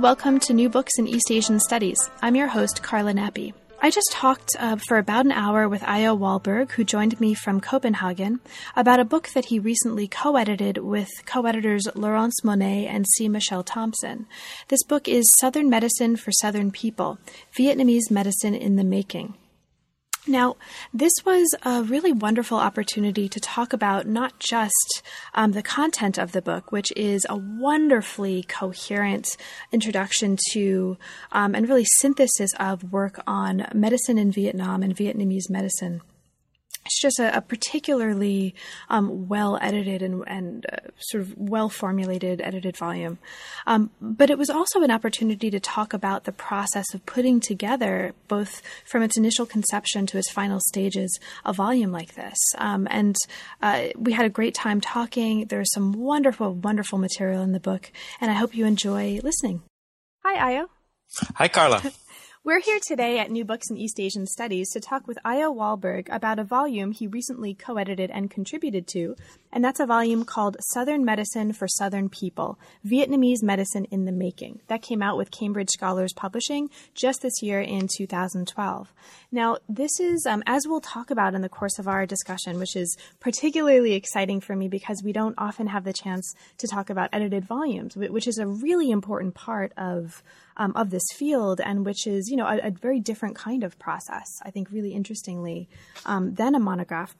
Welcome 0.00 0.40
to 0.40 0.54
New 0.54 0.70
Books 0.70 0.98
in 0.98 1.06
East 1.06 1.30
Asian 1.30 1.60
Studies. 1.60 1.98
I'm 2.22 2.34
your 2.34 2.48
host, 2.48 2.82
Carla 2.82 3.12
Nappi. 3.12 3.52
I 3.80 3.90
just 3.90 4.10
talked 4.10 4.56
uh, 4.58 4.76
for 4.88 4.96
about 4.96 5.26
an 5.26 5.32
hour 5.32 5.68
with 5.68 5.82
Ayo 5.82 6.18
Wahlberg, 6.18 6.72
who 6.72 6.82
joined 6.82 7.20
me 7.20 7.34
from 7.34 7.60
Copenhagen, 7.60 8.40
about 8.74 9.00
a 9.00 9.04
book 9.04 9.28
that 9.34 9.44
he 9.44 9.58
recently 9.58 10.08
co 10.08 10.36
edited 10.36 10.78
with 10.78 11.10
co 11.26 11.44
editors 11.44 11.86
Laurence 11.94 12.40
Monnais 12.42 12.86
and 12.86 13.06
C. 13.06 13.28
Michelle 13.28 13.62
Thompson. 13.62 14.26
This 14.68 14.82
book 14.82 15.08
is 15.08 15.30
Southern 15.38 15.68
Medicine 15.68 16.16
for 16.16 16.32
Southern 16.32 16.70
People 16.70 17.18
Vietnamese 17.56 18.10
Medicine 18.10 18.54
in 18.54 18.76
the 18.76 18.84
Making. 18.84 19.34
Now, 20.26 20.54
this 20.94 21.12
was 21.24 21.52
a 21.64 21.82
really 21.82 22.12
wonderful 22.12 22.56
opportunity 22.56 23.28
to 23.28 23.40
talk 23.40 23.72
about 23.72 24.06
not 24.06 24.38
just 24.38 25.02
um, 25.34 25.50
the 25.50 25.64
content 25.64 26.16
of 26.16 26.30
the 26.30 26.40
book, 26.40 26.70
which 26.70 26.92
is 26.96 27.26
a 27.28 27.36
wonderfully 27.36 28.44
coherent 28.44 29.36
introduction 29.72 30.38
to 30.52 30.96
um, 31.32 31.56
and 31.56 31.68
really 31.68 31.86
synthesis 31.98 32.50
of 32.60 32.92
work 32.92 33.20
on 33.26 33.66
medicine 33.74 34.16
in 34.16 34.30
Vietnam 34.30 34.84
and 34.84 34.94
Vietnamese 34.94 35.50
medicine 35.50 36.02
it's 36.84 37.00
just 37.00 37.18
a, 37.18 37.36
a 37.36 37.40
particularly 37.40 38.54
um, 38.88 39.28
well 39.28 39.58
edited 39.60 40.02
and, 40.02 40.24
and 40.26 40.66
uh, 40.72 40.76
sort 40.98 41.22
of 41.22 41.36
well 41.36 41.68
formulated 41.68 42.40
edited 42.40 42.76
volume. 42.76 43.18
Um, 43.66 43.90
but 44.00 44.30
it 44.30 44.38
was 44.38 44.50
also 44.50 44.82
an 44.82 44.90
opportunity 44.90 45.50
to 45.50 45.60
talk 45.60 45.92
about 45.92 46.24
the 46.24 46.32
process 46.32 46.92
of 46.94 47.04
putting 47.06 47.40
together, 47.40 48.14
both 48.28 48.62
from 48.84 49.02
its 49.02 49.16
initial 49.16 49.46
conception 49.46 50.06
to 50.06 50.18
its 50.18 50.30
final 50.30 50.60
stages, 50.60 51.18
a 51.44 51.52
volume 51.52 51.92
like 51.92 52.14
this. 52.14 52.38
Um, 52.58 52.88
and 52.90 53.16
uh, 53.62 53.88
we 53.96 54.12
had 54.12 54.26
a 54.26 54.30
great 54.30 54.54
time 54.54 54.80
talking. 54.80 55.46
There's 55.46 55.72
some 55.72 55.92
wonderful, 55.92 56.54
wonderful 56.54 56.98
material 56.98 57.42
in 57.42 57.52
the 57.52 57.60
book, 57.60 57.92
and 58.20 58.30
I 58.30 58.34
hope 58.34 58.54
you 58.54 58.66
enjoy 58.66 59.20
listening. 59.22 59.62
Hi, 60.24 60.52
Ayo. 60.52 60.66
Hi, 61.36 61.48
Carla. 61.48 61.82
We're 62.44 62.58
here 62.58 62.80
today 62.84 63.20
at 63.20 63.30
New 63.30 63.44
Books 63.44 63.70
in 63.70 63.76
East 63.76 64.00
Asian 64.00 64.26
Studies 64.26 64.70
to 64.70 64.80
talk 64.80 65.06
with 65.06 65.16
Ayo 65.24 65.54
Wahlberg 65.54 66.08
about 66.10 66.40
a 66.40 66.44
volume 66.44 66.90
he 66.90 67.06
recently 67.06 67.54
co 67.54 67.76
edited 67.76 68.10
and 68.10 68.32
contributed 68.32 68.88
to, 68.88 69.14
and 69.52 69.64
that's 69.64 69.78
a 69.78 69.86
volume 69.86 70.24
called 70.24 70.56
Southern 70.72 71.04
Medicine 71.04 71.52
for 71.52 71.68
Southern 71.68 72.08
People 72.08 72.58
Vietnamese 72.84 73.44
Medicine 73.44 73.84
in 73.92 74.06
the 74.06 74.12
Making. 74.12 74.58
That 74.66 74.82
came 74.82 75.02
out 75.02 75.16
with 75.16 75.30
Cambridge 75.30 75.70
Scholars 75.70 76.12
Publishing 76.12 76.68
just 76.94 77.22
this 77.22 77.44
year 77.44 77.60
in 77.60 77.86
2012. 77.86 78.92
Now, 79.30 79.58
this 79.68 80.00
is, 80.00 80.26
um, 80.26 80.42
as 80.44 80.66
we'll 80.66 80.80
talk 80.80 81.12
about 81.12 81.34
in 81.34 81.42
the 81.42 81.48
course 81.48 81.78
of 81.78 81.86
our 81.86 82.06
discussion, 82.06 82.58
which 82.58 82.74
is 82.74 82.96
particularly 83.20 83.92
exciting 83.92 84.40
for 84.40 84.56
me 84.56 84.66
because 84.66 85.00
we 85.04 85.12
don't 85.12 85.36
often 85.38 85.68
have 85.68 85.84
the 85.84 85.92
chance 85.92 86.34
to 86.58 86.66
talk 86.66 86.90
about 86.90 87.10
edited 87.12 87.44
volumes, 87.44 87.96
which 87.96 88.26
is 88.26 88.38
a 88.38 88.48
really 88.48 88.90
important 88.90 89.36
part 89.36 89.72
of 89.76 90.24
um, 90.56 90.72
of 90.76 90.90
this 90.90 91.06
field, 91.14 91.60
and 91.60 91.84
which 91.84 92.06
is 92.06 92.28
you 92.28 92.36
know 92.36 92.46
a, 92.46 92.68
a, 92.68 92.70
very 92.70 93.00
different 93.00 93.36
kind 93.36 93.64
of 93.64 93.78
process. 93.78 94.26
I 94.42 94.50
think 94.50 94.70
really 94.70 94.92
interestingly 94.92 95.68
um, 96.06 96.34
than 96.34 96.54
a 96.54 96.60
monograph. 96.60 97.14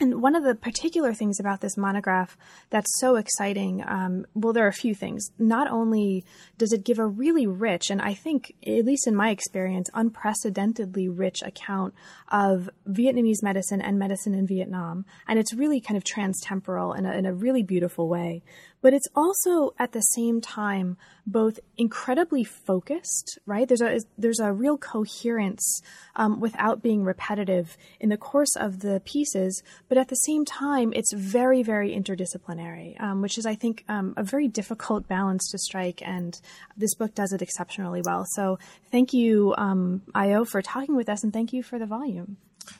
And 0.00 0.20
one 0.20 0.34
of 0.34 0.42
the 0.42 0.56
particular 0.56 1.14
things 1.14 1.38
about 1.38 1.60
this 1.60 1.76
monograph 1.76 2.36
that's 2.70 2.98
so 2.98 3.14
exciting, 3.14 3.84
um, 3.86 4.26
well, 4.34 4.52
there 4.52 4.64
are 4.64 4.68
a 4.68 4.72
few 4.72 4.92
things. 4.92 5.30
Not 5.38 5.70
only 5.70 6.24
does 6.58 6.72
it 6.72 6.84
give 6.84 6.98
a 6.98 7.06
really 7.06 7.46
rich, 7.46 7.90
and 7.90 8.02
I 8.02 8.12
think, 8.12 8.52
at 8.66 8.84
least 8.84 9.06
in 9.06 9.14
my 9.14 9.30
experience, 9.30 9.88
unprecedentedly 9.94 11.08
rich 11.08 11.42
account 11.42 11.94
of 12.28 12.68
Vietnamese 12.88 13.40
medicine 13.40 13.80
and 13.80 13.96
medicine 13.96 14.34
in 14.34 14.48
Vietnam, 14.48 15.04
and 15.28 15.38
it's 15.38 15.54
really 15.54 15.80
kind 15.80 15.96
of 15.96 16.02
transtemporal 16.02 16.98
in 16.98 17.06
a, 17.06 17.12
in 17.12 17.24
a 17.24 17.32
really 17.32 17.62
beautiful 17.62 18.08
way 18.08 18.42
but 18.84 18.92
it's 18.92 19.08
also 19.16 19.72
at 19.78 19.92
the 19.92 20.02
same 20.02 20.42
time 20.42 20.98
both 21.26 21.58
incredibly 21.78 22.44
focused, 22.44 23.38
right? 23.46 23.66
There's 23.66 23.80
a 23.80 24.00
there's 24.18 24.40
a 24.40 24.52
real 24.52 24.76
coherence 24.76 25.80
um, 26.16 26.38
without 26.38 26.82
being 26.82 27.02
repetitive 27.02 27.78
in 27.98 28.10
the 28.10 28.18
course 28.18 28.54
of 28.56 28.80
the 28.80 29.00
pieces, 29.06 29.62
but 29.88 29.96
at 29.96 30.08
the 30.08 30.16
same 30.16 30.44
time, 30.44 30.92
it's 30.94 31.14
very 31.14 31.62
very 31.62 31.96
interdisciplinary, 31.96 33.00
um, 33.00 33.22
which 33.22 33.38
is 33.38 33.46
I 33.46 33.54
think 33.54 33.84
um, 33.88 34.12
a 34.18 34.22
very 34.22 34.48
difficult 34.48 35.08
balance 35.08 35.50
to 35.52 35.58
strike, 35.58 36.02
and 36.04 36.38
this 36.76 36.94
book 36.94 37.14
does 37.14 37.32
it 37.32 37.40
exceptionally 37.40 38.02
well. 38.04 38.26
So 38.34 38.58
thank 38.92 39.14
you, 39.14 39.54
um, 39.56 40.02
Ayo, 40.14 40.46
for 40.46 40.60
talking 40.60 40.94
with 40.94 41.08
us, 41.08 41.24
and 41.24 41.32
thank 41.32 41.54
you 41.54 41.62
for 41.62 41.78
the 41.78 41.86
volume. 41.86 42.36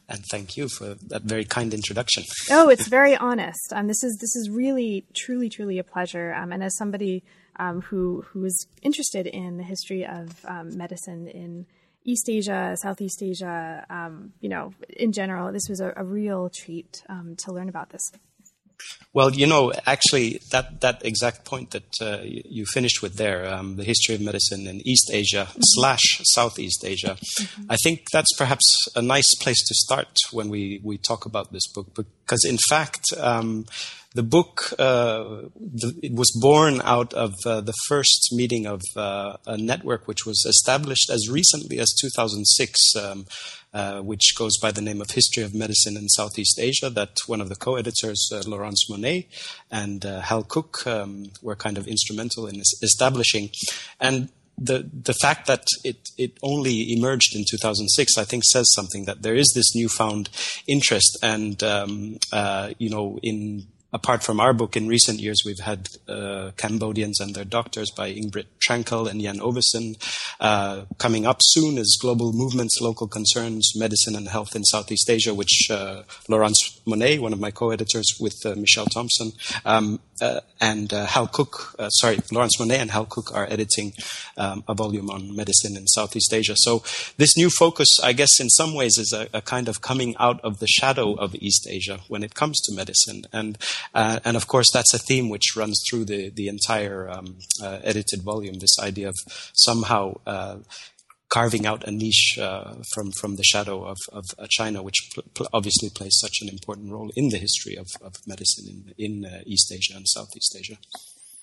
And 0.09 0.25
thank 0.31 0.57
you 0.57 0.69
for 0.69 0.97
that 1.09 1.23
very 1.23 1.45
kind 1.45 1.73
introduction. 1.75 2.25
oh, 2.51 2.69
it's 2.69 2.89
very 2.89 3.17
honest. 3.17 3.73
Um, 3.73 3.87
this 3.87 4.03
is 4.03 4.17
this 4.21 4.37
is 4.37 4.51
really, 4.51 5.05
truly, 5.15 5.49
truly 5.49 5.79
a 5.79 5.85
pleasure. 5.85 6.35
Um, 6.35 6.53
and 6.53 6.63
as 6.63 6.77
somebody 6.77 7.23
um, 7.57 7.81
who 7.83 8.25
who 8.29 8.45
is 8.45 8.67
interested 8.83 9.27
in 9.27 9.57
the 9.57 9.65
history 9.65 10.07
of 10.07 10.45
um, 10.47 10.77
medicine 10.77 11.29
in 11.29 11.67
East 12.05 12.29
Asia, 12.29 12.77
Southeast 12.81 13.23
Asia, 13.23 13.87
um, 13.89 14.33
you 14.41 14.49
know, 14.49 14.75
in 14.91 15.13
general, 15.13 15.51
this 15.53 15.69
was 15.69 15.81
a, 15.81 15.93
a 15.97 16.05
real 16.05 16.51
treat 16.51 17.03
um, 17.09 17.35
to 17.45 17.53
learn 17.53 17.69
about 17.69 17.91
this. 17.91 18.03
Well, 19.13 19.31
you 19.31 19.47
know, 19.47 19.73
actually, 19.87 20.41
that, 20.51 20.81
that 20.81 21.05
exact 21.05 21.45
point 21.45 21.71
that 21.71 21.91
uh, 22.01 22.19
you, 22.25 22.67
finished 22.67 23.01
with 23.01 23.15
there, 23.15 23.47
um, 23.47 23.77
the 23.77 23.85
history 23.85 24.17
of 24.17 24.21
medicine 24.21 24.67
in 24.67 24.87
East 24.87 25.11
Asia 25.13 25.47
mm-hmm. 25.49 25.61
slash 25.63 26.21
Southeast 26.25 26.85
Asia, 26.85 27.17
mm-hmm. 27.17 27.71
I 27.71 27.77
think 27.77 28.07
that's 28.13 28.35
perhaps 28.37 28.65
a 28.97 29.03
nice 29.03 29.33
place 29.41 29.65
to 29.69 29.75
start 29.75 30.09
when 30.33 30.49
we, 30.49 30.81
we 30.83 30.99
talk 30.99 31.27
about 31.27 31.53
this 31.53 31.67
book, 31.73 31.95
because 31.95 32.45
in 32.45 32.59
fact, 32.69 33.05
um, 33.19 33.67
the 34.15 34.23
book 34.23 34.73
uh, 34.79 35.49
the, 35.57 35.99
it 36.03 36.13
was 36.15 36.31
born 36.41 36.81
out 36.85 37.13
of 37.15 37.35
uh, 37.45 37.61
the 37.61 37.75
first 37.89 38.29
meeting 38.33 38.67
of 38.67 38.81
uh, 38.97 39.37
a 39.47 39.57
network 39.57 40.07
which 40.07 40.25
was 40.25 40.45
established 40.47 41.11
as 41.11 41.29
recently 41.29 41.79
as 41.79 41.93
2006 42.01 42.97
um, 42.97 43.27
uh, 43.75 44.01
which 44.01 44.35
goes 44.39 44.57
by 44.63 44.71
the 44.71 44.81
name 44.81 45.01
of 45.01 45.11
History 45.11 45.43
of 45.43 45.53
Medicine 45.53 45.97
in 45.97 46.09
Southeast 46.09 46.61
Asia, 46.61 46.89
that 46.91 47.19
one 47.27 47.41
of 47.41 47.49
the 47.49 47.57
co-editors, 47.57 48.31
uh, 48.33 48.41
Laurence 48.47 48.89
Monnais 48.89 49.27
and 49.69 50.07
uh, 50.07 50.21
Hal 50.21 50.45
Cook, 50.45 50.87
um, 50.87 51.33
were 51.43 51.57
kind 51.57 51.77
of 51.77 51.89
instrumental 51.89 52.47
in 52.47 52.63
establishing. 52.83 53.51
And 53.99 54.29
the 54.57 54.89
the 54.93 55.15
fact 55.15 55.49
that 55.49 55.65
it 55.83 56.11
it 56.17 56.39
only 56.43 56.93
emerged 56.93 57.35
in 57.35 57.45
2006, 57.51 58.17
I 58.17 58.23
think, 58.23 58.45
says 58.45 58.73
something 58.73 59.07
that 59.07 59.23
there 59.23 59.35
is 59.35 59.53
this 59.55 59.75
newfound 59.75 60.31
interest, 60.69 61.19
and 61.23 61.61
um, 61.65 62.19
uh, 62.33 62.71
you 62.79 62.91
know, 62.91 63.19
in 63.23 63.67
apart 63.95 64.25
from 64.25 64.41
our 64.41 64.53
book, 64.53 64.77
in 64.77 64.89
recent 64.89 65.21
years, 65.21 65.43
we've 65.47 65.61
had 65.61 65.89
uh, 66.09 66.51
Cambodians 66.57 67.21
and 67.21 67.35
Their 67.35 67.45
Doctors 67.45 67.93
by 67.93 68.09
Ing-Britt 68.09 68.49
Trankell 68.59 69.09
and 69.09 69.21
Jan 69.21 69.39
Ovesen. 69.39 69.97
Uh, 70.41 70.83
coming 70.99 71.27
up 71.27 71.39
soon 71.41 71.79
is 71.79 71.97
Global 72.01 72.33
Movements, 72.33 72.81
Local 72.81 73.07
Concerns, 73.07 73.73
Medicine 73.77 74.17
and 74.17 74.29
Health 74.29 74.57
in 74.57 74.65
Southeast 74.65 75.09
Asia, 75.09 75.33
which 75.33 75.69
uh, 75.71 76.03
Laurence 76.29 76.81
Monnais, 76.85 77.21
one 77.21 77.33
of 77.33 77.39
my 77.39 77.53
co-editors 77.53 78.17
with 78.21 78.35
uh, 78.45 78.57
Michelle 78.57 78.87
Thompson, 78.87 79.31
um, 79.65 80.01
uh, 80.21 80.41
and 80.61 80.93
uh, 80.93 81.07
Hal 81.07 81.29
Cook, 81.29 81.77
sorry, 81.91 82.19
Laurence 82.33 82.59
Monnais 82.59 82.79
and 82.79 82.91
Hal 82.91 83.07
Cook 83.07 83.35
are 83.35 83.47
editing 83.51 83.93
um, 84.37 84.65
a 84.67 84.75
volume 84.75 85.11
on 85.11 85.35
medicine 85.35 85.77
in 85.77 85.87
Southeast 85.87 86.33
Asia. 86.33 86.55
So 86.57 86.83
this 87.17 87.37
new 87.37 87.51
focus, 87.51 88.01
I 88.03 88.13
guess, 88.13 88.41
in 88.41 88.49
some 88.49 88.75
ways 88.75 88.99
is 88.99 89.13
a, 89.13 89.29
a 89.33 89.41
kind 89.41 89.69
of 89.69 89.81
coming 89.81 90.17
out 90.19 90.41
of 90.43 90.59
the 90.59 90.67
shadow 90.67 91.15
of 91.15 91.35
East 91.37 91.69
Asia 91.69 92.01
when 92.09 92.23
it 92.25 92.35
comes 92.35 92.61
to 92.63 92.75
medicine. 92.75 93.23
And 93.33 93.57
uh, 93.93 94.21
and 94.25 94.37
of 94.37 94.47
course, 94.47 94.71
that's 94.73 94.95
a 94.95 94.99
theme 94.99 95.29
which 95.29 95.57
runs 95.57 95.83
through 95.89 96.05
the 96.07 96.31
the 96.31 96.49
entire 96.49 97.09
um, 97.09 97.39
uh, 97.63 97.81
edited 97.83 98.23
volume. 98.23 98.59
This 98.59 98.79
idea 98.81 99.09
of 99.09 99.17
somehow 99.53 100.15
uh, 100.27 100.59
carving 101.29 101.67
out 101.67 101.85
a 101.85 101.91
niche 101.91 102.39
uh, 102.41 102.75
from 102.95 103.11
from 103.13 103.37
the 103.37 103.43
shadow 103.43 103.85
of, 103.85 103.99
of 104.13 104.25
uh, 104.39 104.47
China, 104.49 104.83
which 104.83 105.11
pl- 105.13 105.25
pl- 105.35 105.49
obviously 105.53 105.91
plays 105.91 106.17
such 106.21 106.39
an 106.43 106.49
important 106.49 106.93
role 106.93 107.11
in 107.17 107.29
the 107.31 107.39
history 107.39 107.77
of, 107.77 107.89
of 108.01 108.15
medicine 108.27 108.67
in 108.69 108.95
in 109.05 109.25
uh, 109.25 109.41
East 109.47 109.73
Asia 109.73 109.95
and 109.97 110.09
Southeast 110.09 110.57
Asia. 110.59 110.79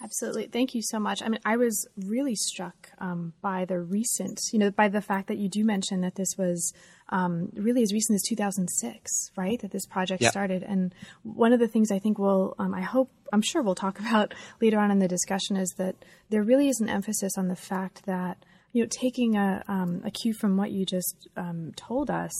Absolutely. 0.04 0.48
Thank 0.48 0.74
you 0.74 0.82
so 0.82 1.00
much. 1.00 1.22
I 1.22 1.30
mean, 1.30 1.40
I 1.46 1.58
was 1.58 1.88
really 1.96 2.34
struck 2.36 2.90
um, 2.98 3.34
by 3.42 3.66
the 3.66 3.80
recent, 3.80 4.40
you 4.52 4.58
know, 4.58 4.72
by 4.72 4.88
the 4.88 5.02
fact 5.02 5.28
that 5.28 5.38
you 5.38 5.48
do 5.48 5.64
mention 5.64 6.02
that 6.02 6.16
this 6.16 6.36
was 6.38 6.74
um, 7.12 7.50
really 7.54 7.84
as 7.84 7.94
recent 7.94 8.16
as 8.16 8.22
2006, 8.24 9.32
right? 9.36 9.60
That 9.62 9.72
this 9.72 9.86
project 9.86 10.24
started. 10.24 10.64
And 10.64 10.94
one 11.24 11.54
of 11.54 11.60
the 11.60 11.68
things 11.68 11.92
I 11.92 12.00
think 12.00 12.18
we'll, 12.18 12.56
um, 12.58 12.74
I 12.74 12.82
hope 12.82 13.12
I'm 13.34 13.42
sure 13.42 13.62
we'll 13.62 13.76
talk 13.76 14.00
about 14.08 14.34
later 14.62 14.80
on 14.80 14.92
in 14.92 15.00
the 15.00 15.08
discussion 15.08 15.58
is 15.58 15.74
that 15.78 15.96
there 16.30 16.44
really 16.44 16.70
is 16.70 16.80
an 16.80 16.90
emphasis 16.90 17.38
on 17.38 17.48
the 17.48 17.56
fact 17.56 18.06
that 18.06 18.38
you 18.74 18.82
know 18.82 18.90
taking 18.90 19.36
a, 19.36 19.64
um, 19.68 20.02
a 20.06 20.12
cue 20.12 20.34
from 20.34 20.56
what 20.56 20.72
you 20.72 20.86
just 20.86 21.28
um, 21.36 21.72
told 21.76 22.10
us 22.10 22.32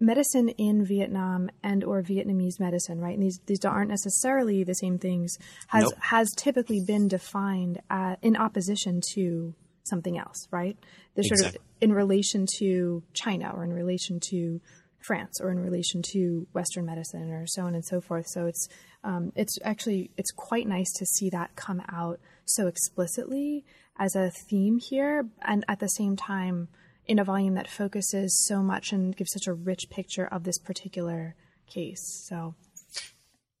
medicine 0.00 0.48
in 0.48 0.84
Vietnam 0.84 1.50
and 1.62 1.84
or 1.84 2.02
Vietnamese 2.02 2.58
medicine, 2.58 3.00
right? 3.00 3.14
And 3.14 3.22
these 3.22 3.40
these 3.46 3.64
aren't 3.64 3.90
necessarily 3.90 4.64
the 4.64 4.74
same 4.74 4.98
things. 4.98 5.36
Has 5.68 5.84
nope. 5.84 5.94
has 6.00 6.28
typically 6.36 6.82
been 6.84 7.08
defined 7.08 7.80
at, 7.90 8.18
in 8.22 8.36
opposition 8.36 9.00
to 9.14 9.54
something 9.88 10.18
else, 10.18 10.48
right? 10.50 10.76
They're 11.14 11.22
exactly. 11.22 11.42
sort 11.42 11.54
of 11.56 11.62
in 11.80 11.92
relation 11.92 12.46
to 12.58 13.02
China 13.12 13.52
or 13.54 13.64
in 13.64 13.72
relation 13.72 14.20
to 14.30 14.60
France 15.00 15.40
or 15.40 15.50
in 15.50 15.60
relation 15.60 16.02
to 16.12 16.46
Western 16.52 16.86
medicine 16.86 17.30
or 17.30 17.46
so 17.46 17.62
on 17.62 17.74
and 17.74 17.84
so 17.84 18.00
forth. 18.00 18.26
So 18.28 18.46
it's 18.46 18.68
um, 19.04 19.32
it's 19.36 19.58
actually 19.64 20.10
it's 20.16 20.32
quite 20.32 20.66
nice 20.66 20.92
to 20.94 21.06
see 21.06 21.30
that 21.30 21.54
come 21.54 21.82
out 21.88 22.18
so 22.44 22.66
explicitly 22.66 23.64
as 23.98 24.14
a 24.14 24.30
theme 24.30 24.78
here, 24.78 25.26
and 25.42 25.64
at 25.68 25.80
the 25.80 25.88
same 25.88 26.16
time 26.16 26.68
in 27.06 27.18
a 27.18 27.24
volume 27.24 27.54
that 27.54 27.68
focuses 27.68 28.44
so 28.46 28.62
much 28.62 28.92
and 28.92 29.16
gives 29.16 29.32
such 29.32 29.46
a 29.46 29.54
rich 29.54 29.88
picture 29.90 30.26
of 30.26 30.44
this 30.44 30.58
particular 30.58 31.34
case. 31.66 32.26
So. 32.28 32.54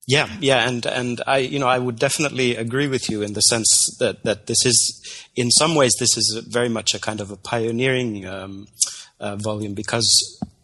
Yeah, 0.08 0.28
yeah, 0.40 0.68
and 0.68 0.86
and 0.86 1.20
I, 1.26 1.38
you 1.38 1.58
know, 1.58 1.66
I 1.66 1.80
would 1.80 1.98
definitely 1.98 2.54
agree 2.54 2.86
with 2.86 3.10
you 3.10 3.22
in 3.22 3.32
the 3.32 3.40
sense 3.40 3.68
that 3.98 4.22
that 4.22 4.46
this 4.46 4.64
is, 4.64 5.26
in 5.34 5.50
some 5.50 5.74
ways, 5.74 5.94
this 5.98 6.16
is 6.16 6.46
very 6.48 6.68
much 6.68 6.94
a 6.94 7.00
kind 7.00 7.20
of 7.20 7.32
a 7.32 7.36
pioneering 7.36 8.24
um, 8.24 8.68
uh, 9.18 9.34
volume 9.34 9.74
because, 9.74 10.06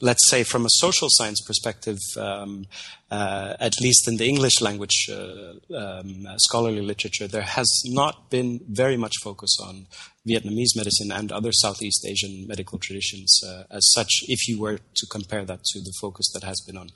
let's 0.01 0.31
say, 0.31 0.45
from 0.45 0.65
a 0.65 0.77
social 0.77 1.09
science 1.11 1.41
perspective, 1.41 1.99
um, 2.17 2.67
uh, 3.11 3.57
at 3.59 3.81
least 3.81 4.07
in 4.07 4.17
the 4.17 4.29
English 4.29 4.61
language 4.61 5.11
uh, 5.11 5.55
um, 5.77 6.25
scholarly 6.37 6.81
literature, 6.81 7.27
there 7.27 7.43
has 7.43 7.69
not 7.87 8.31
been 8.31 8.61
very 8.69 8.97
much 8.97 9.15
focus 9.25 9.57
on 9.61 9.89
Vietnamese 10.25 10.77
medicine 10.77 11.11
and 11.11 11.33
other 11.33 11.51
Southeast 11.51 12.07
Asian 12.07 12.47
medical 12.47 12.79
traditions 12.79 13.41
uh, 13.45 13.65
as 13.73 13.91
such, 13.93 14.23
if 14.29 14.47
you 14.47 14.61
were 14.61 14.79
to 14.95 15.07
compare 15.11 15.45
that 15.45 15.65
to 15.65 15.81
the 15.81 15.93
focus 16.01 16.31
that 16.33 16.45
has 16.45 16.61
been 16.65 16.77
on 16.77 16.91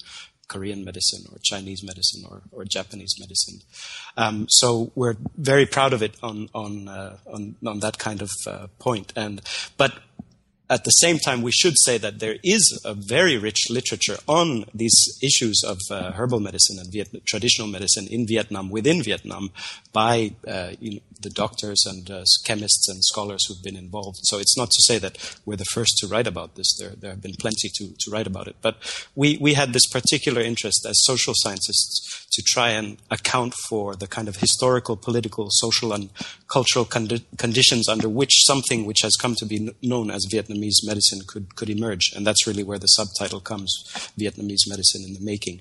Korean 0.49 0.85
medicine 0.85 1.25
or 1.33 1.39
Chinese 1.43 1.83
medicine 1.83 2.25
or, 2.29 2.43
or 2.53 2.65
Japanese 2.65 3.17
medicine. 3.19 3.61
Um, 4.17 4.47
so 4.49 4.93
we're 4.95 5.17
very 5.37 5.67
proud 5.67 5.93
of 5.93 6.03
it 6.03 6.15
on 6.23 6.49
on 6.55 6.89
uh, 6.89 7.17
on, 7.27 7.57
on, 7.67 7.81
that 7.81 7.99
kind 7.99 8.23
of 8.23 8.31
uh, 8.47 8.67
point. 8.79 9.13
And 9.17 9.41
but 9.77 9.93
at 10.69 10.85
the 10.85 10.91
same 10.91 11.19
time, 11.19 11.43
we 11.43 11.53
should 11.53 11.75
say 11.79 11.97
that 11.99 12.19
there 12.19 12.37
is 12.43 12.81
a 12.85 12.93
very 12.93 13.39
rich 13.39 13.71
literature 13.71 14.17
on 14.27 14.65
these 14.75 15.19
issues 15.23 15.63
of 15.65 15.79
uh, 15.91 16.13
herbal 16.13 16.41
medicine 16.41 16.79
and 16.81 16.93
Viet- 16.93 17.25
traditional 17.25 17.69
medicine 17.69 18.09
in 18.11 18.27
Vietnam, 18.27 18.69
within 18.71 19.03
Vietnam, 19.03 19.51
by 19.93 20.33
uh, 20.47 20.73
you 20.81 20.95
know, 20.95 21.01
the 21.21 21.31
doctors 21.31 21.85
and 21.87 22.11
uh, 22.11 22.25
chemists 22.45 22.89
and 22.89 23.05
scholars 23.05 23.47
who've 23.47 23.63
been 23.63 23.77
involved. 23.77 24.19
So 24.23 24.39
it's 24.39 24.57
not 24.57 24.71
to 24.71 24.83
say 24.83 24.99
that 24.99 25.39
we're 25.45 25.57
the 25.57 25.65
first 25.67 25.97
to 25.99 26.09
write 26.09 26.27
about 26.27 26.57
this. 26.57 26.77
There, 26.79 26.91
there 26.91 27.11
have 27.11 27.23
been 27.23 27.37
plenty 27.39 27.69
to, 27.75 27.95
to 27.99 28.11
write 28.11 28.27
about 28.27 28.49
it. 28.49 28.57
But 28.61 28.77
we, 29.15 29.39
we 29.39 29.55
had 29.55 29.73
this 29.73 29.87
particular 29.87 30.41
interest 30.41 30.85
as 30.89 31.05
social 31.05 31.35
scientists 31.37 32.27
to 32.33 32.43
try 32.43 32.71
and 32.71 32.99
account 33.11 33.55
for 33.69 33.97
the 33.97 34.07
kind 34.07 34.29
of 34.29 34.37
historical, 34.37 34.97
political, 34.97 35.49
social, 35.51 35.93
and 35.93 36.11
cultural 36.49 36.85
condi- 36.85 37.25
conditions 37.39 37.89
under 37.89 38.09
which 38.09 38.45
something 38.45 38.85
which 38.85 39.01
has 39.03 39.17
come 39.17 39.35
to 39.37 39.47
be 39.47 39.73
known 39.83 40.11
as 40.11 40.27
Vietnamese 40.57 40.87
medicine 40.87 41.21
could, 41.27 41.55
could 41.57 41.71
emerge. 41.71 42.13
And 42.15 42.27
that's 42.27 42.47
really 42.47 42.63
where 42.63 42.79
the 42.79 42.87
subtitle 42.87 43.41
comes 43.41 43.73
Vietnamese 44.19 44.69
medicine 44.69 45.03
in 45.05 45.15
the 45.15 45.21
making. 45.21 45.61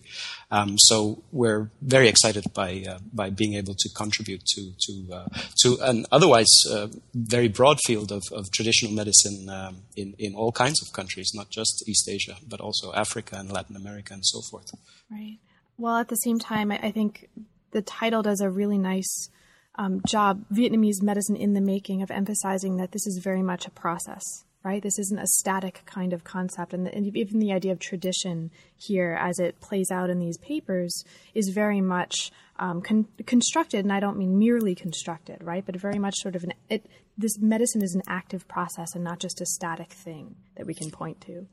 Um, 0.51 0.77
so 0.77 1.23
we're 1.31 1.69
very 1.81 2.07
excited 2.07 2.45
by 2.53 2.83
uh, 2.87 2.99
by 3.13 3.29
being 3.29 3.55
able 3.55 3.75
to 3.75 3.89
contribute 3.89 4.45
to 4.45 4.71
to 4.85 5.13
uh, 5.13 5.27
to 5.61 5.77
an 5.81 6.05
otherwise 6.11 6.51
uh, 6.69 6.87
very 7.13 7.47
broad 7.47 7.77
field 7.85 8.11
of, 8.11 8.23
of 8.31 8.51
traditional 8.51 8.93
medicine 8.93 9.49
um, 9.49 9.77
in 9.95 10.15
in 10.19 10.35
all 10.35 10.51
kinds 10.51 10.81
of 10.81 10.93
countries, 10.93 11.31
not 11.33 11.49
just 11.49 11.83
East 11.87 12.07
Asia, 12.07 12.35
but 12.47 12.61
also 12.61 12.93
Africa 12.93 13.37
and 13.37 13.51
Latin 13.51 13.75
America 13.75 14.13
and 14.13 14.25
so 14.25 14.41
forth. 14.41 14.71
Right. 15.11 15.39
Well, 15.77 15.97
at 15.97 16.07
the 16.07 16.15
same 16.15 16.39
time, 16.39 16.71
I 16.71 16.91
think 16.91 17.27
the 17.71 17.81
title 17.81 18.21
does 18.21 18.39
a 18.39 18.49
really 18.49 18.77
nice 18.77 19.29
um, 19.77 20.01
job, 20.07 20.45
Vietnamese 20.53 21.01
medicine 21.01 21.35
in 21.35 21.53
the 21.53 21.59
making, 21.59 22.01
of 22.01 22.09
emphasizing 22.09 22.77
that 22.77 22.93
this 22.93 23.05
is 23.05 23.19
very 23.21 23.41
much 23.41 23.67
a 23.67 23.71
process 23.71 24.44
right? 24.65 24.81
This 24.81 24.97
isn't 24.97 25.19
a 25.19 25.27
static 25.27 25.83
kind 25.85 26.11
of 26.11 26.23
concept. 26.23 26.73
And, 26.73 26.87
the, 26.87 26.93
and, 26.93 27.15
even 27.15 27.39
the 27.39 27.53
idea 27.53 27.71
of 27.71 27.79
tradition 27.79 28.49
here, 28.75 29.17
as 29.21 29.37
it 29.37 29.61
plays 29.61 29.91
out 29.91 30.09
in 30.09 30.19
these 30.19 30.39
papers, 30.39 31.05
is 31.35 31.51
very 31.53 31.81
much 31.81 32.31
um, 32.57 32.81
con- 32.81 33.07
constructed. 33.27 33.85
And 33.85 33.93
I 33.93 33.99
don't 33.99 34.17
mean 34.17 34.39
merely 34.39 34.73
constructed, 34.73 35.37
right? 35.43 35.63
But 35.63 35.75
very 35.75 35.99
much 35.99 36.15
sort 36.17 36.35
of 36.35 36.43
an, 36.43 36.53
it, 36.67 36.87
this 37.15 37.37
medicine 37.39 37.83
is 37.83 37.93
an 37.93 38.01
active 38.09 38.47
process 38.47 38.95
and 38.95 39.03
not 39.03 39.19
just 39.19 39.39
a 39.39 39.45
static 39.45 39.91
thing 39.91 40.35
that 40.57 40.65
we 40.65 40.73
can 40.73 40.89
point 40.89 41.21
to. 41.21 41.45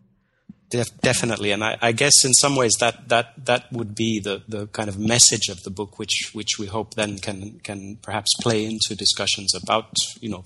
Def- 0.71 0.99
definitely, 1.03 1.51
and 1.51 1.63
I, 1.63 1.77
I, 1.83 1.93
guess 1.93 2.25
in 2.25 2.33
some 2.33 2.57
ways 2.57 2.73
that, 2.81 3.11
that, 3.11 3.45
that 3.45 3.71
would 3.73 3.95
be 3.95 4.21
the, 4.21 4.43
the 4.49 4.69
kind 4.69 4.89
of 4.89 4.99
message 4.99 5.51
of 5.51 5.63
the 5.65 5.71
book, 5.71 5.99
which 5.99 6.31
which 6.33 6.59
we 6.59 6.65
hope 6.65 6.95
then 6.95 7.19
can 7.19 7.61
can 7.63 7.99
perhaps 8.01 8.31
play 8.41 8.65
into 8.65 8.97
discussions 8.97 9.55
about 9.55 9.93
you 10.23 10.31
know 10.31 10.45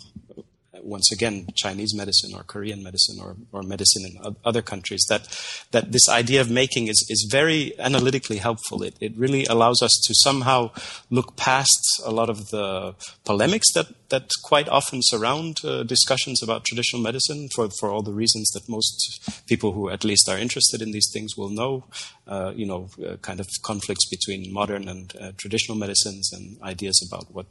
once 0.86 1.10
again 1.12 1.46
Chinese 1.54 1.94
medicine 1.94 2.32
or 2.34 2.42
Korean 2.44 2.82
medicine 2.82 3.18
or, 3.20 3.36
or 3.52 3.62
medicine 3.62 4.04
in 4.06 4.36
other 4.44 4.62
countries 4.62 5.04
that 5.08 5.28
that 5.72 5.92
this 5.92 6.08
idea 6.08 6.40
of 6.40 6.50
making 6.50 6.88
is, 6.88 7.06
is 7.08 7.28
very 7.30 7.78
analytically 7.78 8.38
helpful. 8.38 8.82
It, 8.82 8.94
it 9.00 9.12
really 9.16 9.44
allows 9.46 9.82
us 9.82 9.92
to 10.06 10.14
somehow 10.14 10.70
look 11.10 11.36
past 11.36 11.82
a 12.04 12.10
lot 12.10 12.30
of 12.30 12.48
the 12.50 12.94
polemics 13.24 13.72
that, 13.74 13.88
that 14.10 14.30
quite 14.42 14.68
often 14.68 15.00
surround 15.02 15.58
uh, 15.64 15.82
discussions 15.82 16.42
about 16.42 16.64
traditional 16.64 17.02
medicine 17.02 17.48
for, 17.54 17.68
for 17.80 17.90
all 17.90 18.02
the 18.02 18.12
reasons 18.12 18.50
that 18.50 18.68
most 18.68 19.44
people 19.46 19.72
who 19.72 19.90
at 19.90 20.04
least 20.04 20.28
are 20.28 20.38
interested 20.38 20.82
in 20.82 20.92
these 20.92 21.10
things 21.12 21.36
will 21.36 21.50
know. 21.50 21.84
Uh, 22.26 22.52
you 22.56 22.66
know, 22.66 22.88
uh, 23.06 23.16
kind 23.18 23.38
of 23.38 23.46
conflicts 23.62 24.08
between 24.08 24.52
modern 24.52 24.88
and 24.88 25.14
uh, 25.20 25.30
traditional 25.36 25.78
medicines 25.78 26.32
and 26.32 26.60
ideas 26.62 27.08
about 27.08 27.32
what 27.32 27.46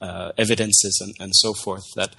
uh, 0.00 0.32
evidence 0.38 0.82
is 0.84 0.98
and, 1.04 1.14
and 1.20 1.32
so 1.34 1.52
forth. 1.52 1.84
That 1.94 2.14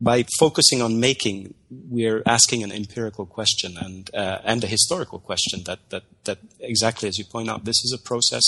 by 0.00 0.24
focusing 0.38 0.80
on 0.80 0.98
making, 0.98 1.54
we're 1.70 2.22
asking 2.24 2.62
an 2.62 2.72
empirical 2.72 3.26
question 3.26 3.76
and 3.76 4.10
uh, 4.14 4.38
and 4.44 4.64
a 4.64 4.66
historical 4.66 5.18
question. 5.18 5.62
That 5.64 5.80
that 5.90 6.04
that 6.24 6.38
exactly 6.58 7.08
as 7.08 7.18
you 7.18 7.24
point 7.24 7.50
out, 7.50 7.64
this 7.64 7.84
is 7.84 7.92
a 7.92 8.02
process, 8.02 8.44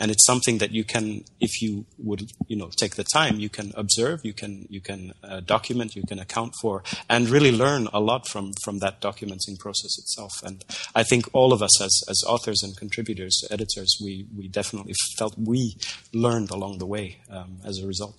and 0.00 0.10
it's 0.10 0.26
something 0.26 0.58
that 0.58 0.72
you 0.72 0.84
can, 0.84 1.24
if 1.40 1.62
you 1.62 1.86
would, 1.98 2.32
you 2.48 2.56
know, 2.56 2.70
take 2.76 2.96
the 2.96 3.04
time, 3.04 3.38
you 3.38 3.48
can 3.48 3.72
observe, 3.76 4.24
you 4.24 4.32
can 4.32 4.66
you 4.68 4.80
can 4.80 5.12
uh, 5.22 5.40
document, 5.40 5.94
you 5.94 6.02
can 6.02 6.18
account 6.18 6.54
for, 6.60 6.82
and 7.08 7.28
really 7.28 7.52
learn 7.52 7.88
a 7.92 8.00
lot 8.00 8.26
from 8.28 8.52
from 8.64 8.80
that 8.80 9.00
documenting 9.00 9.58
process 9.58 9.98
itself. 9.98 10.32
And 10.42 10.64
I 10.94 11.04
think 11.04 11.28
all 11.32 11.52
of 11.52 11.62
us 11.62 11.80
as 11.80 12.02
as 12.08 12.24
authors 12.26 12.62
and 12.64 12.76
contributors, 12.76 13.44
editors, 13.50 13.96
we 14.02 14.26
we 14.36 14.48
definitely 14.48 14.94
felt 15.18 15.38
we 15.38 15.76
learned 16.12 16.50
along 16.50 16.78
the 16.78 16.86
way 16.86 17.18
um, 17.30 17.58
as 17.64 17.78
a 17.78 17.86
result. 17.86 18.18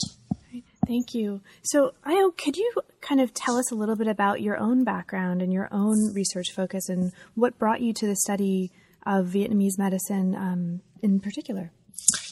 Thank 0.87 1.13
you. 1.13 1.41
So, 1.63 1.93
Ayo, 2.05 2.35
could 2.37 2.55
you 2.55 2.71
kind 3.01 3.19
of 3.19 3.33
tell 3.33 3.57
us 3.57 3.71
a 3.71 3.75
little 3.75 3.95
bit 3.95 4.07
about 4.07 4.41
your 4.41 4.57
own 4.57 4.83
background 4.83 5.41
and 5.41 5.51
your 5.51 5.67
own 5.71 6.13
research 6.13 6.51
focus 6.55 6.87
and 6.87 7.11
what 7.35 7.59
brought 7.59 7.81
you 7.81 7.93
to 7.93 8.07
the 8.07 8.15
study 8.15 8.71
of 9.05 9.27
Vietnamese 9.27 9.77
medicine 9.77 10.33
um, 10.33 10.81
in 11.01 11.19
particular? 11.19 11.71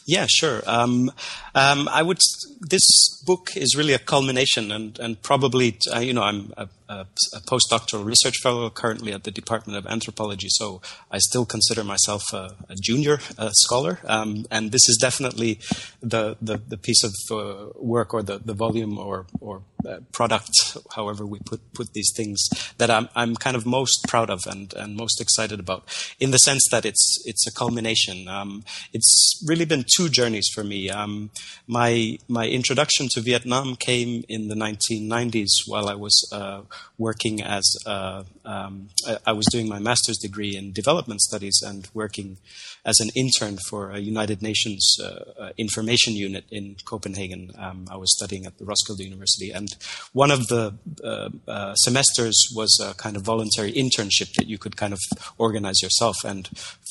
Yeah, 0.06 0.28
sure. 0.30 0.62
Um, 0.68 1.12
um, 1.56 1.90
I 1.92 2.04
would. 2.04 2.20
This 2.62 3.22
book 3.26 3.52
is 3.56 3.76
really 3.76 3.94
a 3.94 4.00
culmination, 4.00 4.72
and 4.72 4.98
and 5.00 5.22
probably 5.22 5.80
uh, 5.94 6.00
you 6.00 6.14
know 6.14 6.22
I'm 6.22 6.54
a, 6.90 7.06
a, 7.34 7.40
postdoctoral 7.42 8.06
research 8.06 8.36
fellow 8.42 8.70
currently 8.70 9.12
at 9.14 9.24
the 9.24 9.32
Department 9.32 9.78
of 9.78 9.86
Anthropology, 9.88 10.48
so 10.50 10.82
I 11.12 11.20
still 11.20 11.46
consider 11.46 11.84
myself 11.84 12.24
a, 12.34 12.56
a 12.70 12.76
junior 12.82 13.20
scholar. 13.52 14.00
Um, 14.06 14.46
and 14.52 14.72
this 14.72 14.88
is 14.90 14.98
definitely 14.98 15.60
the 16.02 16.38
the, 16.42 16.58
the 16.58 16.78
piece 16.78 17.04
of 17.04 17.14
uh, 17.32 17.70
work 17.76 18.14
or 18.14 18.24
the, 18.24 18.40
the 18.40 18.54
volume 18.54 18.98
or 18.98 19.26
or 19.40 19.62
uh, 19.88 20.00
product, 20.12 20.78
however 20.96 21.26
we 21.26 21.40
put 21.40 21.62
put 21.74 21.94
these 21.94 22.12
things, 22.16 22.48
that 22.78 22.90
I'm 22.90 23.08
I'm 23.16 23.36
kind 23.36 23.56
of 23.56 23.66
most 23.66 24.06
proud 24.08 24.30
of 24.30 24.40
and 24.48 24.74
and 24.74 24.96
most 24.96 25.22
excited 25.22 25.60
about, 25.60 25.84
in 26.20 26.32
the 26.32 26.38
sense 26.40 26.68
that 26.72 26.86
it's 26.86 27.22
it's 27.26 27.46
a 27.48 27.54
culmination. 27.54 28.28
Um, 28.28 28.64
it's 28.94 29.44
really 29.46 29.66
been 29.66 29.86
two 29.96 30.10
journeys 30.10 30.48
for 30.54 30.64
me. 30.64 30.90
Um, 30.90 31.30
my 31.68 32.18
my 32.28 32.48
introduction 32.48 33.08
to 33.14 33.22
Vietnam 33.22 33.76
came 33.76 34.24
in 34.28 34.48
the 34.48 34.56
1990s 34.56 35.52
while 35.68 35.88
I 35.88 35.96
was 35.96 36.16
uh, 36.32 36.62
working 36.98 37.42
as 37.42 37.64
uh, 37.86 38.24
um, 38.46 38.90
I 39.26 39.32
was 39.34 39.46
doing 39.52 39.68
my 39.68 39.80
master's 39.80 40.18
degree 40.18 40.56
in 40.56 40.72
development 40.72 41.22
studies 41.22 41.62
and 41.66 41.88
working 41.94 42.38
as 42.86 43.00
an 43.00 43.10
intern 43.16 43.58
for 43.70 43.92
a 43.92 44.00
United 44.00 44.42
Nations 44.42 44.98
uh, 45.02 45.06
uh, 45.40 45.50
information 45.58 46.14
unit 46.14 46.46
in 46.52 46.76
Copenhagen. 46.86 47.52
Um, 47.58 47.88
I 47.90 47.98
was 47.98 48.16
studying 48.16 48.46
at 48.46 48.58
the 48.58 48.66
Roskilde 48.66 49.00
University, 49.00 49.52
and 49.52 49.70
one 50.14 50.32
of 50.32 50.48
the 50.48 50.76
uh, 51.04 51.30
uh, 51.50 51.76
semesters 51.76 52.36
was 52.56 52.80
a 52.82 52.94
kind 52.94 53.16
of 53.16 53.24
voluntary 53.24 53.74
internship 53.74 54.34
that 54.36 54.48
you 54.48 54.58
could 54.58 54.78
kind 54.78 54.94
of 54.94 55.00
organize 55.38 55.82
yourself. 55.82 56.16
And 56.24 56.50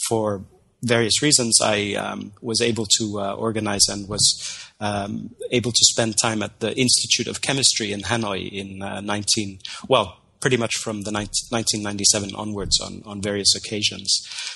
for 0.08 0.42
various 0.86 1.22
reasons, 1.22 1.58
I 1.62 1.94
um, 1.94 2.32
was 2.40 2.60
able 2.60 2.86
to 2.98 3.20
uh, 3.20 3.34
organize 3.34 3.86
and 3.88 4.08
was 4.08 4.72
um, 4.80 5.34
able 5.50 5.72
to 5.72 5.84
spend 5.92 6.16
time 6.20 6.42
at 6.42 6.60
the 6.60 6.76
Institute 6.76 7.26
of 7.26 7.40
Chemistry 7.40 7.92
in 7.92 8.02
Hanoi 8.02 8.50
in 8.50 8.82
uh, 8.82 9.00
19, 9.00 9.58
well, 9.88 10.18
pretty 10.44 10.58
much 10.58 10.74
from 10.82 11.04
the 11.04 11.10
1997 11.10 12.34
onwards 12.34 12.78
on, 12.78 13.02
on 13.06 13.22
various 13.22 13.54
occasions. 13.56 14.10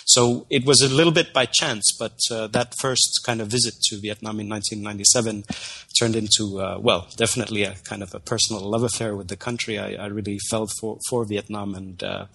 So 0.05 0.47
it 0.51 0.67
was 0.67 0.83
a 0.83 0.89
little 0.89 1.15
bit 1.15 1.33
by 1.33 1.47
chance, 1.47 1.97
but 1.99 2.19
uh, 2.31 2.47
that 2.49 2.75
first 2.79 3.21
kind 3.25 3.41
of 3.41 3.49
visit 3.49 3.73
to 3.85 3.99
Vietnam 3.99 4.39
in 4.39 4.51
1997 4.51 5.45
turned 5.99 6.15
into, 6.15 6.61
uh, 6.61 6.79
well, 6.79 7.09
definitely 7.17 7.63
a 7.63 7.77
kind 7.85 8.03
of 8.03 8.15
a 8.15 8.21
personal 8.21 8.61
love 8.69 8.83
affair 8.83 9.17
with 9.17 9.29
the 9.29 9.37
country. 9.37 9.79
I, 9.79 9.95
I 9.95 10.07
really 10.09 10.39
felt 10.51 10.71
for, 10.79 10.99
for 11.09 11.25
Vietnam 11.25 11.75
and 11.75 12.03
uh, 12.03 12.27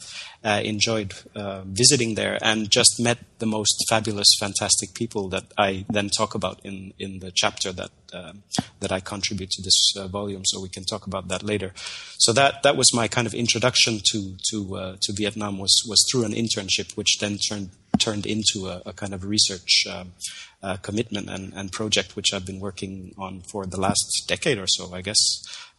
uh 0.43 0.61
enjoyed 0.63 1.13
uh, 1.35 1.61
visiting 1.65 2.15
there 2.15 2.37
and 2.41 2.69
just 2.69 2.99
met 2.99 3.19
the 3.39 3.45
most 3.45 3.75
fabulous, 3.89 4.27
fantastic 4.39 4.93
people 4.93 5.27
that 5.29 5.43
I 5.57 5.85
then 5.89 6.09
talk 6.09 6.35
about 6.35 6.59
in, 6.63 6.93
in 6.97 7.19
the 7.19 7.31
chapter 7.31 7.71
that 7.73 7.91
um, 8.13 8.43
that 8.79 8.91
I 8.91 8.99
contribute 8.99 9.49
to 9.51 9.61
this 9.61 9.93
uh, 9.97 10.07
volume. 10.07 10.43
So 10.45 10.61
we 10.61 10.69
can 10.69 10.85
talk 10.85 11.07
about 11.07 11.27
that 11.27 11.43
later. 11.43 11.73
So 12.17 12.31
that 12.33 12.63
that 12.63 12.77
was 12.77 12.93
my 12.93 13.07
kind 13.07 13.27
of 13.27 13.33
introduction 13.33 13.99
to 14.11 14.35
to 14.49 14.75
uh, 14.77 14.95
to 15.01 15.13
Vietnam 15.13 15.59
was 15.59 15.73
was 15.87 16.05
through 16.09 16.25
an 16.25 16.33
internship, 16.33 16.95
which 16.95 17.19
then 17.19 17.37
turned 17.37 17.71
turned 18.03 18.25
into 18.25 18.67
a, 18.67 18.81
a 18.85 18.93
kind 18.93 19.13
of 19.13 19.23
research 19.25 19.85
um, 19.89 20.13
uh, 20.61 20.77
commitment 20.77 21.29
and, 21.29 21.53
and 21.53 21.71
project, 21.71 22.15
which 22.15 22.33
I've 22.33 22.45
been 22.45 22.59
working 22.59 23.13
on 23.17 23.41
for 23.51 23.65
the 23.65 23.79
last 23.79 24.25
decade 24.27 24.57
or 24.57 24.67
so, 24.67 24.93
I 24.93 25.01
guess. 25.01 25.19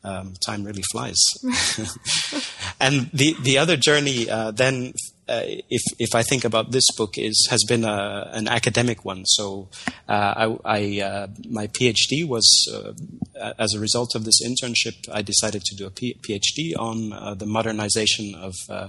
Um, 0.03 0.35
time 0.45 0.65
really 0.65 0.83
flies. 0.93 1.19
and 2.81 3.11
the 3.15 3.35
the 3.41 3.57
other 3.57 3.75
journey 3.75 4.29
uh, 4.29 4.51
then 4.51 4.93
uh, 5.29 5.43
if 5.71 5.83
if 5.99 6.15
I 6.15 6.23
think 6.23 6.45
about 6.45 6.73
this 6.73 6.85
book 6.97 7.17
is 7.17 7.47
has 7.51 7.65
been 7.65 7.85
a, 7.85 8.31
an 8.33 8.49
academic 8.49 9.05
one. 9.05 9.25
So 9.25 9.69
uh, 10.09 10.35
I, 10.37 10.59
I 10.65 11.01
uh, 11.01 11.27
my 11.49 11.67
PhD 11.69 12.27
was 12.29 12.47
uh, 12.71 13.53
as 13.59 13.75
a 13.75 13.81
result 13.81 14.15
of 14.15 14.25
this 14.25 14.43
internship. 14.43 15.09
I 15.11 15.23
decided 15.23 15.63
to 15.65 15.75
do 15.75 15.87
a 15.87 15.91
PhD 15.91 16.77
on 16.79 17.13
uh, 17.13 17.35
the 17.35 17.47
modernization 17.47 18.35
of 18.35 18.55
uh, 18.69 18.89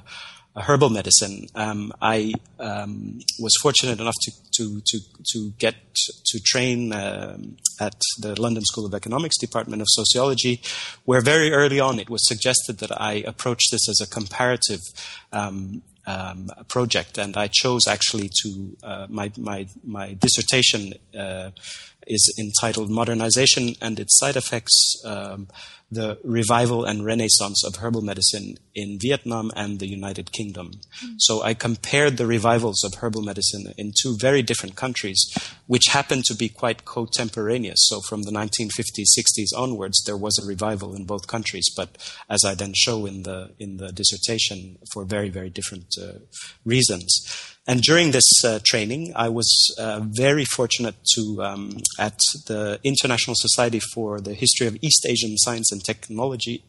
herbal 0.56 0.90
medicine. 0.90 1.48
Um, 1.56 1.92
I 2.02 2.34
um, 2.60 3.20
was 3.40 3.56
fortunate 3.62 4.00
enough 4.00 4.16
to 4.22 4.32
to 4.54 4.82
to 4.86 5.00
to 5.34 5.52
get 5.58 5.76
to 5.96 6.40
train 6.44 6.94
um, 6.94 7.58
at 7.80 7.96
the 8.20 8.40
London 8.40 8.64
School 8.64 8.86
of 8.86 8.94
Economics 8.94 9.38
Department 9.38 9.82
of 9.82 9.88
Sociology, 9.90 10.62
where 11.04 11.22
very 11.22 11.52
early 11.52 11.80
on 11.80 12.00
it 12.00 12.10
was 12.10 12.28
suggested 12.28 12.78
that 12.80 13.00
I 13.00 13.24
approach 13.26 13.70
this 13.72 13.90
as 13.90 14.00
a 14.02 14.10
comparative 14.10 14.82
um, 15.32 15.82
um, 16.08 16.50
project, 16.68 17.18
and 17.18 17.36
I 17.36 17.50
chose 17.52 17.88
actually 17.88 18.30
to 18.44 18.78
uh, 18.84 19.08
my 19.10 19.32
my 19.38 19.68
my 19.84 20.14
dissertation 20.14 20.94
uh, 21.18 21.52
is 22.08 22.34
entitled 22.40 22.90
"Modernization 22.90 23.76
and 23.82 24.00
Its 24.00 24.18
Side 24.18 24.36
Effects." 24.36 25.02
Um, 25.04 25.48
the 25.92 26.18
revival 26.24 26.84
and 26.84 27.06
renaissance 27.06 27.64
of 27.64 27.78
herbal 27.78 28.02
medicine 28.02 28.58
in 28.74 28.98
Vietnam 29.00 29.52
and 29.56 29.80
the 29.80 29.88
United 29.88 30.32
Kingdom. 30.32 30.72
Mm. 31.04 31.16
So 31.20 31.44
I 31.44 31.54
compared 31.54 32.18
the 32.18 32.26
revivals 32.26 32.84
of 32.84 32.96
herbal 32.96 33.22
medicine 33.22 33.74
in 33.78 33.94
two 34.02 34.18
very 34.20 34.42
different 34.42 34.76
countries, 34.76 35.24
which 35.68 35.88
happened 35.92 36.26
to 36.26 36.36
be 36.36 36.50
quite 36.50 36.86
contemporaneous. 36.86 37.80
So 37.88 38.02
from 38.02 38.24
the 38.24 38.32
1950s, 38.32 39.18
60s 39.18 39.58
onwards, 39.58 40.04
there 40.06 40.18
was 40.18 40.38
a 40.38 40.48
revival 40.48 40.96
in 40.96 41.06
both 41.06 41.28
countries, 41.28 41.70
but 41.76 41.98
as 42.30 42.44
I 42.44 42.56
then 42.56 42.74
show 42.76 43.06
in 43.06 43.24
the 43.24 43.52
in 43.60 43.78
the 43.78 43.92
dissertation, 43.92 44.78
for 44.92 45.06
very 45.06 45.30
very 45.30 45.50
different 45.50 45.96
uh, 46.02 46.20
reasons. 46.66 47.54
And 47.68 47.82
during 47.82 48.12
this 48.12 48.44
uh, 48.44 48.60
training, 48.64 49.14
I 49.16 49.30
was 49.30 49.76
uh, 49.80 50.02
very 50.04 50.46
fortunate 50.46 50.96
to, 51.16 51.44
um, 51.44 51.78
at 51.98 52.20
the 52.46 52.80
International 52.84 53.34
Society 53.36 53.80
for 53.80 54.22
the 54.22 54.36
History 54.36 54.68
of 54.68 54.78
East 54.84 55.04
Asian 55.08 55.36
Science 55.38 55.72
and 55.76 55.84
Technology, 55.84 56.64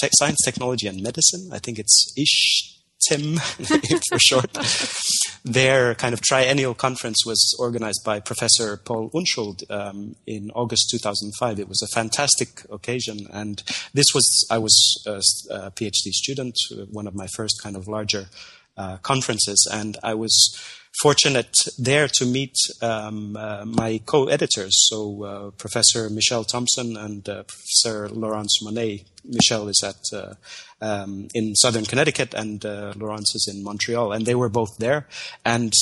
te- 0.00 0.08
Science, 0.14 0.38
Technology 0.44 0.86
and 0.86 1.02
Medicine, 1.02 1.50
I 1.52 1.58
think 1.58 1.78
it's 1.78 2.14
ISHTEM 2.16 3.38
for 4.08 4.18
short. 4.18 4.52
Their 5.44 5.94
kind 5.96 6.14
of 6.14 6.20
triennial 6.20 6.74
conference 6.74 7.26
was 7.26 7.56
organized 7.58 8.02
by 8.04 8.20
Professor 8.20 8.76
Paul 8.76 9.10
Unschuld 9.10 9.68
um, 9.70 10.14
in 10.26 10.52
August 10.54 10.90
2005. 10.90 11.58
It 11.58 11.68
was 11.68 11.82
a 11.82 11.92
fantastic 11.92 12.62
occasion, 12.70 13.26
and 13.32 13.62
this 13.92 14.06
was 14.14 14.46
I 14.50 14.58
was 14.58 14.74
a, 15.06 15.20
a 15.52 15.70
PhD 15.72 16.12
student, 16.12 16.54
one 16.90 17.08
of 17.08 17.14
my 17.16 17.26
first 17.36 17.60
kind 17.60 17.76
of 17.76 17.88
larger 17.88 18.26
uh, 18.76 18.98
conferences, 18.98 19.68
and 19.72 19.98
I 20.02 20.14
was 20.14 20.32
fortunate 21.00 21.54
there 21.78 22.08
to 22.08 22.26
meet 22.26 22.54
um, 22.80 23.36
uh, 23.36 23.64
my 23.64 24.00
co-editors, 24.04 24.88
so 24.88 25.24
uh, 25.24 25.50
Professor 25.52 26.10
Michelle 26.10 26.44
Thompson 26.44 26.96
and 26.96 27.28
uh, 27.28 27.42
Professor 27.44 28.08
Laurence 28.08 28.58
Monnais. 28.62 29.04
Michelle 29.24 29.68
is 29.68 29.82
at 29.84 30.02
uh, 30.12 30.34
um, 30.80 31.28
in 31.32 31.54
southern 31.54 31.84
Connecticut, 31.84 32.34
and 32.34 32.64
uh, 32.66 32.92
Laurence 32.96 33.34
is 33.34 33.48
in 33.52 33.62
Montreal, 33.62 34.12
and 34.12 34.26
they 34.26 34.34
were 34.34 34.48
both 34.48 34.76
there. 34.78 35.06
And 35.44 35.72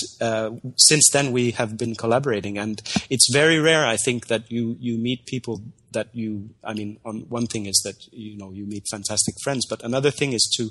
since 0.77 1.09
then, 1.11 1.33
we 1.33 1.53
have 1.53 1.79
been 1.79 1.95
collaborating, 1.95 2.59
and 2.59 2.83
it's 3.09 3.33
very 3.33 3.59
rare, 3.59 3.87
I 3.87 3.97
think, 3.97 4.27
that 4.27 4.51
you 4.51 4.77
you 4.79 4.99
meet 4.99 5.27
people 5.27 5.63
that 5.93 6.09
you. 6.13 6.51
I 6.63 6.75
mean, 6.75 6.99
on 7.05 7.21
one 7.31 7.47
thing 7.47 7.67
is 7.67 7.81
that 7.85 7.97
you 8.13 8.37
know 8.37 8.51
you 8.53 8.67
meet 8.67 8.85
fantastic 8.91 9.35
friends, 9.43 9.67
but 9.67 9.83
another 9.83 10.11
thing 10.11 10.35
is 10.35 10.49
to 10.57 10.71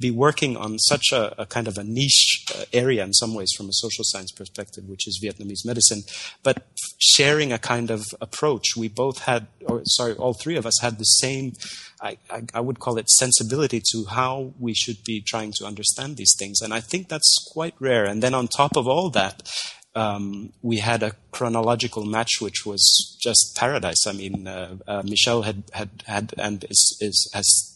be 0.00 0.10
working 0.10 0.56
on 0.56 0.78
such 0.78 1.12
a, 1.12 1.40
a 1.40 1.46
kind 1.46 1.66
of 1.66 1.76
a 1.76 1.84
niche 1.84 2.44
uh, 2.54 2.64
area 2.72 3.02
in 3.04 3.12
some 3.12 3.34
ways 3.34 3.50
from 3.56 3.68
a 3.68 3.72
social 3.72 4.04
science 4.04 4.30
perspective, 4.30 4.84
which 4.88 5.08
is 5.08 5.20
Vietnamese 5.22 5.64
medicine, 5.64 6.02
but 6.42 6.66
sharing 6.98 7.52
a 7.52 7.58
kind 7.58 7.90
of 7.90 8.04
approach. 8.20 8.76
We 8.76 8.88
both 8.88 9.20
had, 9.20 9.48
or 9.66 9.82
sorry, 9.84 10.14
all 10.14 10.34
three 10.34 10.56
of 10.56 10.66
us 10.66 10.80
had 10.80 10.98
the 10.98 11.04
same, 11.04 11.52
I, 12.00 12.18
I, 12.30 12.42
I 12.54 12.60
would 12.60 12.78
call 12.78 12.96
it 12.98 13.10
sensibility 13.10 13.82
to 13.92 14.04
how 14.04 14.52
we 14.58 14.74
should 14.74 15.02
be 15.04 15.20
trying 15.20 15.52
to 15.58 15.66
understand 15.66 16.16
these 16.16 16.34
things. 16.38 16.60
And 16.60 16.72
I 16.72 16.80
think 16.80 17.08
that's 17.08 17.48
quite 17.52 17.74
rare. 17.80 18.04
And 18.04 18.22
then 18.22 18.34
on 18.34 18.46
top 18.46 18.76
of 18.76 18.86
all 18.86 19.10
that, 19.10 19.50
um, 19.94 20.52
we 20.62 20.78
had 20.78 21.02
a 21.02 21.14
chronological 21.32 22.04
match 22.04 22.40
which 22.40 22.64
was 22.64 23.16
just 23.20 23.56
paradise. 23.56 24.06
I 24.06 24.12
mean, 24.12 24.46
uh, 24.46 24.76
uh, 24.86 25.02
Michelle 25.04 25.42
had, 25.42 25.64
had, 25.72 26.04
had 26.06 26.34
and 26.38 26.64
is, 26.70 26.96
is, 27.00 27.28
has 27.34 27.67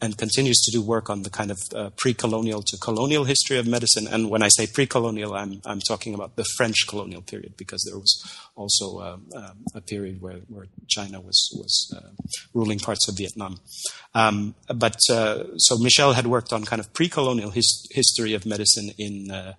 and 0.00 0.18
continues 0.18 0.60
to 0.62 0.72
do 0.72 0.82
work 0.82 1.08
on 1.08 1.22
the 1.22 1.30
kind 1.30 1.50
of 1.50 1.58
uh, 1.74 1.90
pre-colonial 1.96 2.62
to 2.62 2.76
colonial 2.78 3.24
history 3.24 3.58
of 3.58 3.66
medicine. 3.66 4.06
And 4.08 4.30
when 4.30 4.42
I 4.42 4.48
say 4.48 4.66
pre-colonial, 4.66 5.34
I'm, 5.34 5.60
I'm 5.64 5.80
talking 5.80 6.14
about 6.14 6.36
the 6.36 6.44
French 6.56 6.86
colonial 6.88 7.22
period 7.22 7.56
because 7.56 7.82
there 7.88 7.98
was 7.98 8.12
also 8.56 8.98
uh, 8.98 9.16
uh, 9.36 9.52
a 9.74 9.80
period 9.80 10.20
where, 10.20 10.40
where 10.48 10.66
China 10.88 11.20
was, 11.20 11.38
was 11.56 11.94
uh, 11.96 12.10
ruling 12.52 12.80
parts 12.80 13.08
of 13.08 13.16
Vietnam. 13.16 13.60
Um, 14.14 14.54
but 14.74 14.98
uh, 15.10 15.44
so 15.56 15.78
Michelle 15.78 16.14
had 16.14 16.26
worked 16.26 16.52
on 16.52 16.64
kind 16.64 16.80
of 16.80 16.92
pre-colonial 16.92 17.50
his, 17.50 17.86
history 17.92 18.34
of 18.34 18.44
medicine 18.44 18.90
in 18.98 19.30
uh, 19.30 19.54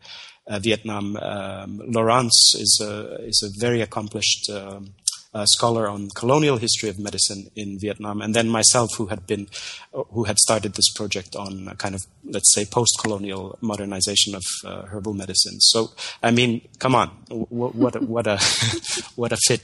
Vietnam. 0.60 1.16
Um, 1.18 1.82
Laurence 1.86 2.54
is 2.56 2.82
a, 2.84 3.24
is 3.24 3.42
a 3.44 3.60
very 3.60 3.82
accomplished 3.82 4.50
um, 4.50 4.94
uh, 5.34 5.46
scholar 5.46 5.88
on 5.88 6.10
colonial 6.16 6.58
history 6.58 6.90
of 6.90 7.00
medicine 7.00 7.50
in 7.56 7.80
Vietnam, 7.80 8.22
and 8.22 8.36
then 8.36 8.50
myself, 8.50 8.90
who 8.98 9.08
had 9.08 9.26
been, 9.26 9.48
who 9.92 10.26
had 10.26 10.38
started 10.38 10.74
this 10.74 10.92
project 10.94 11.36
on 11.36 11.74
kind 11.78 11.96
of, 11.96 12.02
let's 12.24 12.54
say, 12.54 12.66
post-colonial 12.66 13.58
modernization 13.62 14.36
of 14.36 14.44
uh, 14.66 14.84
herbal 14.84 15.14
medicine. 15.14 15.60
So, 15.60 15.92
I 16.22 16.32
mean, 16.32 16.62
come 16.80 16.96
on, 16.96 17.10
what, 17.30 17.76
what 17.76 17.96
a, 17.96 18.00
what 18.00 18.28
a, 18.28 18.38
what 19.16 19.32
a 19.32 19.38
fit. 19.38 19.64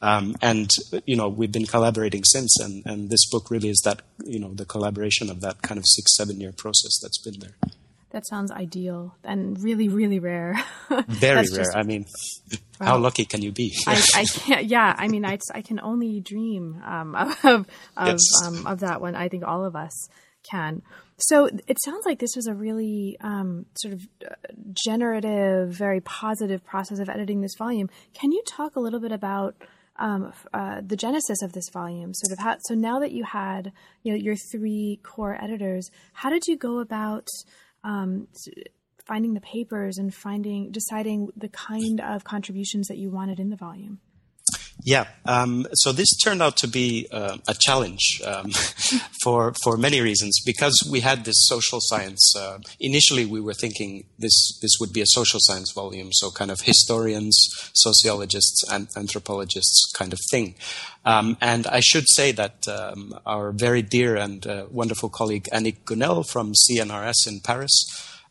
Um, 0.00 0.36
and 0.40 0.70
you 1.06 1.16
know, 1.16 1.28
we've 1.28 1.50
been 1.50 1.66
collaborating 1.66 2.22
since, 2.24 2.58
and 2.60 2.86
and 2.86 3.10
this 3.10 3.28
book 3.28 3.50
really 3.50 3.68
is 3.68 3.80
that 3.84 4.02
you 4.24 4.38
know 4.38 4.54
the 4.54 4.64
collaboration 4.64 5.28
of 5.28 5.40
that 5.40 5.62
kind 5.62 5.78
of 5.78 5.84
six 5.86 6.16
seven 6.16 6.40
year 6.40 6.52
process 6.52 7.00
that's 7.02 7.18
been 7.18 7.40
there. 7.40 7.56
That 8.10 8.26
sounds 8.26 8.50
ideal 8.50 9.14
and 9.22 9.62
really, 9.62 9.88
really 9.88 10.18
rare. 10.18 10.58
Very 11.08 11.36
rare. 11.36 11.44
Just, 11.44 11.76
I 11.76 11.82
mean, 11.82 12.06
how 12.80 12.96
lucky 12.96 13.26
can 13.26 13.42
you 13.42 13.52
be? 13.52 13.74
I, 13.86 14.02
I, 14.14 14.24
can't. 14.24 14.64
Yeah, 14.64 14.94
I 14.96 15.08
mean, 15.08 15.24
I, 15.26 15.38
I 15.54 15.60
can 15.60 15.78
only 15.80 16.20
dream 16.20 16.80
um, 16.86 17.14
of 17.44 17.44
of 17.44 17.66
yes. 17.96 18.20
um, 18.46 18.66
of 18.66 18.80
that 18.80 19.00
one. 19.00 19.14
I 19.14 19.28
think 19.28 19.44
all 19.46 19.64
of 19.64 19.76
us 19.76 20.08
can. 20.50 20.82
So 21.18 21.46
it 21.66 21.76
sounds 21.84 22.06
like 22.06 22.20
this 22.20 22.36
was 22.36 22.46
a 22.46 22.54
really 22.54 23.16
um, 23.20 23.66
sort 23.76 23.94
of 23.94 24.08
uh, 24.24 24.34
generative, 24.86 25.70
very 25.70 26.00
positive 26.00 26.64
process 26.64 27.00
of 27.00 27.08
editing 27.08 27.40
this 27.40 27.56
volume. 27.58 27.90
Can 28.14 28.30
you 28.30 28.42
talk 28.46 28.76
a 28.76 28.80
little 28.80 29.00
bit 29.00 29.12
about? 29.12 29.54
Um, 30.00 30.32
uh, 30.54 30.80
the 30.80 30.94
genesis 30.94 31.42
of 31.42 31.54
this 31.54 31.70
volume, 31.72 32.12
sort 32.14 32.30
of 32.30 32.38
how. 32.38 32.56
So 32.68 32.76
now 32.76 33.00
that 33.00 33.10
you 33.10 33.24
had, 33.24 33.72
you 34.04 34.12
know, 34.12 34.16
your 34.16 34.36
three 34.36 35.00
core 35.02 35.36
editors, 35.42 35.90
how 36.12 36.30
did 36.30 36.46
you 36.46 36.56
go 36.56 36.78
about 36.78 37.26
um, 37.88 38.28
finding 39.06 39.32
the 39.32 39.40
papers 39.40 39.96
and 39.96 40.14
finding 40.14 40.70
deciding 40.70 41.30
the 41.36 41.48
kind 41.48 42.00
of 42.00 42.22
contributions 42.24 42.88
that 42.88 42.98
you 42.98 43.10
wanted 43.10 43.40
in 43.40 43.48
the 43.48 43.56
volume? 43.56 44.00
Yeah, 44.84 45.06
um, 45.24 45.66
so 45.74 45.92
this 45.92 46.16
turned 46.16 46.40
out 46.40 46.56
to 46.58 46.68
be 46.68 47.08
uh, 47.10 47.38
a 47.48 47.54
challenge 47.58 48.22
um, 48.24 48.50
for 49.22 49.52
for 49.64 49.76
many 49.76 50.00
reasons 50.00 50.40
because 50.46 50.88
we 50.90 51.00
had 51.00 51.24
this 51.24 51.46
social 51.48 51.80
science. 51.82 52.32
Uh, 52.36 52.58
initially, 52.78 53.26
we 53.26 53.40
were 53.40 53.54
thinking 53.54 54.04
this 54.18 54.58
this 54.62 54.76
would 54.78 54.92
be 54.92 55.00
a 55.00 55.06
social 55.06 55.40
science 55.42 55.72
volume, 55.72 56.10
so 56.12 56.30
kind 56.30 56.50
of 56.50 56.60
historians, 56.60 57.36
sociologists, 57.74 58.64
and 58.70 58.88
anthropologists 58.96 59.92
kind 59.96 60.12
of 60.12 60.20
thing. 60.30 60.54
Um, 61.04 61.36
and 61.40 61.66
I 61.66 61.80
should 61.80 62.08
say 62.08 62.32
that 62.32 62.68
um, 62.68 63.18
our 63.26 63.50
very 63.50 63.82
dear 63.82 64.16
and 64.16 64.46
uh, 64.46 64.66
wonderful 64.70 65.08
colleague 65.08 65.48
Annick 65.52 65.84
Guénel 65.86 66.28
from 66.28 66.52
CNRS 66.52 67.26
in 67.26 67.40
Paris 67.40 67.86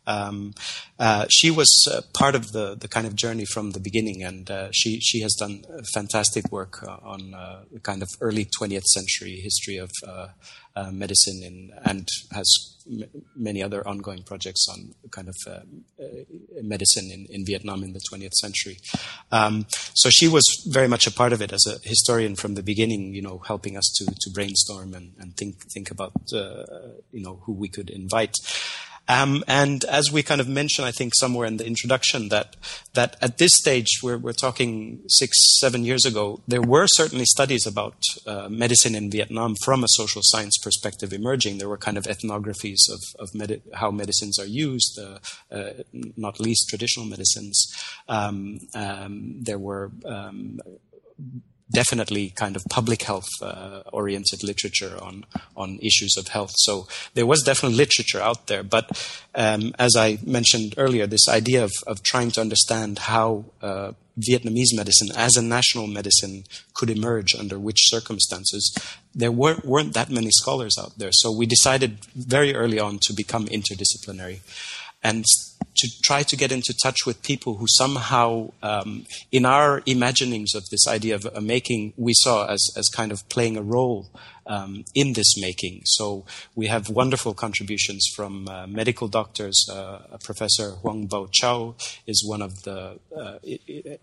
um, 0.07 0.53
uh, 0.97 1.25
she 1.29 1.51
was 1.51 1.69
uh, 1.91 2.01
part 2.17 2.33
of 2.33 2.53
the, 2.53 2.75
the 2.75 2.87
kind 2.87 3.05
of 3.05 3.15
journey 3.15 3.45
from 3.45 3.71
the 3.71 3.79
beginning, 3.79 4.23
and 4.23 4.49
uh, 4.49 4.69
she 4.71 4.99
she 5.01 5.21
has 5.21 5.33
done 5.33 5.63
fantastic 5.93 6.51
work 6.51 6.81
uh, 6.81 6.97
on 7.03 7.33
uh, 7.33 7.63
the 7.71 7.79
kind 7.81 8.01
of 8.01 8.09
early 8.21 8.45
20th 8.45 8.85
century 8.85 9.39
history 9.43 9.77
of 9.77 9.91
uh, 10.07 10.29
medicine, 10.91 11.43
in, 11.43 11.71
and 11.83 12.07
has 12.31 12.77
m- 12.89 13.03
many 13.35 13.61
other 13.61 13.85
ongoing 13.87 14.23
projects 14.23 14.65
on 14.71 14.93
kind 15.11 15.27
of 15.27 15.35
medicine 16.63 17.11
in, 17.11 17.25
in 17.29 17.45
Vietnam 17.45 17.83
in 17.83 17.93
the 17.93 18.01
20th 18.11 18.33
century. 18.33 18.77
Um, 19.31 19.65
so 19.69 20.09
she 20.09 20.27
was 20.27 20.45
very 20.69 20.87
much 20.87 21.05
a 21.05 21.11
part 21.11 21.33
of 21.33 21.41
it 21.41 21.51
as 21.51 21.65
a 21.67 21.79
historian 21.87 22.35
from 22.35 22.55
the 22.55 22.63
beginning, 22.63 23.13
you 23.13 23.21
know, 23.21 23.39
helping 23.45 23.75
us 23.75 23.91
to 23.97 24.05
to 24.05 24.29
brainstorm 24.33 24.93
and, 24.93 25.13
and 25.19 25.35
think 25.35 25.55
think 25.73 25.91
about 25.91 26.13
you 26.31 27.23
know 27.23 27.41
who 27.45 27.53
we 27.53 27.67
could 27.67 27.89
invite. 27.89 28.33
Um, 29.07 29.43
and 29.47 29.83
as 29.85 30.11
we 30.11 30.23
kind 30.23 30.41
of 30.41 30.47
mentioned, 30.47 30.87
I 30.87 30.91
think 30.91 31.13
somewhere 31.15 31.47
in 31.47 31.57
the 31.57 31.65
introduction, 31.65 32.29
that 32.29 32.55
that 32.93 33.15
at 33.21 33.37
this 33.37 33.51
stage, 33.53 33.87
we're, 34.03 34.17
we're 34.17 34.33
talking 34.33 35.01
six, 35.07 35.59
seven 35.59 35.83
years 35.85 36.05
ago, 36.05 36.41
there 36.47 36.61
were 36.61 36.87
certainly 36.87 37.25
studies 37.25 37.65
about 37.65 37.97
uh, 38.25 38.47
medicine 38.49 38.95
in 38.95 39.09
Vietnam 39.09 39.55
from 39.63 39.83
a 39.83 39.87
social 39.89 40.21
science 40.23 40.57
perspective 40.57 41.13
emerging. 41.13 41.57
There 41.57 41.69
were 41.69 41.77
kind 41.77 41.97
of 41.97 42.05
ethnographies 42.05 42.89
of, 42.91 43.01
of 43.19 43.33
medi- 43.33 43.61
how 43.73 43.91
medicines 43.91 44.39
are 44.39 44.45
used, 44.45 44.99
uh, 44.99 45.19
uh, 45.51 45.83
not 45.93 46.39
least 46.39 46.67
traditional 46.69 47.05
medicines. 47.05 47.67
Um, 48.07 48.59
um, 48.73 49.37
there 49.41 49.59
were 49.59 49.91
um, 50.05 50.59
definitely 51.71 52.29
kind 52.29 52.55
of 52.55 52.63
public 52.69 53.03
health 53.03 53.29
uh, 53.41 53.81
oriented 53.91 54.43
literature 54.43 54.97
on 55.01 55.25
on 55.55 55.79
issues 55.81 56.15
of 56.17 56.29
health. 56.29 56.53
So 56.57 56.87
there 57.13 57.25
was 57.25 57.43
definitely 57.43 57.77
literature 57.77 58.21
out 58.21 58.47
there, 58.47 58.63
but 58.63 58.85
um, 59.35 59.73
as 59.77 59.95
I 59.95 60.19
mentioned 60.25 60.75
earlier, 60.77 61.07
this 61.07 61.27
idea 61.27 61.63
of 61.63 61.71
of 61.85 62.03
trying 62.03 62.31
to 62.31 62.41
understand 62.41 62.99
how 62.99 63.45
uh, 63.61 63.91
Vietnamese 64.19 64.75
medicine 64.75 65.09
as 65.15 65.35
a 65.35 65.41
national 65.41 65.87
medicine 65.87 66.43
could 66.73 66.89
emerge 66.89 67.35
under 67.35 67.59
which 67.59 67.89
circumstances, 67.89 68.75
there 69.13 69.31
weren't, 69.31 69.63
weren't 69.63 69.93
that 69.93 70.09
many 70.09 70.31
scholars 70.31 70.75
out 70.79 70.97
there. 70.97 71.11
So 71.11 71.31
we 71.31 71.45
decided 71.45 71.99
very 72.15 72.55
early 72.55 72.79
on 72.79 72.97
to 73.03 73.13
become 73.13 73.45
interdisciplinary 73.45 74.39
and 75.03 75.23
to 75.77 76.01
try 76.01 76.23
to 76.23 76.35
get 76.35 76.51
into 76.51 76.73
touch 76.81 77.05
with 77.05 77.21
people 77.21 77.55
who 77.55 77.65
somehow, 77.67 78.51
um, 78.63 79.05
in 79.31 79.45
our 79.45 79.81
imaginings 79.85 80.55
of 80.55 80.69
this 80.69 80.87
idea 80.87 81.15
of 81.15 81.25
a 81.33 81.41
making, 81.41 81.93
we 81.97 82.13
saw 82.15 82.47
as, 82.47 82.61
as 82.75 82.87
kind 82.89 83.11
of 83.11 83.27
playing 83.29 83.57
a 83.57 83.61
role 83.61 84.09
um, 84.47 84.85
in 84.95 85.13
this 85.13 85.39
making. 85.39 85.81
So 85.85 86.25
we 86.55 86.67
have 86.67 86.89
wonderful 86.89 87.33
contributions 87.33 88.07
from 88.15 88.47
uh, 88.47 88.67
medical 88.67 89.07
doctors. 89.07 89.67
Uh, 89.71 90.17
Professor 90.23 90.71
Hoang 90.71 91.07
Bao 91.07 91.29
Chau 91.31 91.75
is 92.05 92.23
one 92.25 92.41
of 92.41 92.63
the 92.63 92.99
uh, 93.15 93.37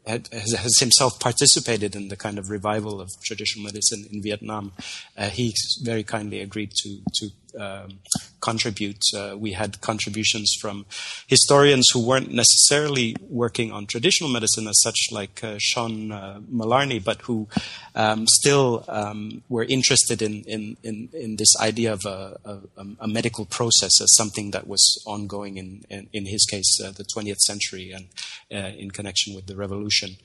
has, 0.06 0.52
has, 0.52 0.78
himself 0.78 1.18
participated 1.18 1.96
in 1.96 2.08
the 2.08 2.16
kind 2.16 2.38
of 2.38 2.50
revival 2.50 3.00
of 3.00 3.10
traditional 3.22 3.64
medicine 3.64 4.06
in 4.12 4.22
Vietnam. 4.22 4.72
Uh, 5.16 5.28
he 5.28 5.54
very 5.82 6.04
kindly 6.04 6.40
agreed 6.40 6.70
to 6.72 6.98
to 7.14 7.30
um, 7.58 7.98
contribute. 8.44 9.02
Uh, 9.16 9.34
we 9.36 9.52
had 9.52 9.80
contributions 9.80 10.54
from 10.60 10.84
historians 11.26 11.86
who 11.92 12.00
weren't 12.06 12.30
necessarily 12.30 13.16
working 13.28 13.72
on 13.72 13.86
traditional 13.86 14.30
medicine 14.30 14.68
as 14.68 14.78
such, 14.82 15.08
like 15.10 15.42
uh, 15.42 15.56
Sean 15.58 16.12
uh, 16.12 16.40
Malarney, 16.52 17.02
but 17.02 17.22
who 17.22 17.48
um, 17.94 18.26
still 18.26 18.84
um, 18.88 19.42
were 19.48 19.64
interested 19.64 20.20
in, 20.20 20.42
in, 20.44 20.76
in, 20.82 21.08
in, 21.12 21.36
this 21.36 21.54
idea 21.60 21.92
of 21.92 22.04
a, 22.04 22.38
a, 22.44 22.86
a, 23.00 23.08
medical 23.08 23.44
process 23.46 24.00
as 24.00 24.14
something 24.14 24.50
that 24.50 24.66
was 24.66 25.02
ongoing 25.06 25.56
in, 25.56 25.84
in, 25.88 26.08
in 26.12 26.26
his 26.26 26.44
case, 26.44 26.78
uh, 26.84 26.90
the 26.90 27.04
20th 27.16 27.38
century 27.38 27.92
and 27.92 28.06
uh, 28.52 28.76
in 28.76 28.90
connection 28.90 29.34
with 29.34 29.46
the 29.46 29.56
revolution. 29.56 30.16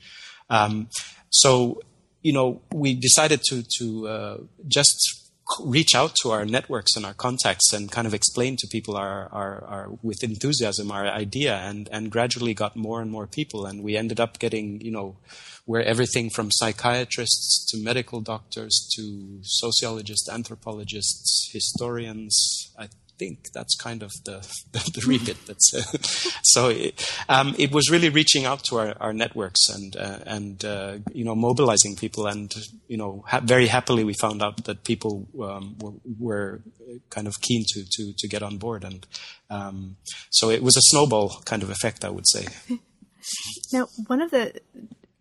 Um, 0.50 0.88
so, 1.30 1.80
you 2.22 2.32
know, 2.32 2.60
we 2.72 2.94
decided 2.94 3.40
to, 3.48 3.62
to 3.78 4.08
uh, 4.08 4.36
just 4.68 5.19
reach 5.58 5.94
out 5.94 6.14
to 6.22 6.30
our 6.30 6.44
networks 6.44 6.96
and 6.96 7.04
our 7.04 7.14
contacts 7.14 7.72
and 7.72 7.90
kind 7.90 8.06
of 8.06 8.14
explain 8.14 8.56
to 8.58 8.68
people 8.68 8.96
our, 8.96 9.28
our, 9.32 9.64
our, 9.64 9.90
with 10.02 10.22
enthusiasm 10.22 10.90
our 10.92 11.06
idea 11.06 11.56
and, 11.56 11.88
and 11.90 12.10
gradually 12.10 12.54
got 12.54 12.76
more 12.76 13.00
and 13.00 13.10
more 13.10 13.26
people. 13.26 13.66
And 13.66 13.82
we 13.82 13.96
ended 13.96 14.20
up 14.20 14.38
getting 14.38 14.80
you 14.80 14.90
know 14.90 15.16
where 15.66 15.82
everything 15.82 16.30
from 16.30 16.50
psychiatrists 16.50 17.66
to 17.70 17.76
medical 17.76 18.20
doctors 18.20 18.88
to 18.96 19.38
sociologists 19.42 20.28
anthropologists 20.28 21.50
historians 21.52 22.72
I 22.78 22.88
think 23.20 23.52
that's 23.52 23.76
kind 23.76 24.02
of 24.02 24.10
the 24.24 24.38
the, 24.72 24.80
the. 24.94 25.36
That's 25.46 25.68
uh, 25.74 26.40
so. 26.54 26.68
It, 26.68 26.94
um, 27.28 27.54
it 27.58 27.70
was 27.72 27.90
really 27.90 28.08
reaching 28.08 28.46
out 28.46 28.64
to 28.64 28.78
our, 28.78 28.94
our 29.00 29.12
networks 29.12 29.68
and 29.68 29.96
uh, 29.96 30.18
and 30.26 30.64
uh, 30.64 30.98
you 31.12 31.24
know 31.24 31.34
mobilizing 31.34 31.94
people, 31.96 32.26
and 32.26 32.52
you 32.88 32.96
know 32.96 33.22
ha- 33.26 33.44
very 33.44 33.66
happily 33.66 34.04
we 34.04 34.14
found 34.14 34.42
out 34.42 34.64
that 34.64 34.84
people 34.84 35.26
um, 35.42 35.76
were, 35.80 35.92
were, 36.18 36.60
kind 37.10 37.26
of 37.26 37.34
keen 37.40 37.64
to 37.68 37.84
to 37.94 38.12
to 38.16 38.28
get 38.28 38.42
on 38.42 38.56
board, 38.56 38.82
and 38.84 39.06
um, 39.50 39.96
so 40.30 40.50
it 40.50 40.62
was 40.62 40.76
a 40.76 40.86
snowball 40.90 41.42
kind 41.44 41.62
of 41.62 41.70
effect, 41.70 42.04
I 42.04 42.10
would 42.10 42.28
say. 42.28 42.46
Now, 43.72 43.86
one 44.06 44.22
of 44.22 44.30
the 44.30 44.60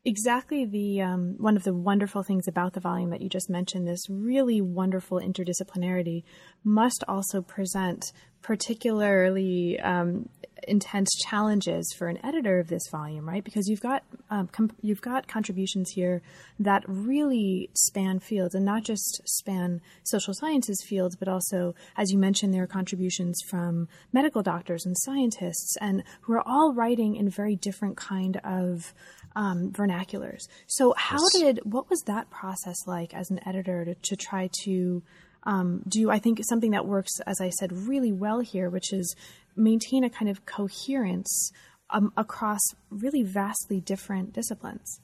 exactly 0.09 0.65
the 0.65 1.01
um, 1.01 1.35
one 1.37 1.55
of 1.55 1.63
the 1.63 1.73
wonderful 1.73 2.23
things 2.23 2.47
about 2.47 2.73
the 2.73 2.79
volume 2.79 3.11
that 3.11 3.21
you 3.21 3.29
just 3.29 3.47
mentioned 3.47 3.87
this 3.87 4.09
really 4.09 4.59
wonderful 4.59 5.19
interdisciplinarity 5.19 6.23
must 6.63 7.03
also 7.07 7.43
present 7.43 8.11
particularly 8.41 9.79
um, 9.81 10.27
intense 10.67 11.09
challenges 11.27 11.93
for 11.97 12.07
an 12.07 12.23
editor 12.23 12.59
of 12.59 12.67
this 12.67 12.87
volume, 12.91 13.27
right? 13.27 13.43
Because 13.43 13.67
you've 13.67 13.81
got 13.81 14.03
um, 14.29 14.47
com- 14.47 14.71
you've 14.81 15.01
got 15.01 15.27
contributions 15.27 15.91
here 15.91 16.21
that 16.59 16.83
really 16.87 17.69
span 17.75 18.19
fields, 18.19 18.55
and 18.55 18.65
not 18.65 18.83
just 18.83 19.21
span 19.25 19.81
social 20.03 20.33
sciences 20.33 20.83
fields, 20.87 21.15
but 21.15 21.27
also, 21.27 21.75
as 21.97 22.11
you 22.11 22.17
mentioned, 22.17 22.53
there 22.53 22.63
are 22.63 22.67
contributions 22.67 23.39
from 23.47 23.87
medical 24.11 24.41
doctors 24.41 24.85
and 24.85 24.95
scientists, 24.97 25.75
and 25.79 26.03
who 26.21 26.33
are 26.33 26.47
all 26.47 26.73
writing 26.73 27.15
in 27.15 27.29
very 27.29 27.55
different 27.55 27.97
kind 27.97 28.37
of 28.43 28.93
um, 29.35 29.71
vernaculars. 29.71 30.47
So, 30.67 30.93
how 30.97 31.17
yes. 31.17 31.41
did 31.41 31.59
what 31.63 31.89
was 31.89 32.01
that 32.07 32.29
process 32.29 32.75
like 32.85 33.13
as 33.13 33.29
an 33.29 33.39
editor 33.47 33.85
to, 33.85 33.95
to 33.95 34.15
try 34.15 34.49
to 34.63 35.03
um, 35.43 35.83
do? 35.87 36.09
I 36.09 36.19
think 36.19 36.39
something 36.43 36.71
that 36.71 36.85
works, 36.85 37.19
as 37.25 37.39
I 37.41 37.49
said, 37.49 37.71
really 37.71 38.11
well 38.11 38.39
here, 38.39 38.69
which 38.69 38.93
is 38.93 39.15
maintain 39.55 40.03
a 40.03 40.09
kind 40.09 40.29
of 40.29 40.45
coherence 40.45 41.51
um, 41.89 42.13
across 42.15 42.61
really 42.89 43.23
vastly 43.23 43.79
different 43.79 44.33
disciplines. 44.33 44.99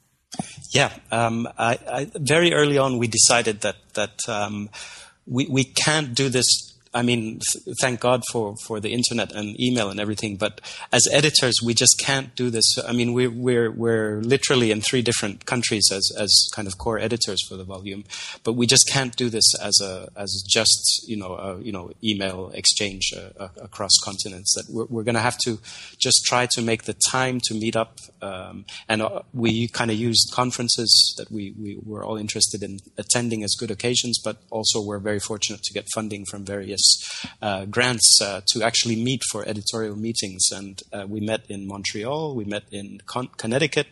Yeah, 0.72 0.92
um, 1.10 1.48
I, 1.58 1.78
I, 1.88 2.10
very 2.14 2.52
early 2.52 2.78
on 2.78 2.98
we 2.98 3.06
decided 3.06 3.60
that 3.62 3.76
that 3.94 4.18
um, 4.28 4.70
we 5.26 5.46
we 5.46 5.64
can't 5.64 6.14
do 6.14 6.28
this 6.28 6.75
I 6.96 7.02
mean, 7.02 7.40
thank 7.82 8.00
God 8.00 8.22
for, 8.32 8.56
for 8.66 8.80
the 8.80 8.90
internet 8.98 9.30
and 9.32 9.60
email 9.60 9.90
and 9.90 10.00
everything. 10.00 10.36
But 10.36 10.62
as 10.90 11.06
editors, 11.12 11.56
we 11.62 11.74
just 11.74 12.00
can't 12.00 12.34
do 12.34 12.48
this. 12.48 12.64
I 12.88 12.92
mean, 12.92 13.12
we're, 13.12 13.30
we're, 13.30 13.70
we're 13.70 14.22
literally 14.22 14.70
in 14.70 14.80
three 14.80 15.02
different 15.02 15.44
countries 15.44 15.86
as, 15.92 16.10
as 16.18 16.32
kind 16.54 16.66
of 16.66 16.78
core 16.78 16.98
editors 16.98 17.46
for 17.46 17.56
the 17.58 17.64
volume, 17.64 18.04
but 18.44 18.54
we 18.54 18.66
just 18.66 18.88
can't 18.88 19.14
do 19.14 19.28
this 19.28 19.44
as 19.60 19.78
a, 19.82 20.08
as 20.16 20.42
just, 20.48 21.04
you 21.06 21.18
know, 21.18 21.34
a, 21.34 21.60
you 21.60 21.70
know, 21.70 21.92
email 22.02 22.50
exchange 22.54 23.12
uh, 23.14 23.48
across 23.60 23.92
continents 24.02 24.54
that 24.54 24.64
we're, 24.72 24.86
we're 24.86 25.04
going 25.04 25.16
to 25.16 25.20
have 25.20 25.36
to 25.44 25.58
just 25.98 26.24
try 26.24 26.46
to 26.52 26.62
make 26.62 26.84
the 26.84 26.96
time 27.10 27.40
to 27.44 27.52
meet 27.52 27.76
up. 27.76 27.98
Um, 28.22 28.64
and 28.88 29.02
uh, 29.02 29.20
we 29.34 29.68
kind 29.68 29.90
of 29.90 29.98
used 29.98 30.32
conferences 30.32 31.14
that 31.18 31.30
we, 31.30 31.52
we 31.60 31.78
were 31.84 32.02
all 32.06 32.16
interested 32.16 32.62
in 32.62 32.78
attending 32.96 33.44
as 33.44 33.54
good 33.60 33.70
occasions, 33.70 34.18
but 34.24 34.38
also 34.50 34.80
we're 34.80 34.98
very 34.98 35.20
fortunate 35.20 35.62
to 35.64 35.74
get 35.74 35.84
funding 35.94 36.24
from 36.24 36.42
various 36.46 36.85
uh, 37.42 37.64
grants 37.66 38.18
uh, 38.22 38.40
to 38.48 38.62
actually 38.62 38.96
meet 38.96 39.22
for 39.30 39.46
editorial 39.48 39.96
meetings. 39.96 40.50
And 40.52 40.80
uh, 40.92 41.06
we 41.08 41.20
met 41.20 41.42
in 41.48 41.66
Montreal, 41.66 42.34
we 42.34 42.44
met 42.44 42.64
in 42.70 43.00
Con- 43.06 43.30
Connecticut, 43.36 43.88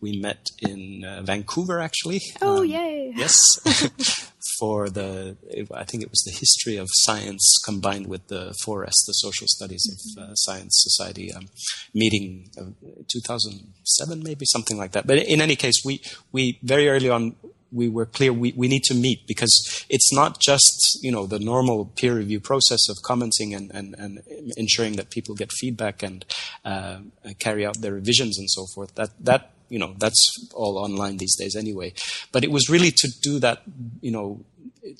we 0.00 0.18
met 0.18 0.46
in 0.60 1.04
Vancouver, 1.24 1.80
actually. 1.80 2.20
Oh, 2.42 2.58
um, 2.58 2.66
yay! 2.66 3.12
Yes. 3.16 3.36
for 4.58 4.88
the, 4.88 5.36
I 5.74 5.84
think 5.84 6.02
it 6.02 6.10
was 6.10 6.22
the 6.24 6.32
history 6.32 6.76
of 6.76 6.88
science 6.90 7.58
combined 7.64 8.06
with 8.06 8.28
the 8.28 8.54
4S, 8.64 8.92
the 9.06 9.12
Social 9.12 9.46
Studies 9.48 9.86
mm-hmm. 9.86 10.22
of 10.22 10.30
uh, 10.30 10.34
Science 10.34 10.74
Society 10.78 11.32
um, 11.32 11.48
meeting, 11.94 12.50
uh, 12.58 12.64
2007 13.08 14.22
maybe 14.22 14.44
something 14.46 14.76
like 14.76 14.92
that. 14.92 15.06
But 15.06 15.18
in 15.18 15.40
any 15.40 15.56
case, 15.56 15.82
we 15.84 16.00
we 16.32 16.58
very 16.62 16.88
early 16.88 17.10
on 17.10 17.36
we 17.76 17.88
were 17.88 18.06
clear 18.06 18.32
we, 18.32 18.52
we 18.56 18.68
need 18.68 18.82
to 18.84 18.94
meet 18.94 19.26
because 19.26 19.84
it's 19.88 20.12
not 20.12 20.40
just 20.40 20.98
you 21.02 21.12
know 21.12 21.26
the 21.26 21.38
normal 21.38 21.86
peer 21.96 22.14
review 22.16 22.40
process 22.40 22.88
of 22.88 22.96
commenting 23.04 23.54
and, 23.54 23.70
and, 23.72 23.94
and 23.98 24.22
ensuring 24.56 24.94
that 24.96 25.10
people 25.10 25.34
get 25.34 25.52
feedback 25.52 26.02
and 26.02 26.24
uh, 26.64 26.98
carry 27.38 27.66
out 27.66 27.80
their 27.80 27.92
revisions 27.92 28.38
and 28.38 28.50
so 28.50 28.66
forth. 28.74 28.94
That 28.94 29.10
that 29.20 29.52
you 29.68 29.78
know 29.78 29.94
that's 29.98 30.48
all 30.54 30.78
online 30.78 31.18
these 31.18 31.36
days 31.36 31.54
anyway. 31.54 31.92
But 32.32 32.44
it 32.44 32.50
was 32.50 32.68
really 32.68 32.90
to 32.90 33.08
do 33.22 33.38
that 33.40 33.62
you 34.00 34.10
know 34.10 34.44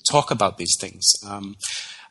talk 0.09 0.31
about 0.31 0.57
these 0.57 0.75
things. 0.79 1.05
Um, 1.25 1.55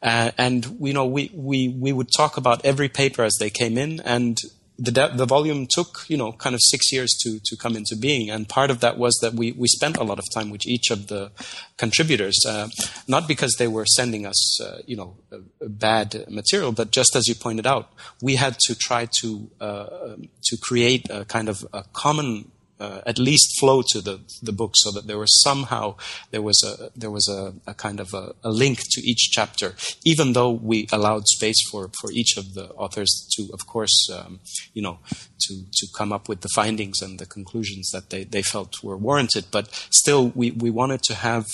uh, 0.03 0.31
and 0.37 0.77
you 0.81 0.93
know 0.93 1.07
we, 1.07 1.31
we 1.35 1.69
we 1.69 1.93
would 1.93 2.09
talk 2.17 2.37
about 2.37 2.65
every 2.65 2.89
paper 2.89 3.23
as 3.23 3.37
they 3.41 3.51
came 3.51 3.79
in 3.79 4.01
and 4.01 4.39
the, 4.79 5.09
the 5.15 5.27
volume 5.27 5.67
took, 5.69 6.05
you 6.09 6.17
know, 6.17 6.33
kind 6.33 6.55
of 6.55 6.61
six 6.63 6.93
years 6.93 7.17
to, 7.23 7.41
to 7.45 7.57
come 7.57 7.77
into 7.77 7.97
being. 7.97 8.31
And 8.31 8.49
part 8.49 8.71
of 8.71 8.81
that 8.81 8.99
was 8.99 9.19
that 9.23 9.33
we, 9.33 9.53
we 9.53 9.69
spent 9.69 9.97
a 9.97 10.05
lot 10.05 10.19
of 10.19 10.25
time 10.35 10.51
with 10.51 10.67
each 10.67 10.91
of 10.91 11.09
the 11.09 11.31
contributors, 11.77 12.39
uh, 12.47 12.69
not 13.09 13.27
because 13.27 13.55
they 13.59 13.69
were 13.69 13.87
sending 13.87 14.27
us, 14.27 14.61
uh, 14.61 14.83
you 14.87 14.97
know, 14.97 15.17
bad 15.61 16.27
material, 16.29 16.73
but 16.73 16.91
just 16.91 17.17
as 17.17 17.27
you 17.27 17.35
pointed 17.35 17.67
out, 17.67 17.91
we 18.21 18.37
had 18.37 18.59
to 18.61 18.75
try 18.75 19.07
to, 19.21 19.51
uh, 19.61 20.17
to 20.43 20.57
create 20.59 21.07
a 21.11 21.25
kind 21.25 21.49
of 21.49 21.67
a 21.73 21.85
common 21.93 22.51
uh, 22.79 23.01
at 23.07 23.19
least 23.19 23.59
flow 23.59 23.83
to 23.91 24.01
the 24.01 24.21
the 24.43 24.53
book, 24.53 24.73
so 24.77 24.91
that 24.91 25.07
there 25.07 25.19
was 25.19 25.43
somehow 25.43 25.95
there 26.31 26.43
was 26.43 26.63
a 26.63 26.91
there 26.95 27.11
was 27.11 27.29
a, 27.29 27.55
a 27.67 27.75
kind 27.75 28.01
of 28.01 28.13
a, 28.13 28.35
a, 28.45 28.51
link 28.51 28.81
to 28.91 29.01
each 29.01 29.31
chapter, 29.31 29.75
even 30.05 30.33
though 30.33 30.51
we 30.51 30.87
allowed 30.93 31.27
space 31.27 31.61
for 31.71 31.91
for 32.01 32.11
each 32.13 32.37
of 32.37 32.55
the 32.55 32.69
authors 32.75 33.29
to, 33.37 33.49
of 33.53 33.67
course, 33.67 34.09
um, 34.13 34.41
you 34.75 34.83
know, 34.83 34.99
to 35.41 35.65
to 35.73 35.87
come 35.97 36.13
up 36.13 36.29
with 36.29 36.43
the 36.43 36.51
findings 36.55 37.01
and 37.01 37.19
the 37.19 37.27
conclusions 37.27 37.91
that 37.93 38.11
they 38.11 38.25
they 38.25 38.43
felt 38.43 38.83
were 38.83 38.97
warranted. 38.97 39.47
But 39.51 39.69
still, 39.91 40.29
we 40.35 40.51
we 40.51 40.71
wanted 40.71 41.03
to 41.05 41.15
have 41.15 41.47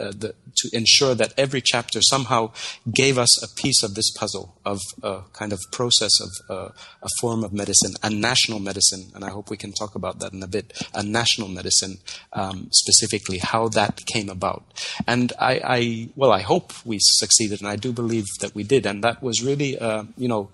uh, 0.00 0.12
the, 0.16 0.34
to 0.56 0.68
ensure 0.72 1.14
that 1.14 1.32
every 1.36 1.60
chapter 1.60 2.00
somehow 2.02 2.52
gave 2.92 3.18
us 3.18 3.42
a 3.42 3.54
piece 3.60 3.82
of 3.82 3.94
this 3.94 4.10
puzzle 4.10 4.56
of 4.64 4.80
a 5.02 5.22
kind 5.32 5.52
of 5.52 5.60
process 5.72 6.10
of 6.20 6.30
uh, 6.48 6.68
a 7.02 7.08
form 7.20 7.44
of 7.44 7.52
medicine, 7.52 7.94
a 8.02 8.10
national 8.10 8.58
medicine, 8.58 9.10
and 9.14 9.24
I 9.24 9.30
hope 9.30 9.50
we 9.50 9.56
can 9.56 9.72
talk 9.72 9.94
about 9.94 10.18
that 10.20 10.32
in 10.32 10.42
a 10.42 10.46
bit. 10.46 10.72
A 10.94 11.02
national 11.02 11.48
medicine, 11.48 11.98
um, 12.32 12.68
specifically, 12.72 13.38
how 13.38 13.68
that 13.68 14.00
came 14.06 14.28
about, 14.28 14.64
and 15.06 15.32
I, 15.38 15.60
I, 15.64 16.08
well, 16.16 16.32
I 16.32 16.40
hope 16.40 16.72
we 16.84 16.98
succeeded, 17.00 17.60
and 17.60 17.68
I 17.68 17.76
do 17.76 17.92
believe 17.92 18.26
that 18.40 18.54
we 18.54 18.64
did, 18.64 18.86
and 18.86 19.04
that 19.04 19.22
was 19.22 19.42
really, 19.42 19.78
uh, 19.78 20.04
you 20.16 20.28
know 20.28 20.50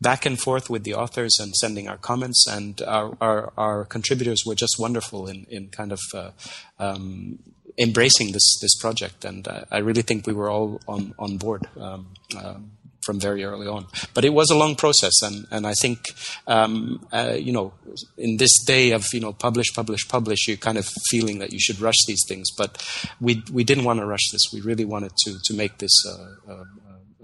back 0.00 0.26
and 0.26 0.38
forth 0.38 0.68
with 0.68 0.84
the 0.84 0.94
authors 0.94 1.38
and 1.40 1.54
sending 1.56 1.88
our 1.88 1.96
comments, 1.96 2.46
and 2.46 2.82
our, 2.82 3.16
our, 3.20 3.52
our 3.56 3.84
contributors 3.86 4.44
were 4.44 4.54
just 4.54 4.78
wonderful 4.78 5.26
in, 5.26 5.46
in 5.48 5.68
kind 5.68 5.92
of 5.92 6.00
uh, 6.12 6.30
um, 6.78 7.38
embracing 7.78 8.32
this 8.32 8.58
this 8.60 8.76
project, 8.76 9.24
and 9.24 9.46
uh, 9.46 9.64
I 9.70 9.78
really 9.78 10.02
think 10.02 10.26
we 10.26 10.32
were 10.32 10.50
all 10.50 10.80
on 10.86 11.14
on 11.18 11.38
board. 11.38 11.66
Um, 11.78 12.14
uh, 12.36 12.58
from 13.04 13.20
very 13.20 13.44
early 13.44 13.66
on, 13.66 13.86
but 14.14 14.24
it 14.24 14.30
was 14.30 14.50
a 14.50 14.56
long 14.56 14.74
process, 14.74 15.20
and 15.22 15.46
and 15.50 15.66
I 15.66 15.74
think 15.74 15.98
um, 16.46 17.06
uh, 17.12 17.36
you 17.38 17.52
know 17.52 17.74
in 18.16 18.38
this 18.38 18.64
day 18.64 18.92
of 18.92 19.04
you 19.12 19.20
know 19.20 19.32
publish, 19.32 19.74
publish, 19.74 20.08
publish, 20.08 20.48
you're 20.48 20.56
kind 20.56 20.78
of 20.78 20.88
feeling 21.10 21.38
that 21.38 21.52
you 21.52 21.60
should 21.60 21.80
rush 21.80 21.98
these 22.06 22.22
things, 22.26 22.48
but 22.56 22.82
we 23.20 23.42
we 23.52 23.62
didn't 23.62 23.84
want 23.84 24.00
to 24.00 24.06
rush 24.06 24.30
this. 24.32 24.40
We 24.54 24.62
really 24.62 24.86
wanted 24.86 25.12
to 25.24 25.36
to 25.44 25.54
make 25.54 25.78
this 25.78 25.92
uh, 26.06 26.64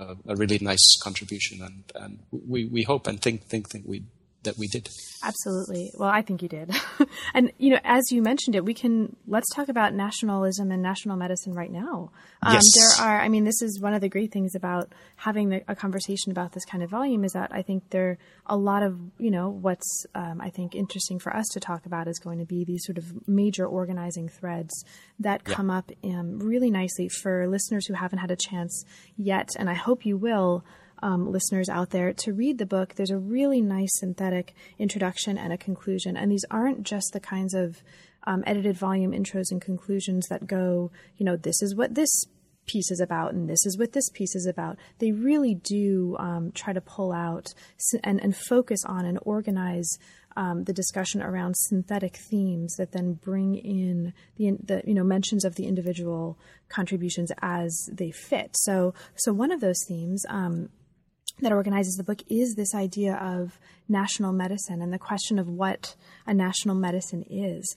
uh, 0.01 0.15
a 0.29 0.37
really 0.37 0.59
nice 0.61 0.99
contribution, 1.03 1.63
and 1.63 1.85
and 1.95 2.19
we 2.31 2.67
we 2.67 2.83
hope 2.83 3.07
and 3.07 3.21
think 3.21 3.45
think 3.45 3.71
think 3.71 3.85
we 3.87 4.03
that 4.45 4.57
we 4.57 4.69
did. 4.69 4.89
Absolutely. 5.23 5.93
Well, 5.99 6.09
I 6.09 6.23
think 6.23 6.43
you 6.43 6.49
did. 6.49 6.75
and 7.35 7.53
you 7.59 7.71
know, 7.71 7.81
as 7.85 8.11
you 8.11 8.23
mentioned 8.23 8.57
it, 8.57 8.65
we 8.65 8.73
can 8.73 9.17
let's 9.27 9.55
talk 9.55 9.69
about 9.69 9.93
nationalism 9.93 10.71
and 10.71 10.83
national 10.83 11.17
medicine 11.17 11.53
right 11.53 11.71
now. 11.71 12.11
Um, 12.43 12.55
yes. 12.55 12.65
There 12.75 13.07
are. 13.07 13.21
I 13.21 13.29
mean, 13.29 13.45
this 13.45 13.61
is 13.61 13.81
one 13.81 13.93
of 13.93 14.01
the 14.01 14.09
great 14.09 14.33
things 14.33 14.55
about 14.55 14.93
having 15.17 15.51
the, 15.51 15.63
a 15.69 15.77
conversation 15.77 16.33
about 16.33 16.53
this 16.53 16.65
kind 16.65 16.83
of 16.83 16.91
volume 16.91 17.25
is 17.25 17.33
that 17.33 17.51
I 17.53 17.63
think 17.63 17.91
there 17.91 18.11
are 18.11 18.19
a 18.47 18.57
lot 18.57 18.83
of 18.83 18.99
you 19.19 19.31
know 19.31 19.51
what's 19.51 20.07
um, 20.15 20.41
I 20.41 20.49
think 20.49 20.75
interesting 20.75 21.19
for 21.19 21.37
us 21.37 21.47
to 21.53 21.61
talk 21.61 21.85
about 21.85 22.09
is 22.09 22.19
going 22.19 22.39
to 22.39 22.47
be 22.47 22.65
these 22.65 22.85
sort 22.85 22.97
of 22.97 23.29
major 23.29 23.67
organizing 23.67 24.29
threads 24.29 24.85
that 25.19 25.43
yeah. 25.47 25.55
come 25.55 25.71
up 25.71 25.93
um, 26.03 26.39
really 26.39 26.71
nicely 26.71 27.09
for 27.09 27.47
listeners 27.47 27.87
who 27.87 27.95
haven't 27.95 28.21
had 28.21 28.31
a 28.31 28.37
chance 28.37 28.85
yet, 29.17 29.51
and 29.59 29.69
I 29.69 29.75
hope 29.75 30.07
you 30.07 30.17
will 30.17 30.65
um, 31.03 31.31
listeners 31.31 31.69
out 31.69 31.91
there 31.91 32.13
to 32.13 32.33
read 32.33 32.59
the 32.59 32.67
book. 32.67 32.95
There's 32.95 33.11
a 33.11 33.19
really 33.19 33.61
nice 33.61 33.99
synthetic 33.99 34.55
introduction 34.79 35.39
and 35.39 35.53
a 35.53 35.59
conclusion. 35.59 36.17
And 36.17 36.31
these 36.31 36.45
aren't 36.51 36.83
just 36.83 37.13
the 37.13 37.21
kinds 37.21 37.55
of 37.55 37.83
um, 38.25 38.45
edited 38.47 38.77
volume 38.77 39.13
intros 39.13 39.51
and 39.51 39.61
conclusions 39.61 40.27
that 40.29 40.47
go, 40.47 40.91
you 41.17 41.25
know, 41.25 41.37
this 41.37 41.63
is 41.63 41.75
what 41.75 41.95
this 41.95 42.25
piece 42.67 42.91
is 42.91 43.01
about 43.01 43.33
and 43.33 43.49
this 43.49 43.65
is 43.67 43.77
what 43.79 43.93
this 43.93 44.09
piece 44.11 44.35
is 44.35 44.47
about. 44.47 44.77
They 44.99 45.13
really 45.13 45.55
do 45.55 46.17
um, 46.19 46.53
try 46.53 46.73
to 46.73 46.81
pull 46.81 47.13
out 47.13 47.53
and, 48.05 48.23
and 48.23 48.37
focus 48.37 48.85
on 48.85 49.05
and 49.05 49.19
organize 49.23 49.99
um, 50.37 50.65
the 50.65 50.73
discussion 50.73 51.23
around 51.23 51.57
synthetic 51.57 52.17
themes 52.17 52.77
that 52.77 52.93
then 52.93 53.15
bring 53.15 53.57
in 53.57 54.13
the, 54.37 54.57
the 54.63 54.83
you 54.87 54.95
know 54.95 55.03
mentions 55.03 55.45
of 55.45 55.57
the 55.57 55.67
individual 55.67 56.39
contributions 56.69 57.33
as 57.43 57.89
they 57.93 58.13
fit. 58.13 58.51
So 58.55 58.95
so 59.17 59.33
one 59.33 59.51
of 59.51 59.61
those 59.61 59.85
themes 59.89 60.25
um, 60.29 60.69
that 61.41 61.53
organizes 61.53 61.95
the 61.95 62.05
book 62.05 62.23
is 62.29 62.55
this 62.55 62.75
idea 62.75 63.15
of 63.15 63.59
national 63.89 64.33
medicine 64.33 64.83
and 64.83 64.93
the 64.93 64.99
question 64.99 65.39
of 65.39 65.49
what 65.49 65.95
a 66.27 66.35
national 66.35 66.75
medicine 66.75 67.25
is. 67.29 67.77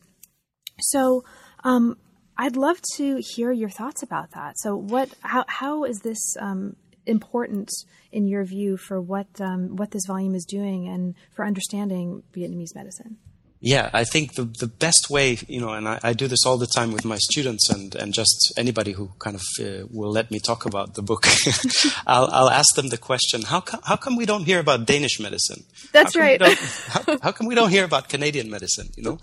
So, 0.79 1.23
um, 1.63 1.97
I'd 2.35 2.55
love 2.55 2.81
to 2.95 3.21
hear 3.35 3.51
your 3.51 3.69
thoughts 3.69 4.01
about 4.01 4.31
that. 4.31 4.57
So, 4.57 4.75
what, 4.75 5.09
how, 5.21 5.45
how 5.47 5.83
is 5.83 5.99
this 5.99 6.19
um, 6.39 6.75
important 7.05 7.69
in 8.11 8.27
your 8.27 8.43
view 8.43 8.77
for 8.77 8.99
what 9.01 9.27
um, 9.39 9.75
what 9.75 9.91
this 9.91 10.05
volume 10.07 10.35
is 10.35 10.45
doing 10.45 10.87
and 10.87 11.15
for 11.31 11.45
understanding 11.45 12.23
Vietnamese 12.35 12.75
medicine? 12.75 13.17
Yeah, 13.65 13.89
I 13.93 14.03
think 14.03 14.33
the, 14.33 14.43
the 14.43 14.67
best 14.67 15.09
way, 15.09 15.37
you 15.47 15.61
know, 15.61 15.71
and 15.71 15.87
I, 15.87 15.97
I, 16.03 16.11
do 16.11 16.27
this 16.27 16.45
all 16.45 16.57
the 16.57 16.67
time 16.67 16.91
with 16.91 17.05
my 17.05 17.15
students 17.15 17.69
and, 17.69 17.95
and 17.95 18.13
just 18.13 18.51
anybody 18.57 18.91
who 18.91 19.11
kind 19.19 19.37
of 19.37 19.41
uh, 19.57 19.87
will 19.89 20.11
let 20.11 20.31
me 20.31 20.41
talk 20.41 20.65
about 20.65 20.95
the 20.95 21.01
book, 21.01 21.25
I'll, 22.05 22.25
I'll 22.25 22.49
ask 22.49 22.75
them 22.75 22.89
the 22.89 22.97
question, 22.97 23.43
how, 23.43 23.61
come 23.61 23.79
how 23.85 23.95
come 23.95 24.17
we 24.17 24.25
don't 24.25 24.43
hear 24.43 24.59
about 24.59 24.85
Danish 24.85 25.17
medicine? 25.17 25.63
That's 25.93 26.13
right. 26.13 26.41
how, 26.89 27.17
how, 27.21 27.31
come 27.31 27.47
we 27.47 27.55
don't 27.55 27.69
hear 27.69 27.85
about 27.85 28.09
Canadian 28.09 28.51
medicine, 28.51 28.89
you 28.97 29.03
know? 29.03 29.19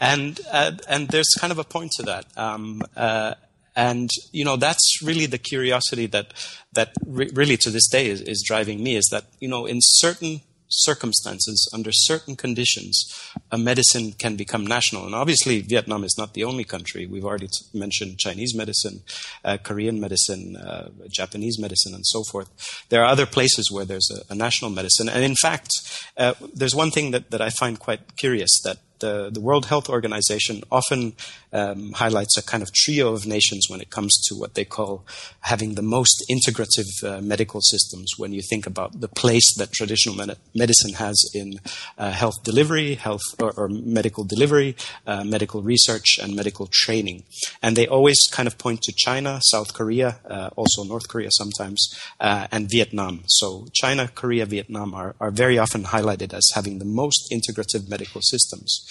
And, 0.00 0.40
uh, 0.50 0.72
and 0.88 1.06
there's 1.10 1.32
kind 1.38 1.52
of 1.52 1.60
a 1.60 1.64
point 1.64 1.92
to 1.98 2.02
that. 2.02 2.26
Um, 2.36 2.82
uh, 2.96 3.34
and 3.76 4.08
you 4.30 4.44
know 4.44 4.56
that's 4.56 5.02
really 5.02 5.26
the 5.26 5.36
curiosity 5.38 6.06
that 6.06 6.32
that 6.74 6.92
re- 7.04 7.30
really 7.34 7.56
to 7.56 7.70
this 7.70 7.88
day 7.88 8.06
is, 8.08 8.20
is 8.20 8.44
driving 8.46 8.80
me 8.84 8.94
is 8.94 9.08
that 9.10 9.24
you 9.40 9.48
know 9.48 9.66
in 9.66 9.78
certain 9.80 10.42
circumstances, 10.82 11.68
under 11.72 11.90
certain 11.92 12.36
conditions, 12.36 13.04
a 13.50 13.58
medicine 13.58 14.12
can 14.12 14.36
become 14.36 14.66
national. 14.66 15.06
And 15.06 15.14
obviously, 15.14 15.60
Vietnam 15.60 16.04
is 16.04 16.16
not 16.18 16.34
the 16.34 16.44
only 16.44 16.64
country. 16.64 17.06
We've 17.06 17.24
already 17.24 17.46
t- 17.46 17.78
mentioned 17.78 18.18
Chinese 18.18 18.54
medicine, 18.54 19.02
uh, 19.44 19.58
Korean 19.62 20.00
medicine, 20.00 20.56
uh, 20.56 20.90
Japanese 21.08 21.58
medicine, 21.58 21.94
and 21.94 22.06
so 22.06 22.22
forth. 22.24 22.50
There 22.88 23.02
are 23.02 23.06
other 23.06 23.26
places 23.26 23.70
where 23.70 23.84
there's 23.84 24.10
a, 24.10 24.32
a 24.32 24.34
national 24.34 24.70
medicine. 24.70 25.08
And 25.08 25.24
in 25.24 25.36
fact, 25.36 25.70
uh, 26.16 26.34
there's 26.54 26.74
one 26.74 26.90
thing 26.90 27.12
that, 27.12 27.30
that 27.30 27.40
I 27.40 27.50
find 27.50 27.78
quite 27.78 28.16
curious 28.16 28.50
that 28.64 28.78
the, 28.98 29.30
the 29.30 29.40
World 29.40 29.66
Health 29.66 29.88
Organization 29.88 30.62
often 30.70 31.14
um, 31.52 31.92
highlights 31.92 32.36
a 32.36 32.42
kind 32.42 32.62
of 32.62 32.72
trio 32.72 33.12
of 33.12 33.26
nations 33.26 33.66
when 33.68 33.80
it 33.80 33.90
comes 33.90 34.20
to 34.26 34.34
what 34.34 34.54
they 34.54 34.64
call 34.64 35.04
having 35.40 35.74
the 35.74 35.82
most 35.82 36.24
integrative 36.30 37.04
uh, 37.04 37.20
medical 37.20 37.60
systems. 37.60 38.12
When 38.16 38.32
you 38.32 38.42
think 38.42 38.66
about 38.66 39.00
the 39.00 39.08
place 39.08 39.54
that 39.56 39.72
traditional 39.72 40.16
med- 40.16 40.38
medicine 40.54 40.94
has 40.94 41.16
in 41.34 41.60
uh, 41.98 42.10
health 42.10 42.42
delivery, 42.42 42.94
health 42.94 43.22
or, 43.40 43.52
or 43.56 43.68
medical 43.68 44.24
delivery, 44.24 44.76
uh, 45.06 45.24
medical 45.24 45.62
research, 45.62 46.18
and 46.20 46.34
medical 46.34 46.68
training, 46.72 47.24
and 47.62 47.76
they 47.76 47.86
always 47.86 48.18
kind 48.30 48.46
of 48.46 48.58
point 48.58 48.82
to 48.82 48.92
China, 48.96 49.40
South 49.44 49.74
Korea, 49.74 50.16
uh, 50.28 50.50
also 50.56 50.82
North 50.84 51.08
Korea 51.08 51.28
sometimes, 51.30 51.88
uh, 52.20 52.46
and 52.50 52.68
Vietnam. 52.70 53.22
So 53.26 53.66
China, 53.72 54.08
Korea, 54.08 54.46
Vietnam 54.46 54.94
are, 54.94 55.14
are 55.20 55.30
very 55.30 55.58
often 55.58 55.84
highlighted 55.84 56.32
as 56.32 56.50
having 56.54 56.78
the 56.78 56.84
most 56.84 57.32
integrative 57.32 57.88
medical 57.88 58.20
systems. 58.22 58.83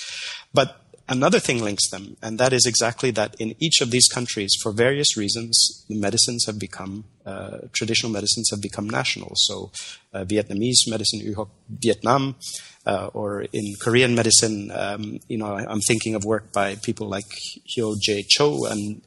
But 0.54 0.82
another 1.10 1.40
thing 1.40 1.64
links 1.64 1.90
them, 1.90 2.18
and 2.22 2.40
that 2.40 2.54
is 2.54 2.66
exactly 2.66 3.12
that 3.12 3.36
in 3.40 3.56
each 3.60 3.82
of 3.82 3.92
these 3.92 4.08
countries, 4.08 4.54
for 4.62 4.72
various 4.72 5.18
reasons, 5.18 5.86
the 5.90 5.96
medicines 5.96 6.46
have 6.46 6.60
become, 6.60 7.06
uh, 7.26 7.58
traditional 7.72 8.12
medicines 8.12 8.50
have 8.52 8.62
become 8.62 8.90
national. 8.90 9.32
So 9.36 9.72
uh, 10.14 10.24
Vietnamese 10.26 10.88
medicine, 10.88 11.20
U 11.20 11.36
Hoc 11.36 11.50
Vietnam, 11.70 12.36
uh, 12.86 13.10
or 13.14 13.44
in 13.54 13.74
Korean 13.80 14.16
medicine, 14.16 14.72
um, 14.74 15.20
you 15.28 15.38
know, 15.38 15.54
I, 15.54 15.72
am 15.72 15.80
thinking 15.80 16.16
of 16.16 16.26
work 16.26 16.52
by 16.52 16.76
people 16.76 17.08
like 17.08 17.30
Hyo 17.68 17.96
Jae 17.96 18.26
Cho 18.28 18.66
and 18.66 19.02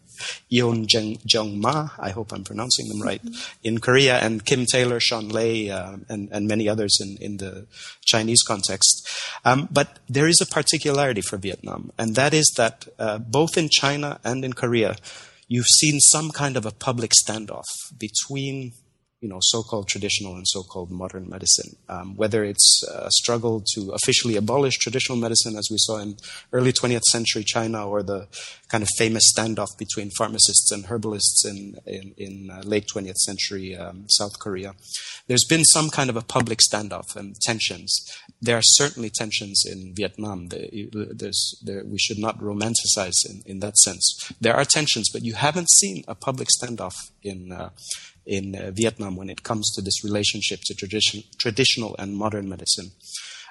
Yeon 0.50 0.86
Jung 1.24 1.60
Ma, 1.60 1.90
I 1.98 2.10
hope 2.10 2.32
I'm 2.32 2.44
pronouncing 2.44 2.88
them 2.88 3.00
right, 3.00 3.22
mm-hmm. 3.22 3.34
in 3.62 3.78
Korea, 3.78 4.18
and 4.18 4.44
Kim 4.44 4.66
Taylor, 4.66 5.00
Sean 5.00 5.28
Lei, 5.28 5.70
uh, 5.70 5.96
and, 6.08 6.28
and 6.32 6.46
many 6.46 6.68
others 6.68 6.98
in, 7.00 7.16
in 7.20 7.36
the 7.38 7.66
Chinese 8.04 8.42
context. 8.42 9.08
Um, 9.44 9.68
but 9.70 9.98
there 10.08 10.26
is 10.26 10.40
a 10.40 10.46
particularity 10.46 11.20
for 11.20 11.36
Vietnam, 11.36 11.92
and 11.98 12.14
that 12.14 12.34
is 12.34 12.52
that 12.56 12.88
uh, 12.98 13.18
both 13.18 13.56
in 13.56 13.68
China 13.70 14.20
and 14.24 14.44
in 14.44 14.52
Korea, 14.52 14.96
you've 15.48 15.66
seen 15.66 16.00
some 16.00 16.30
kind 16.30 16.56
of 16.56 16.66
a 16.66 16.72
public 16.72 17.12
standoff 17.12 17.64
between 17.98 18.72
you 19.26 19.32
know, 19.32 19.40
so-called 19.40 19.88
traditional 19.88 20.36
and 20.36 20.46
so-called 20.46 20.88
modern 20.88 21.28
medicine. 21.28 21.74
Um, 21.88 22.14
whether 22.14 22.44
it's 22.44 22.84
a 22.88 23.10
struggle 23.10 23.64
to 23.74 23.90
officially 23.90 24.36
abolish 24.36 24.76
traditional 24.78 25.18
medicine, 25.18 25.56
as 25.56 25.66
we 25.68 25.78
saw 25.80 25.98
in 25.98 26.16
early 26.52 26.72
20th 26.72 27.02
century 27.10 27.42
China, 27.42 27.88
or 27.88 28.04
the 28.04 28.28
kind 28.68 28.82
of 28.82 28.88
famous 28.96 29.24
standoff 29.36 29.76
between 29.76 30.10
pharmacists 30.16 30.70
and 30.70 30.86
herbalists 30.86 31.44
in 31.44 31.76
in, 31.86 32.14
in 32.16 32.50
uh, 32.52 32.62
late 32.64 32.86
20th 32.94 33.20
century 33.28 33.76
um, 33.76 34.04
South 34.08 34.38
Korea, 34.38 34.76
there's 35.26 35.46
been 35.48 35.64
some 35.64 35.90
kind 35.90 36.08
of 36.08 36.16
a 36.16 36.22
public 36.22 36.60
standoff 36.60 37.16
and 37.16 37.34
tensions. 37.40 37.90
There 38.40 38.56
are 38.56 38.68
certainly 38.80 39.10
tensions 39.10 39.64
in 39.66 39.92
Vietnam. 39.92 40.50
There, 40.50 41.82
we 41.84 41.98
should 41.98 42.20
not 42.26 42.38
romanticize 42.38 43.18
in, 43.28 43.42
in 43.44 43.58
that 43.58 43.76
sense. 43.78 44.04
There 44.40 44.54
are 44.54 44.64
tensions, 44.64 45.10
but 45.12 45.24
you 45.24 45.34
haven't 45.34 45.70
seen 45.70 46.04
a 46.06 46.14
public 46.14 46.48
standoff 46.56 46.94
in. 47.24 47.50
Uh, 47.50 47.70
in 48.26 48.54
uh, 48.56 48.70
Vietnam 48.72 49.16
when 49.16 49.30
it 49.30 49.42
comes 49.42 49.70
to 49.74 49.82
this 49.82 50.04
relationship 50.04 50.60
to 50.66 50.74
tradition, 50.74 51.22
traditional 51.38 51.94
and 51.98 52.16
modern 52.16 52.48
medicine. 52.48 52.90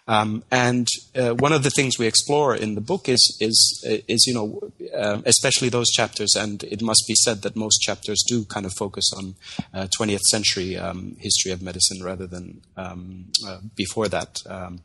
Um, 0.07 0.43
and 0.51 0.87
uh, 1.15 1.31
one 1.31 1.51
of 1.51 1.63
the 1.63 1.71
things 1.71 1.97
we 1.97 2.05
explore 2.05 2.55
in 2.55 2.75
the 2.75 2.81
book 2.81 3.09
is 3.09 3.37
is 3.41 3.83
uh, 3.89 3.97
is 4.07 4.25
you 4.27 4.35
know 4.35 4.71
uh, 4.95 5.21
especially 5.25 5.69
those 5.69 5.89
chapters, 5.89 6.35
and 6.37 6.63
it 6.63 6.81
must 6.81 7.05
be 7.07 7.15
said 7.15 7.41
that 7.41 7.55
most 7.55 7.81
chapters 7.81 8.23
do 8.27 8.45
kind 8.45 8.67
of 8.67 8.73
focus 8.73 9.11
on 9.17 9.35
20th 9.73 10.15
uh, 10.15 10.17
century 10.19 10.77
um, 10.77 11.15
history 11.19 11.51
of 11.51 11.61
medicine 11.63 12.03
rather 12.03 12.27
than 12.27 12.61
um, 12.77 13.25
uh, 13.47 13.57
before 13.75 14.07
that. 14.07 14.41
Um, 14.47 14.81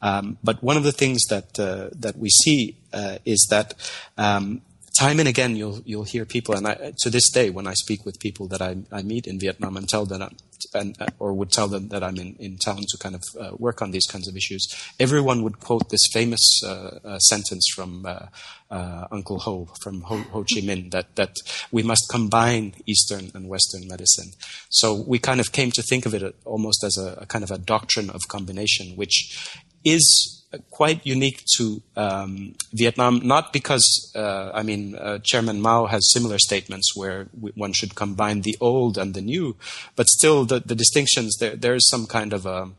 um, 0.00 0.38
but 0.44 0.62
one 0.62 0.76
of 0.76 0.84
the 0.84 0.92
things 0.92 1.24
that 1.28 1.54
that 1.54 2.16
we 2.16 2.28
see 2.28 2.76
is 3.24 3.48
that 3.50 3.74
um, 4.16 4.62
time 4.98 5.18
and 5.18 5.28
again 5.28 5.56
you'll 5.56 5.80
you'll 5.84 6.04
hear 6.04 6.24
people 6.24 6.54
and 6.54 6.66
I, 6.66 6.92
to 6.98 7.10
this 7.10 7.30
day 7.30 7.50
when 7.50 7.66
I 7.66 7.74
speak 7.74 8.04
with 8.04 8.20
people 8.20 8.46
that 8.48 8.60
I, 8.60 8.76
I 8.90 9.02
meet 9.02 9.26
in 9.26 9.38
Vietnam 9.38 9.76
and 9.76 9.88
tell 9.88 10.04
them 10.06 10.36
and 10.74 10.96
or 11.18 11.32
would 11.34 11.50
tell 11.50 11.68
them 11.68 11.88
that 11.88 12.02
I'm 12.04 12.16
in, 12.16 12.36
in 12.38 12.56
town 12.58 12.82
to 12.88 12.98
kind 12.98 13.14
of 13.14 13.22
uh, 13.40 13.56
work 13.56 13.82
on 13.82 13.90
these 13.90 14.06
kinds 14.06 14.28
of 14.28 14.36
issues 14.36 14.66
everyone 15.00 15.42
would 15.42 15.60
quote 15.60 15.88
this 15.90 16.06
famous 16.12 16.62
uh, 16.64 16.98
uh, 17.04 17.18
sentence 17.18 17.66
from 17.74 18.06
uh, 18.06 18.26
uh, 18.72 19.06
Uncle 19.10 19.38
Ho 19.40 19.68
from 19.82 20.00
Ho, 20.02 20.16
Ho 20.32 20.40
Chi 20.40 20.60
Minh 20.60 20.90
that 20.92 21.14
that 21.16 21.36
we 21.70 21.82
must 21.82 22.08
combine 22.10 22.74
Eastern 22.86 23.30
and 23.34 23.48
Western 23.48 23.86
medicine. 23.86 24.32
So 24.70 24.94
we 24.94 25.18
kind 25.18 25.40
of 25.40 25.52
came 25.52 25.70
to 25.72 25.82
think 25.82 26.06
of 26.06 26.14
it 26.14 26.34
almost 26.44 26.82
as 26.82 26.96
a, 26.96 27.18
a 27.20 27.26
kind 27.26 27.44
of 27.44 27.50
a 27.50 27.58
doctrine 27.58 28.08
of 28.08 28.20
combination 28.28 28.96
which 28.96 29.56
is 29.84 30.41
quite 30.70 31.06
unique 31.06 31.42
to 31.56 31.82
um, 31.96 32.54
Vietnam, 32.72 33.20
not 33.24 33.52
because, 33.52 34.12
uh, 34.14 34.50
I 34.52 34.62
mean, 34.62 34.96
uh, 34.96 35.18
Chairman 35.22 35.60
Mao 35.60 35.86
has 35.86 36.12
similar 36.12 36.38
statements 36.38 36.96
where 36.96 37.28
one 37.54 37.72
should 37.72 37.94
combine 37.94 38.42
the 38.42 38.56
old 38.60 38.98
and 38.98 39.14
the 39.14 39.22
new, 39.22 39.56
but 39.96 40.06
still 40.08 40.44
the, 40.44 40.60
the 40.60 40.74
distinctions, 40.74 41.36
there, 41.40 41.56
there 41.56 41.74
is 41.74 41.88
some 41.88 42.06
kind 42.06 42.32
of 42.32 42.46
a, 42.46 42.70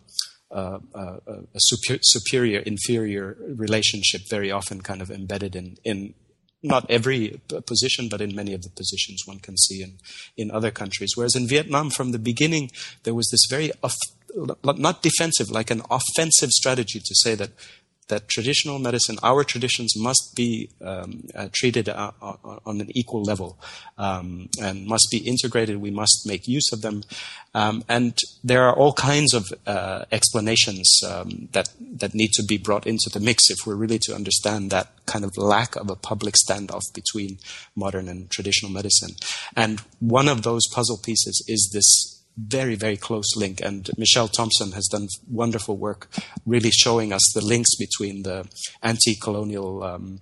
a, 0.51 0.79
a, 0.93 1.19
a 1.55 1.59
super, 1.59 1.99
superior 2.01 2.59
inferior 2.59 3.37
relationship 3.55 4.21
very 4.29 4.51
often 4.51 4.81
kind 4.81 5.01
of 5.01 5.09
embedded 5.09 5.55
in, 5.55 5.77
in 5.83 6.13
not 6.63 6.89
every 6.89 7.41
position, 7.65 8.07
but 8.07 8.21
in 8.21 8.33
many 8.33 8.53
of 8.53 8.61
the 8.61 8.69
positions 8.69 9.23
one 9.25 9.39
can 9.39 9.57
see 9.57 9.83
in, 9.83 9.97
in 10.37 10.49
other 10.49 10.71
countries. 10.71 11.11
Whereas 11.15 11.35
in 11.35 11.47
Vietnam, 11.47 11.89
from 11.89 12.11
the 12.11 12.19
beginning, 12.19 12.71
there 13.03 13.13
was 13.13 13.29
this 13.29 13.45
very 13.49 13.71
not 14.63 15.01
defensive, 15.01 15.49
like 15.49 15.71
an 15.71 15.81
offensive 15.89 16.49
strategy 16.49 16.99
to 16.99 17.15
say 17.15 17.35
that 17.35 17.51
that 18.07 18.27
traditional 18.27 18.79
medicine, 18.79 19.17
our 19.23 19.43
traditions, 19.43 19.93
must 19.97 20.33
be 20.35 20.69
um, 20.81 21.23
uh, 21.35 21.47
treated 21.51 21.89
uh, 21.89 22.11
uh, 22.21 22.35
on 22.65 22.81
an 22.81 22.89
equal 22.95 23.23
level 23.23 23.57
um, 23.97 24.49
and 24.61 24.85
must 24.85 25.07
be 25.11 25.17
integrated. 25.17 25.77
We 25.77 25.91
must 25.91 26.23
make 26.25 26.47
use 26.47 26.71
of 26.71 26.81
them, 26.81 27.03
um, 27.53 27.83
and 27.87 28.17
there 28.43 28.63
are 28.63 28.75
all 28.75 28.93
kinds 28.93 29.33
of 29.33 29.45
uh, 29.65 30.05
explanations 30.11 31.01
um, 31.07 31.49
that 31.53 31.69
that 31.79 32.13
need 32.13 32.31
to 32.33 32.43
be 32.43 32.57
brought 32.57 32.85
into 32.85 33.09
the 33.11 33.19
mix 33.19 33.49
if 33.49 33.65
we're 33.65 33.75
really 33.75 33.99
to 33.99 34.15
understand 34.15 34.71
that 34.71 34.91
kind 35.05 35.25
of 35.25 35.37
lack 35.37 35.75
of 35.75 35.89
a 35.89 35.95
public 35.95 36.35
standoff 36.35 36.83
between 36.93 37.37
modern 37.75 38.07
and 38.07 38.29
traditional 38.29 38.71
medicine. 38.71 39.15
And 39.55 39.81
one 39.99 40.27
of 40.27 40.43
those 40.43 40.67
puzzle 40.71 40.99
pieces 41.03 41.43
is 41.47 41.69
this 41.73 42.12
very, 42.37 42.75
very 42.75 42.97
close 42.97 43.35
link. 43.35 43.61
And 43.61 43.89
Michelle 43.97 44.27
Thompson 44.27 44.71
has 44.71 44.87
done 44.87 45.07
wonderful 45.29 45.77
work 45.77 46.07
really 46.45 46.71
showing 46.71 47.13
us 47.13 47.21
the 47.33 47.45
links 47.45 47.75
between 47.75 48.23
the 48.23 48.47
anti 48.81 49.15
colonial 49.15 49.83
um, 49.83 50.19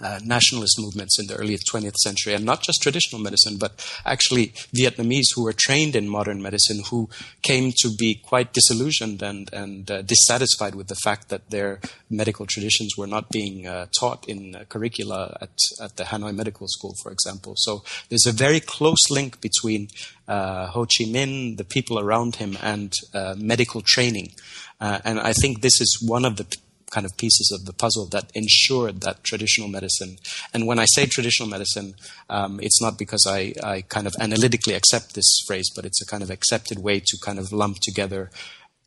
uh, 0.00 0.18
nationalist 0.24 0.76
movements 0.78 1.18
in 1.20 1.26
the 1.26 1.36
early 1.36 1.56
20th 1.56 1.96
century, 1.96 2.34
and 2.34 2.44
not 2.44 2.62
just 2.62 2.82
traditional 2.82 3.22
medicine, 3.22 3.56
but 3.58 3.86
actually 4.04 4.48
Vietnamese 4.74 5.28
who 5.34 5.44
were 5.44 5.52
trained 5.52 5.94
in 5.94 6.08
modern 6.08 6.42
medicine 6.42 6.82
who 6.90 7.08
came 7.42 7.72
to 7.76 7.94
be 7.96 8.14
quite 8.14 8.52
disillusioned 8.52 9.22
and, 9.22 9.52
and 9.52 9.90
uh, 9.90 10.02
dissatisfied 10.02 10.74
with 10.74 10.88
the 10.88 10.96
fact 10.96 11.28
that 11.28 11.50
their 11.50 11.80
medical 12.10 12.44
traditions 12.46 12.94
were 12.98 13.06
not 13.06 13.30
being 13.30 13.66
uh, 13.66 13.86
taught 13.98 14.28
in 14.28 14.56
uh, 14.56 14.64
curricula 14.68 15.36
at, 15.40 15.56
at 15.80 15.96
the 15.96 16.04
Hanoi 16.04 16.34
Medical 16.34 16.66
School, 16.68 16.94
for 17.02 17.12
example. 17.12 17.54
So 17.56 17.84
there's 18.08 18.26
a 18.26 18.32
very 18.32 18.60
close 18.60 19.10
link 19.10 19.40
between 19.40 19.88
uh, 20.26 20.66
Ho 20.68 20.82
Chi 20.86 21.04
Minh, 21.04 21.56
the 21.56 21.64
people 21.64 22.00
around 22.00 22.36
him, 22.36 22.56
and 22.62 22.92
uh, 23.12 23.34
medical 23.38 23.80
training. 23.80 24.32
and 24.80 25.20
I 25.20 25.32
think 25.32 25.60
this 25.60 25.80
is 25.80 26.04
one 26.04 26.24
of 26.24 26.36
the 26.36 26.46
kind 26.94 27.06
of 27.06 27.16
pieces 27.24 27.46
of 27.54 27.60
the 27.66 27.76
puzzle 27.84 28.06
that 28.14 28.26
ensured 28.34 28.96
that 29.00 29.24
traditional 29.30 29.68
medicine. 29.68 30.12
And 30.52 30.66
when 30.68 30.78
I 30.78 30.86
say 30.94 31.06
traditional 31.06 31.48
medicine, 31.56 31.88
um, 32.36 32.52
it's 32.66 32.80
not 32.84 32.94
because 33.02 33.24
I, 33.38 33.40
I 33.74 33.76
kind 33.94 34.06
of 34.06 34.14
analytically 34.26 34.74
accept 34.74 35.14
this 35.14 35.30
phrase, 35.46 35.68
but 35.74 35.84
it's 35.84 36.02
a 36.02 36.06
kind 36.12 36.22
of 36.22 36.30
accepted 36.30 36.78
way 36.78 36.96
to 37.08 37.14
kind 37.26 37.38
of 37.38 37.52
lump 37.52 37.76
together 37.88 38.30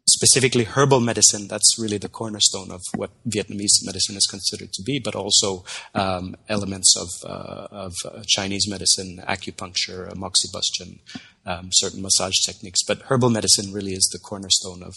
specifically 0.09 0.63
herbal 0.63 1.01
medicine. 1.01 1.47
That's 1.47 1.75
really 1.77 1.97
the 1.97 2.09
cornerstone 2.09 2.71
of 2.71 2.81
what 2.95 3.11
Vietnamese 3.27 3.83
medicine 3.83 4.15
is 4.15 4.25
considered 4.25 4.71
to 4.73 4.83
be, 4.83 4.99
but 4.99 5.15
also 5.15 5.65
um, 5.93 6.35
elements 6.47 6.95
of, 6.97 7.09
uh, 7.29 7.67
of 7.71 7.93
uh, 8.05 8.23
Chinese 8.25 8.67
medicine, 8.69 9.21
acupuncture, 9.27 10.09
moxibustion, 10.13 10.99
um, 11.45 11.69
certain 11.71 12.01
massage 12.01 12.39
techniques. 12.45 12.83
But 12.87 13.01
herbal 13.09 13.31
medicine 13.31 13.73
really 13.73 13.93
is 13.93 14.09
the 14.11 14.19
cornerstone 14.19 14.81
of 14.81 14.95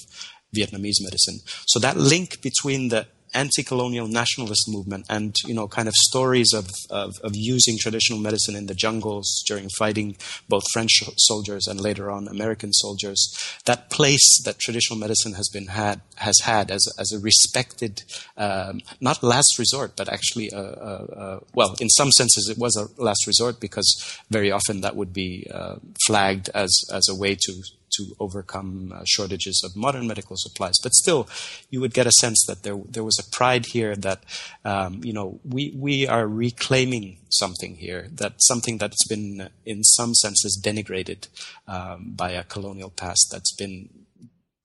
Vietnamese 0.55 1.01
medicine. 1.01 1.41
So 1.67 1.79
that 1.81 1.97
link 1.97 2.43
between 2.43 2.89
the 2.89 3.07
anti-colonial 3.35 4.09
nationalist 4.09 4.65
movement 4.69 5.07
and 5.09 5.37
you 5.47 5.55
know 5.55 5.69
kind 5.69 5.89
of 5.89 5.95
stories 5.95 6.53
of, 6.53 6.69
of, 6.91 7.19
of, 7.23 7.33
using 7.35 7.79
traditional 7.79 8.19
medicine 8.19 8.57
in 8.57 8.67
the 8.67 8.75
jungles 8.75 9.43
during 9.47 9.69
fighting 9.79 10.17
both 10.49 10.65
French 10.73 11.03
soldiers 11.17 11.67
and 11.67 11.81
later 11.81 12.11
on 12.11 12.27
American 12.29 12.73
soldiers 12.73 13.21
that 13.67 13.91
place 13.91 14.43
that 14.45 14.59
traditional 14.59 14.99
medicine 14.99 15.35
has 15.35 15.49
been 15.49 15.69
had 15.69 16.01
has 16.17 16.41
had 16.41 16.71
as, 16.71 16.87
as 16.99 17.13
a 17.13 17.21
respected 17.21 18.03
um, 18.37 18.81
not 19.01 19.23
last 19.23 19.59
resort 19.59 19.93
but 19.97 20.09
actually 20.09 20.51
a, 20.51 20.61
a, 20.61 21.05
a, 21.25 21.41
well 21.55 21.77
in 21.81 21.89
some 21.89 22.11
senses 22.11 22.49
it 22.49 22.59
was 22.59 22.77
a 22.77 22.89
last 23.01 23.27
resort 23.27 23.61
because 23.61 24.19
very 24.31 24.51
often 24.51 24.81
that 24.81 24.97
would 24.97 25.13
be 25.13 25.47
uh, 25.53 25.77
flagged 26.07 26.49
as 26.55 26.85
as 26.93 27.09
a 27.09 27.15
way 27.15 27.37
to 27.37 27.63
to 27.96 28.14
overcome 28.18 28.92
uh, 28.94 29.03
shortages 29.05 29.62
of 29.64 29.76
modern 29.76 30.07
medical 30.07 30.37
supplies. 30.37 30.76
But 30.83 30.94
still, 30.94 31.29
you 31.70 31.81
would 31.81 31.94
get 31.94 32.07
a 32.07 32.12
sense 32.12 32.44
that 32.46 32.62
there 32.62 32.79
there 32.88 33.05
was 33.05 33.18
a 33.18 33.31
pride 33.31 33.66
here 33.66 33.94
that 33.96 34.24
um, 34.64 35.00
you 35.05 35.12
know 35.12 35.40
we 35.44 35.74
we 35.76 36.07
are 36.07 36.26
reclaiming 36.26 37.18
something 37.31 37.76
here 37.76 38.09
that 38.12 38.35
something 38.38 38.79
that's 38.79 39.07
been 39.07 39.50
in 39.64 39.85
some 39.85 40.14
senses 40.14 40.61
denigrated 40.62 41.29
um, 41.68 42.12
by 42.16 42.31
a 42.31 42.42
colonial 42.44 42.90
past 42.90 43.29
that's 43.31 43.55
been 43.55 43.88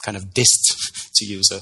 kind 0.05 0.15
of 0.15 0.25
dissed, 0.33 0.67
to 1.15 1.25
use 1.25 1.49
a, 1.51 1.59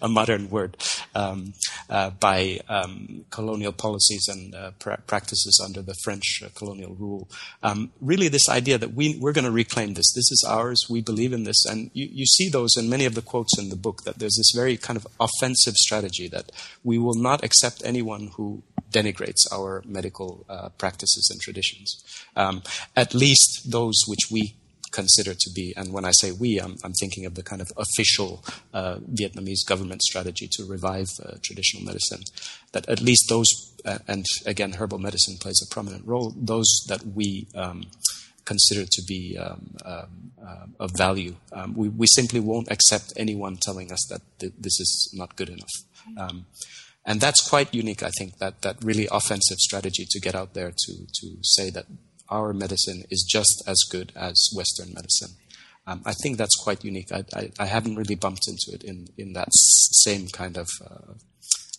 a 0.06 0.08
modern 0.08 0.48
word, 0.48 0.76
um, 1.14 1.52
uh, 1.90 2.10
by 2.10 2.60
um, 2.68 3.24
colonial 3.30 3.72
policies 3.72 4.28
and 4.28 4.54
uh, 4.54 4.70
practices 5.06 5.60
under 5.64 5.82
the 5.82 5.96
French 6.04 6.42
uh, 6.44 6.48
colonial 6.54 6.94
rule. 6.94 7.28
Um, 7.62 7.90
really, 8.00 8.28
this 8.28 8.48
idea 8.48 8.78
that 8.78 8.94
we, 8.94 9.18
we're 9.18 9.32
going 9.32 9.44
to 9.44 9.50
reclaim 9.50 9.94
this, 9.94 10.12
this 10.12 10.30
is 10.30 10.46
ours, 10.48 10.86
we 10.88 11.00
believe 11.00 11.32
in 11.32 11.44
this. 11.44 11.64
And 11.66 11.90
you, 11.92 12.08
you 12.10 12.26
see 12.26 12.48
those 12.48 12.76
in 12.76 12.88
many 12.88 13.04
of 13.04 13.14
the 13.14 13.22
quotes 13.22 13.58
in 13.58 13.68
the 13.68 13.76
book 13.76 14.02
that 14.04 14.18
there's 14.18 14.36
this 14.36 14.52
very 14.54 14.76
kind 14.76 14.96
of 14.96 15.06
offensive 15.18 15.74
strategy 15.74 16.28
that 16.28 16.52
we 16.84 16.98
will 16.98 17.14
not 17.14 17.42
accept 17.42 17.82
anyone 17.84 18.30
who 18.36 18.62
denigrates 18.92 19.50
our 19.50 19.82
medical 19.86 20.44
uh, 20.48 20.68
practices 20.70 21.28
and 21.32 21.40
traditions. 21.40 22.04
Um, 22.36 22.62
at 22.94 23.14
least 23.14 23.70
those 23.70 23.96
which 24.06 24.30
we 24.30 24.54
consider 24.92 25.34
to 25.34 25.50
be, 25.54 25.74
and 25.76 25.92
when 25.92 26.04
I 26.04 26.12
say 26.12 26.32
we, 26.32 26.58
I'm, 26.58 26.76
I'm 26.84 26.92
thinking 26.92 27.26
of 27.26 27.34
the 27.34 27.42
kind 27.42 27.60
of 27.60 27.68
official 27.76 28.44
uh, 28.72 28.96
Vietnamese 29.12 29.66
government 29.66 30.02
strategy 30.02 30.48
to 30.52 30.64
revive 30.64 31.08
uh, 31.24 31.36
traditional 31.42 31.84
medicine, 31.84 32.22
that 32.72 32.88
at 32.88 33.00
least 33.00 33.26
those, 33.28 33.48
uh, 33.84 33.98
and 34.06 34.24
again, 34.46 34.74
herbal 34.74 34.98
medicine 34.98 35.36
plays 35.40 35.60
a 35.66 35.74
prominent 35.74 36.06
role, 36.06 36.32
those 36.36 36.68
that 36.88 37.04
we 37.06 37.48
um, 37.54 37.84
consider 38.44 38.84
to 38.84 39.02
be 39.08 39.38
um, 39.38 39.74
um, 39.84 40.32
uh, 40.46 40.66
of 40.78 40.90
value. 40.96 41.34
Um, 41.52 41.74
we, 41.74 41.88
we 41.88 42.06
simply 42.06 42.40
won't 42.40 42.70
accept 42.70 43.12
anyone 43.16 43.56
telling 43.56 43.92
us 43.92 44.06
that 44.10 44.20
th- 44.38 44.52
this 44.58 44.78
is 44.78 45.14
not 45.16 45.36
good 45.36 45.48
enough. 45.48 45.74
Um, 46.18 46.46
and 47.04 47.20
that's 47.20 47.48
quite 47.48 47.74
unique, 47.74 48.02
I 48.02 48.10
think, 48.18 48.38
that, 48.38 48.62
that 48.62 48.76
really 48.84 49.08
offensive 49.10 49.58
strategy 49.58 50.06
to 50.08 50.20
get 50.20 50.34
out 50.34 50.54
there 50.54 50.70
to, 50.70 50.92
to 51.20 51.36
say 51.42 51.70
that 51.70 51.86
our 52.32 52.52
medicine 52.52 53.04
is 53.10 53.22
just 53.28 53.62
as 53.66 53.78
good 53.90 54.12
as 54.16 54.36
Western 54.56 54.92
medicine. 54.94 55.36
Um, 55.86 56.02
I 56.06 56.12
think 56.12 56.38
that's 56.38 56.56
quite 56.56 56.84
unique. 56.84 57.10
I, 57.12 57.24
I, 57.34 57.50
I, 57.58 57.66
haven't 57.66 57.96
really 57.96 58.14
bumped 58.14 58.46
into 58.46 58.68
it 58.72 58.84
in, 58.84 59.08
in 59.18 59.32
that 59.32 59.48
same 59.52 60.28
kind 60.28 60.56
of, 60.56 60.68
uh, 60.88 61.14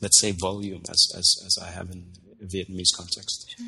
let's 0.02 0.20
say, 0.20 0.32
volume 0.32 0.84
as, 0.89 1.08
as, 1.18 1.28
as 1.46 1.58
I 1.62 1.72
have 1.72 1.89
in, 1.89 2.12
Vietnamese 2.44 2.96
context. 2.96 3.56
Sure. 3.58 3.68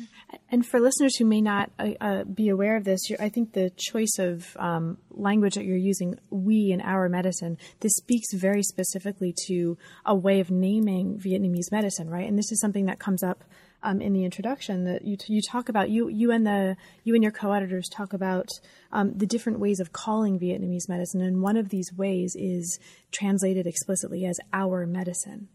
And 0.50 0.66
for 0.66 0.80
listeners 0.80 1.16
who 1.16 1.24
may 1.24 1.40
not 1.40 1.70
uh, 1.78 1.90
uh, 2.00 2.24
be 2.24 2.48
aware 2.48 2.76
of 2.76 2.84
this, 2.84 3.00
I 3.18 3.28
think 3.28 3.52
the 3.52 3.70
choice 3.76 4.18
of 4.18 4.56
um, 4.58 4.98
language 5.10 5.54
that 5.54 5.64
you're 5.64 5.76
using, 5.76 6.18
we 6.30 6.70
in 6.72 6.80
our 6.80 7.08
medicine, 7.08 7.58
this 7.80 7.92
speaks 7.96 8.32
very 8.34 8.62
specifically 8.62 9.34
to 9.46 9.78
a 10.04 10.14
way 10.14 10.40
of 10.40 10.50
naming 10.50 11.18
Vietnamese 11.18 11.72
medicine, 11.72 12.10
right? 12.10 12.28
And 12.28 12.38
this 12.38 12.52
is 12.52 12.60
something 12.60 12.86
that 12.86 12.98
comes 12.98 13.22
up 13.22 13.44
um, 13.82 14.00
in 14.00 14.12
the 14.12 14.24
introduction 14.24 14.84
that 14.84 15.04
you 15.04 15.16
you 15.26 15.40
talk 15.42 15.68
about 15.68 15.90
you 15.90 16.08
you 16.08 16.30
and 16.30 16.46
the 16.46 16.76
you 17.04 17.14
and 17.14 17.22
your 17.22 17.32
co-editors 17.32 17.88
talk 17.88 18.12
about 18.12 18.48
um, 18.92 19.12
the 19.16 19.26
different 19.26 19.58
ways 19.58 19.80
of 19.80 19.92
calling 19.92 20.38
Vietnamese 20.38 20.88
medicine, 20.88 21.20
and 21.20 21.42
one 21.42 21.56
of 21.56 21.68
these 21.68 21.92
ways 21.92 22.34
is 22.36 22.78
translated 23.12 23.66
explicitly 23.66 24.24
as 24.24 24.38
our 24.52 24.86
medicine. 24.86 25.48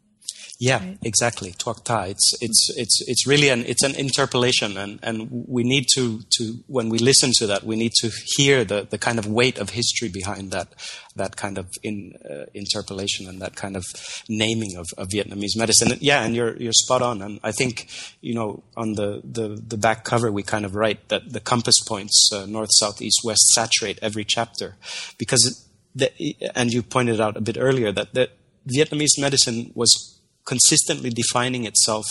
Yeah, 0.61 0.77
right. 0.77 0.97
exactly. 1.01 1.55
Tha. 1.57 2.05
It's 2.07 2.33
it's 2.39 2.69
it's 2.77 3.01
it's 3.07 3.25
really 3.25 3.49
an 3.49 3.65
it's 3.65 3.83
an 3.83 3.95
interpolation, 3.95 4.77
and 4.77 4.99
and 5.01 5.27
we 5.31 5.63
need 5.63 5.85
to 5.95 6.21
to 6.37 6.43
when 6.67 6.87
we 6.89 6.99
listen 6.99 7.31
to 7.39 7.47
that, 7.47 7.63
we 7.63 7.75
need 7.75 7.93
to 8.01 8.11
hear 8.37 8.63
the 8.63 8.85
the 8.87 8.99
kind 8.99 9.17
of 9.17 9.25
weight 9.25 9.57
of 9.57 9.71
history 9.71 10.09
behind 10.09 10.51
that 10.51 10.67
that 11.15 11.35
kind 11.35 11.57
of 11.57 11.65
in, 11.81 12.13
uh, 12.29 12.45
interpolation 12.53 13.27
and 13.27 13.41
that 13.41 13.55
kind 13.55 13.75
of 13.75 13.83
naming 14.29 14.77
of, 14.77 14.85
of 14.99 15.07
Vietnamese 15.07 15.57
medicine. 15.57 15.97
Yeah, 15.99 16.21
and 16.23 16.35
you're 16.35 16.55
you're 16.57 16.73
spot 16.73 17.01
on. 17.01 17.23
And 17.23 17.39
I 17.43 17.51
think 17.51 17.87
you 18.21 18.35
know 18.35 18.61
on 18.77 18.93
the 18.93 19.19
the 19.23 19.59
the 19.67 19.77
back 19.77 20.03
cover 20.03 20.31
we 20.31 20.43
kind 20.43 20.63
of 20.63 20.75
write 20.75 21.09
that 21.09 21.33
the 21.33 21.39
compass 21.39 21.79
points 21.87 22.29
uh, 22.31 22.45
north, 22.45 22.69
south, 22.73 23.01
east, 23.01 23.21
west 23.23 23.47
saturate 23.55 23.97
every 24.03 24.25
chapter 24.25 24.75
because. 25.17 25.67
The, 25.93 26.09
and 26.55 26.71
you 26.71 26.83
pointed 26.83 27.19
out 27.19 27.35
a 27.35 27.41
bit 27.41 27.57
earlier 27.59 27.91
that, 27.91 28.13
that 28.13 28.29
Vietnamese 28.65 29.19
medicine 29.19 29.73
was 29.75 30.10
consistently 30.45 31.09
defining 31.09 31.65
itself 31.65 32.05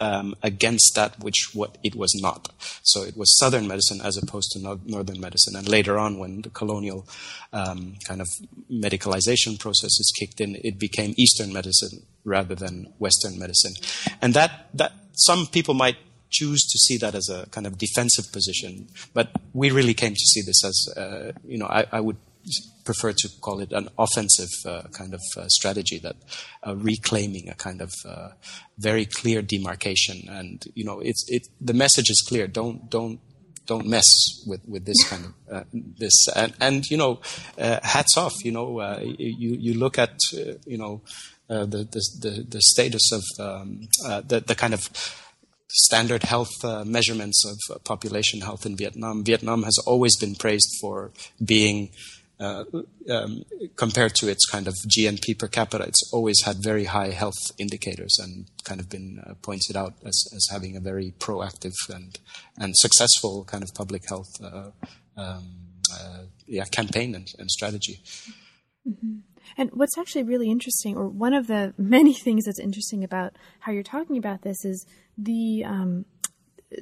um, 0.00 0.34
against 0.42 0.94
that 0.94 1.18
which 1.22 1.50
what 1.52 1.76
it 1.82 1.94
was 1.94 2.14
not. 2.20 2.48
So 2.82 3.02
it 3.02 3.16
was 3.16 3.38
Southern 3.38 3.68
medicine 3.68 4.00
as 4.00 4.16
opposed 4.16 4.50
to 4.52 4.58
no- 4.58 4.80
Northern 4.84 5.20
medicine. 5.20 5.54
And 5.56 5.68
later 5.68 5.98
on, 5.98 6.18
when 6.18 6.42
the 6.42 6.50
colonial 6.50 7.06
um, 7.52 7.96
kind 8.04 8.20
of 8.20 8.28
medicalization 8.70 9.58
processes 9.58 10.12
kicked 10.18 10.40
in, 10.40 10.56
it 10.64 10.78
became 10.78 11.14
Eastern 11.16 11.52
medicine 11.52 12.02
rather 12.24 12.54
than 12.54 12.92
Western 12.98 13.38
medicine. 13.38 13.72
And 14.22 14.34
that 14.34 14.68
that 14.74 14.92
some 15.12 15.46
people 15.46 15.74
might 15.74 15.96
choose 16.30 16.62
to 16.62 16.78
see 16.78 16.96
that 16.98 17.14
as 17.14 17.28
a 17.28 17.46
kind 17.50 17.66
of 17.66 17.76
defensive 17.76 18.32
position, 18.32 18.88
but 19.12 19.30
we 19.52 19.70
really 19.70 19.94
came 19.94 20.14
to 20.14 20.26
see 20.32 20.42
this 20.42 20.64
as 20.64 20.88
uh, 20.96 21.32
you 21.46 21.58
know 21.58 21.66
I, 21.66 21.84
I 21.92 22.00
would 22.00 22.16
prefer 22.84 23.12
to 23.12 23.28
call 23.40 23.60
it 23.60 23.72
an 23.72 23.88
offensive 23.98 24.48
uh, 24.66 24.82
kind 24.92 25.14
of 25.14 25.20
uh, 25.36 25.46
strategy 25.48 25.98
that 25.98 26.16
uh, 26.66 26.76
reclaiming 26.76 27.48
a 27.48 27.54
kind 27.54 27.80
of 27.80 27.92
uh, 28.06 28.30
very 28.78 29.06
clear 29.06 29.42
demarcation. 29.42 30.28
And 30.28 30.64
you 30.74 30.84
know 30.84 31.00
it's 31.00 31.24
it 31.28 31.48
the 31.60 31.74
message 31.74 32.10
is 32.10 32.24
clear. 32.26 32.46
Don't 32.46 32.90
don't 32.90 33.20
don't 33.66 33.86
mess 33.86 34.08
with, 34.46 34.66
with 34.66 34.84
this 34.84 35.08
kind 35.08 35.26
of 35.26 35.54
uh, 35.54 35.64
this. 35.72 36.28
And, 36.34 36.52
and 36.60 36.84
you 36.90 36.96
know 36.96 37.20
uh, 37.58 37.80
hats 37.82 38.16
off 38.16 38.34
you 38.44 38.52
know 38.52 38.98
you 39.00 39.56
you 39.66 39.74
look 39.74 39.98
at 39.98 40.18
you 40.32 40.78
know 40.78 41.02
the, 41.48 41.66
the, 41.66 42.02
the 42.20 42.46
the 42.48 42.60
status 42.60 43.10
of 43.12 43.22
um, 43.38 43.88
the 44.26 44.42
the 44.46 44.54
kind 44.54 44.74
of 44.74 44.88
standard 45.72 46.24
health 46.24 46.64
uh, 46.64 46.84
measurements 46.84 47.44
of 47.44 47.84
population 47.84 48.40
health 48.40 48.66
in 48.66 48.76
Vietnam. 48.76 49.24
Vietnam 49.24 49.62
has 49.62 49.78
always 49.86 50.16
been 50.16 50.34
praised 50.34 50.68
for 50.80 51.12
being 51.44 51.90
uh, 52.40 52.64
um, 53.10 53.44
compared 53.76 54.14
to 54.14 54.28
its 54.28 54.46
kind 54.46 54.66
of 54.66 54.74
GNP 54.88 55.38
per 55.38 55.46
capita, 55.46 55.84
it's 55.84 56.10
always 56.12 56.42
had 56.44 56.56
very 56.62 56.84
high 56.84 57.10
health 57.10 57.38
indicators 57.58 58.16
and 58.18 58.46
kind 58.64 58.80
of 58.80 58.88
been 58.88 59.22
uh, 59.26 59.34
pointed 59.42 59.76
out 59.76 59.94
as, 60.04 60.24
as 60.34 60.48
having 60.50 60.76
a 60.76 60.80
very 60.80 61.12
proactive 61.18 61.74
and 61.88 62.18
and 62.58 62.74
successful 62.76 63.44
kind 63.44 63.62
of 63.62 63.74
public 63.74 64.08
health 64.08 64.30
uh, 64.42 64.70
um, 65.16 65.44
uh, 65.92 66.22
yeah, 66.46 66.64
campaign 66.64 67.14
and, 67.14 67.32
and 67.38 67.50
strategy. 67.50 68.00
Mm-hmm. 68.88 69.18
And 69.56 69.70
what's 69.72 69.98
actually 69.98 70.22
really 70.22 70.50
interesting, 70.50 70.96
or 70.96 71.08
one 71.08 71.34
of 71.34 71.46
the 71.46 71.74
many 71.78 72.14
things 72.14 72.44
that's 72.44 72.60
interesting 72.60 73.04
about 73.04 73.34
how 73.60 73.72
you're 73.72 73.82
talking 73.82 74.16
about 74.16 74.42
this, 74.42 74.64
is 74.64 74.86
the 75.18 75.64
um, 75.64 76.04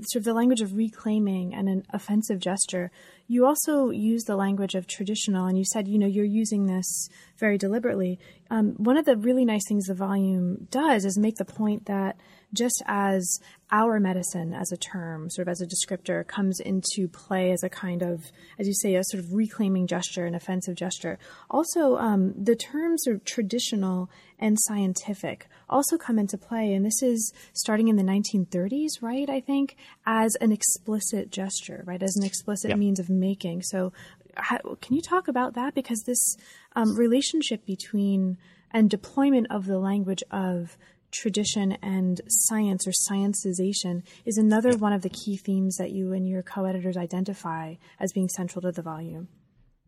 sort 0.03 0.21
of 0.21 0.25
the 0.25 0.35
language 0.35 0.61
of 0.61 0.75
reclaiming 0.75 1.55
and 1.55 1.69
an 1.69 1.85
offensive 1.91 2.39
gesture. 2.39 2.91
You 3.31 3.45
also 3.45 3.91
use 3.91 4.25
the 4.25 4.37
language 4.37 4.75
of 4.75 4.87
traditional, 4.87 5.47
and 5.47 5.59
you 5.59 5.65
said, 5.65 5.87
you 5.87 5.99
know, 5.99 6.07
you're 6.07 6.25
using 6.25 6.65
this 6.65 7.09
very 7.37 7.59
deliberately. 7.59 8.19
Um, 8.51 8.73
one 8.79 8.97
of 8.97 9.05
the 9.05 9.19
really 9.19 9.45
nice 9.45 9.69
things 9.69 9.85
the 9.85 9.95
volume 9.95 10.67
does 10.71 11.05
is 11.05 11.19
make 11.19 11.37
the 11.37 11.45
point 11.45 11.85
that 11.87 12.17
just 12.53 12.83
as 12.87 13.39
our 13.71 14.01
medicine 14.01 14.55
as 14.55 14.73
a 14.73 14.77
term, 14.77 15.29
sort 15.31 15.47
of 15.47 15.53
as 15.53 15.61
a 15.61 15.67
descriptor, 15.67 16.27
comes 16.27 16.61
into 16.61 17.09
play 17.09 17.53
as 17.53 17.63
a 17.63 17.69
kind 17.69 18.03
of, 18.03 18.25
as 18.59 18.67
you 18.67 18.75
say, 18.75 18.95
a 18.95 19.05
sort 19.05 19.23
of 19.23 19.35
reclaiming 19.35 19.87
gesture, 19.87 20.25
an 20.25 20.35
offensive 20.35 20.75
gesture. 20.75 21.19
Also, 21.51 21.97
um, 21.97 22.33
the 22.37 22.57
terms 22.57 23.07
are 23.07 23.19
traditional 23.19 24.09
and 24.39 24.57
scientific 24.61 25.49
also 25.71 25.99
come 25.99 26.19
into 26.19 26.39
play, 26.39 26.73
and 26.73 26.85
this 26.85 27.03
is 27.03 27.33
starting 27.53 27.89
in 27.89 27.97
the 27.97 28.03
1930s, 28.03 29.03
right? 29.03 29.29
I 29.29 29.41
think 29.41 29.77
as 30.07 30.35
an 30.41 30.53
explicit 30.53 31.31
gesture, 31.31 31.83
right, 31.87 32.03
as 32.03 32.17
an 32.17 32.25
explicit 32.25 32.71
yep. 32.71 32.79
means 32.79 32.99
of 32.99 33.11
making. 33.11 33.63
So, 33.63 33.93
how, 34.35 34.59
can 34.81 34.95
you 34.95 35.03
talk 35.03 35.29
about 35.29 35.55
that? 35.55 35.75
Because 35.75 36.03
this 36.07 36.37
um, 36.77 36.97
relationship 36.97 37.67
between 37.67 38.39
and 38.71 38.89
deployment 38.91 39.51
of 39.51 39.67
the 39.67 39.79
language 39.79 40.23
of 40.31 40.77
tradition 41.11 41.73
and 41.83 42.21
science 42.29 42.87
or 42.87 42.93
scientization 43.11 44.03
is 44.25 44.37
another 44.37 44.77
one 44.77 44.93
of 44.93 45.03
the 45.03 45.09
key 45.09 45.37
themes 45.37 45.77
that 45.77 45.91
you 45.91 46.13
and 46.13 46.29
your 46.29 46.43
co-editors 46.43 46.97
identify 46.97 47.75
as 47.99 48.13
being 48.13 48.29
central 48.29 48.63
to 48.63 48.73
the 48.73 48.83
volume. 48.83 49.29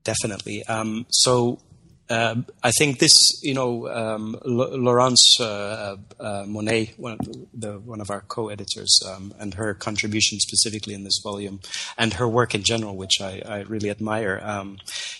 Definitely. 0.04 0.64
Um, 0.64 1.06
so 1.10 1.60
uh, 2.08 2.36
I 2.62 2.72
think 2.72 2.98
this, 2.98 3.12
you 3.42 3.54
know, 3.54 3.88
um, 3.88 4.36
Laurence 4.44 5.38
uh, 5.40 5.96
uh, 6.18 6.44
Monnais, 6.44 6.98
one 6.98 7.12
of, 7.12 7.20
the, 7.54 7.78
one 7.78 8.00
of 8.00 8.10
our 8.10 8.22
co-editors, 8.22 9.00
um, 9.08 9.32
and 9.38 9.54
her 9.54 9.74
contribution 9.74 10.40
specifically 10.40 10.94
in 10.94 11.04
this 11.04 11.20
volume, 11.22 11.60
and 11.96 12.14
her 12.14 12.26
work 12.26 12.54
in 12.54 12.64
general, 12.64 12.96
which 12.96 13.20
I, 13.20 13.42
I 13.46 13.60
really 13.60 13.90
admire. 13.90 14.40
Um, 14.42 14.78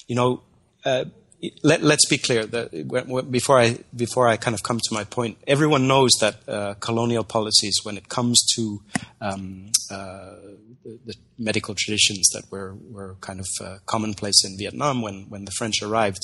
you 0.09 0.17
know, 0.17 0.43
uh, 0.85 1.05
let, 1.63 1.83
us 1.83 2.05
be 2.09 2.19
clear 2.19 2.47
that 2.47 3.31
before 3.31 3.59
I 3.59 3.79
before 3.95 4.29
I 4.29 4.37
kind 4.37 4.55
of 4.55 4.63
come 4.63 4.79
to 4.79 4.95
my 4.95 5.05
point, 5.05 5.39
everyone 5.47 5.87
knows 5.89 6.11
that 6.21 6.49
uh, 6.49 6.75
colonial 6.75 7.25
policies, 7.25 7.81
when 7.83 7.97
it 7.97 8.09
comes 8.09 8.43
to 8.57 8.83
um, 9.21 9.71
uh, 9.91 10.35
the, 10.85 10.99
the, 11.07 11.15
medical 11.41 11.75
traditions 11.75 12.29
that 12.35 12.45
were 12.51 12.75
were 12.91 13.17
kind 13.21 13.41
of 13.41 13.49
uh, 13.65 13.79
commonplace 13.87 14.45
in 14.45 14.59
Vietnam 14.59 15.01
when 15.01 15.27
when 15.29 15.47
the 15.47 15.51
French 15.59 15.83
arrived, 15.83 16.21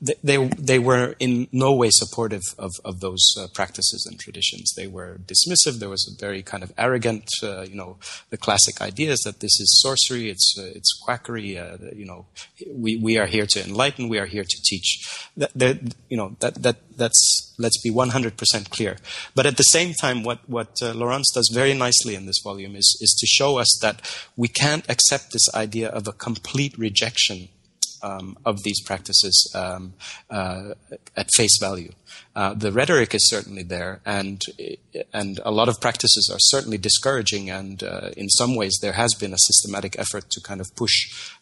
they 0.00 0.14
they, 0.22 0.38
they 0.58 0.78
were 0.78 1.16
in 1.18 1.48
no 1.52 1.74
way 1.74 1.90
supportive 1.90 2.42
of 2.58 2.70
of 2.84 3.00
those 3.00 3.24
uh, 3.38 3.48
practices 3.52 4.06
and 4.08 4.18
traditions. 4.18 4.72
They 4.76 4.86
were 4.86 5.18
dismissive. 5.26 5.78
There 5.78 5.88
was 5.88 6.06
a 6.08 6.18
very 6.18 6.42
kind 6.42 6.62
of 6.62 6.72
arrogant, 6.78 7.28
uh, 7.42 7.62
you 7.62 7.74
know, 7.74 7.98
the 8.30 8.38
classic 8.38 8.80
ideas 8.80 9.18
that 9.24 9.40
this 9.40 9.58
is 9.60 9.80
sorcery, 9.82 10.30
it's 10.30 10.54
uh, 10.58 10.70
it's 10.74 10.92
quackery. 11.04 11.58
you 12.00 12.06
know, 12.06 12.26
we 12.72 12.96
we 12.96 13.18
are 13.18 13.26
here 13.26 13.46
to 13.46 13.64
enlighten. 13.64 14.08
We 14.08 14.18
are 14.18 14.26
here 14.26 14.44
to 14.44 14.62
teach. 14.64 14.88
That, 15.36 15.50
that 15.54 15.94
you 16.08 16.16
know 16.16 16.36
that 16.40 16.62
that 16.62 16.76
that's 16.96 17.50
let's 17.58 17.80
be 17.82 17.90
100% 17.90 18.70
clear. 18.70 18.96
But 19.34 19.46
at 19.46 19.56
the 19.56 19.64
same 19.64 19.92
time, 19.94 20.22
what 20.22 20.40
what 20.48 20.70
uh, 20.82 20.92
Laurence 20.94 21.30
does 21.32 21.50
very 21.52 21.74
nicely 21.74 22.14
in 22.14 22.26
this 22.26 22.40
volume 22.42 22.74
is 22.76 22.88
is 23.00 23.16
to 23.20 23.26
show 23.26 23.58
us 23.58 23.78
that 23.82 23.96
we 24.36 24.48
can't 24.60 24.88
accept 24.88 25.32
this 25.32 25.48
idea 25.54 25.88
of 25.88 26.06
a 26.06 26.12
complete 26.12 26.76
rejection 26.76 27.48
um, 28.02 28.36
of 28.44 28.62
these 28.62 28.80
practices 28.82 29.50
um, 29.54 29.94
uh, 30.30 30.74
at 31.16 31.28
face 31.34 31.58
value. 31.60 31.92
Uh, 32.34 32.54
the 32.54 32.72
rhetoric 32.72 33.14
is 33.14 33.28
certainly 33.28 33.62
there, 33.62 34.00
and 34.06 34.42
and 35.12 35.40
a 35.44 35.50
lot 35.50 35.68
of 35.68 35.80
practices 35.80 36.30
are 36.32 36.38
certainly 36.38 36.78
discouraging. 36.78 37.50
And 37.50 37.82
uh, 37.82 38.10
in 38.16 38.28
some 38.28 38.56
ways, 38.56 38.78
there 38.80 38.92
has 38.92 39.14
been 39.14 39.32
a 39.32 39.44
systematic 39.48 39.98
effort 39.98 40.30
to 40.30 40.40
kind 40.40 40.60
of 40.60 40.66
push 40.76 40.96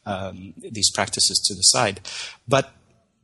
um, 0.06 0.54
these 0.58 0.90
practices 0.90 1.38
to 1.46 1.54
the 1.54 1.66
side. 1.74 2.00
But 2.46 2.72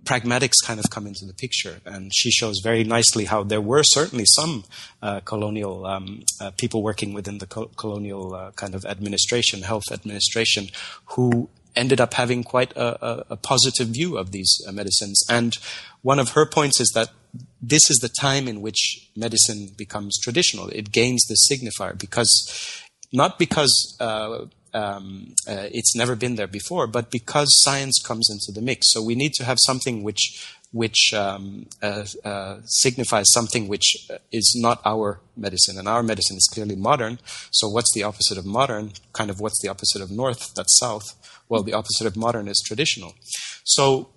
pragmatics 0.04 0.64
kind 0.64 0.78
of 0.78 0.90
come 0.90 1.06
into 1.06 1.24
the 1.24 1.34
picture, 1.34 1.80
and 1.84 2.12
she 2.14 2.30
shows 2.30 2.60
very 2.62 2.84
nicely 2.84 3.24
how 3.24 3.42
there 3.42 3.60
were 3.60 3.82
certainly 3.82 4.24
some 4.26 4.64
uh, 5.02 5.20
colonial 5.20 5.86
um, 5.86 6.22
uh, 6.40 6.50
people 6.56 6.82
working 6.82 7.12
within 7.12 7.38
the 7.38 7.46
co- 7.46 7.70
colonial 7.76 8.34
uh, 8.34 8.50
kind 8.52 8.74
of 8.74 8.84
administration, 8.84 9.62
health 9.62 9.90
administration, 9.90 10.68
who 11.06 11.48
ended 11.76 12.00
up 12.00 12.14
having 12.14 12.44
quite 12.44 12.72
a, 12.76 13.04
a, 13.04 13.24
a 13.30 13.36
positive 13.36 13.88
view 13.88 14.16
of 14.16 14.30
these 14.30 14.56
uh, 14.68 14.72
medicines. 14.72 15.20
And 15.28 15.56
one 16.02 16.18
of 16.18 16.30
her 16.30 16.46
points 16.46 16.80
is 16.80 16.92
that 16.94 17.10
this 17.60 17.90
is 17.90 17.98
the 17.98 18.08
time 18.08 18.46
in 18.46 18.60
which 18.60 19.10
medicine 19.16 19.70
becomes 19.76 20.18
traditional. 20.22 20.68
It 20.68 20.92
gains 20.92 21.22
the 21.24 21.36
signifier 21.50 21.98
because 21.98 22.30
not 23.12 23.38
because 23.38 23.96
uh, 24.00 24.46
um, 24.74 25.34
uh, 25.48 25.68
it's 25.72 25.94
never 25.96 26.16
been 26.16 26.34
there 26.34 26.46
before, 26.48 26.86
but 26.86 27.10
because 27.10 27.48
science 27.62 28.00
comes 28.04 28.28
into 28.28 28.52
the 28.52 28.64
mix. 28.64 28.92
So 28.92 29.02
we 29.02 29.14
need 29.14 29.32
to 29.34 29.44
have 29.44 29.58
something 29.60 30.02
which 30.02 30.56
which 30.72 31.14
um, 31.14 31.66
uh, 31.82 32.04
uh, 32.24 32.56
signifies 32.64 33.26
something 33.32 33.68
which 33.68 34.08
is 34.32 34.58
not 34.60 34.80
our 34.84 35.20
medicine, 35.36 35.78
and 35.78 35.86
our 35.86 36.02
medicine 36.02 36.36
is 36.36 36.50
clearly 36.52 36.74
modern. 36.74 37.20
So 37.52 37.68
what's 37.68 37.94
the 37.94 38.02
opposite 38.02 38.38
of 38.38 38.44
modern? 38.44 38.92
Kind 39.12 39.30
of 39.30 39.38
what's 39.38 39.62
the 39.62 39.68
opposite 39.68 40.02
of 40.02 40.10
north? 40.10 40.52
That's 40.54 40.76
south. 40.76 41.14
Well, 41.48 41.62
the 41.62 41.74
opposite 41.74 42.08
of 42.08 42.16
modern 42.16 42.48
is 42.48 42.60
traditional. 42.66 43.14
So 43.62 44.08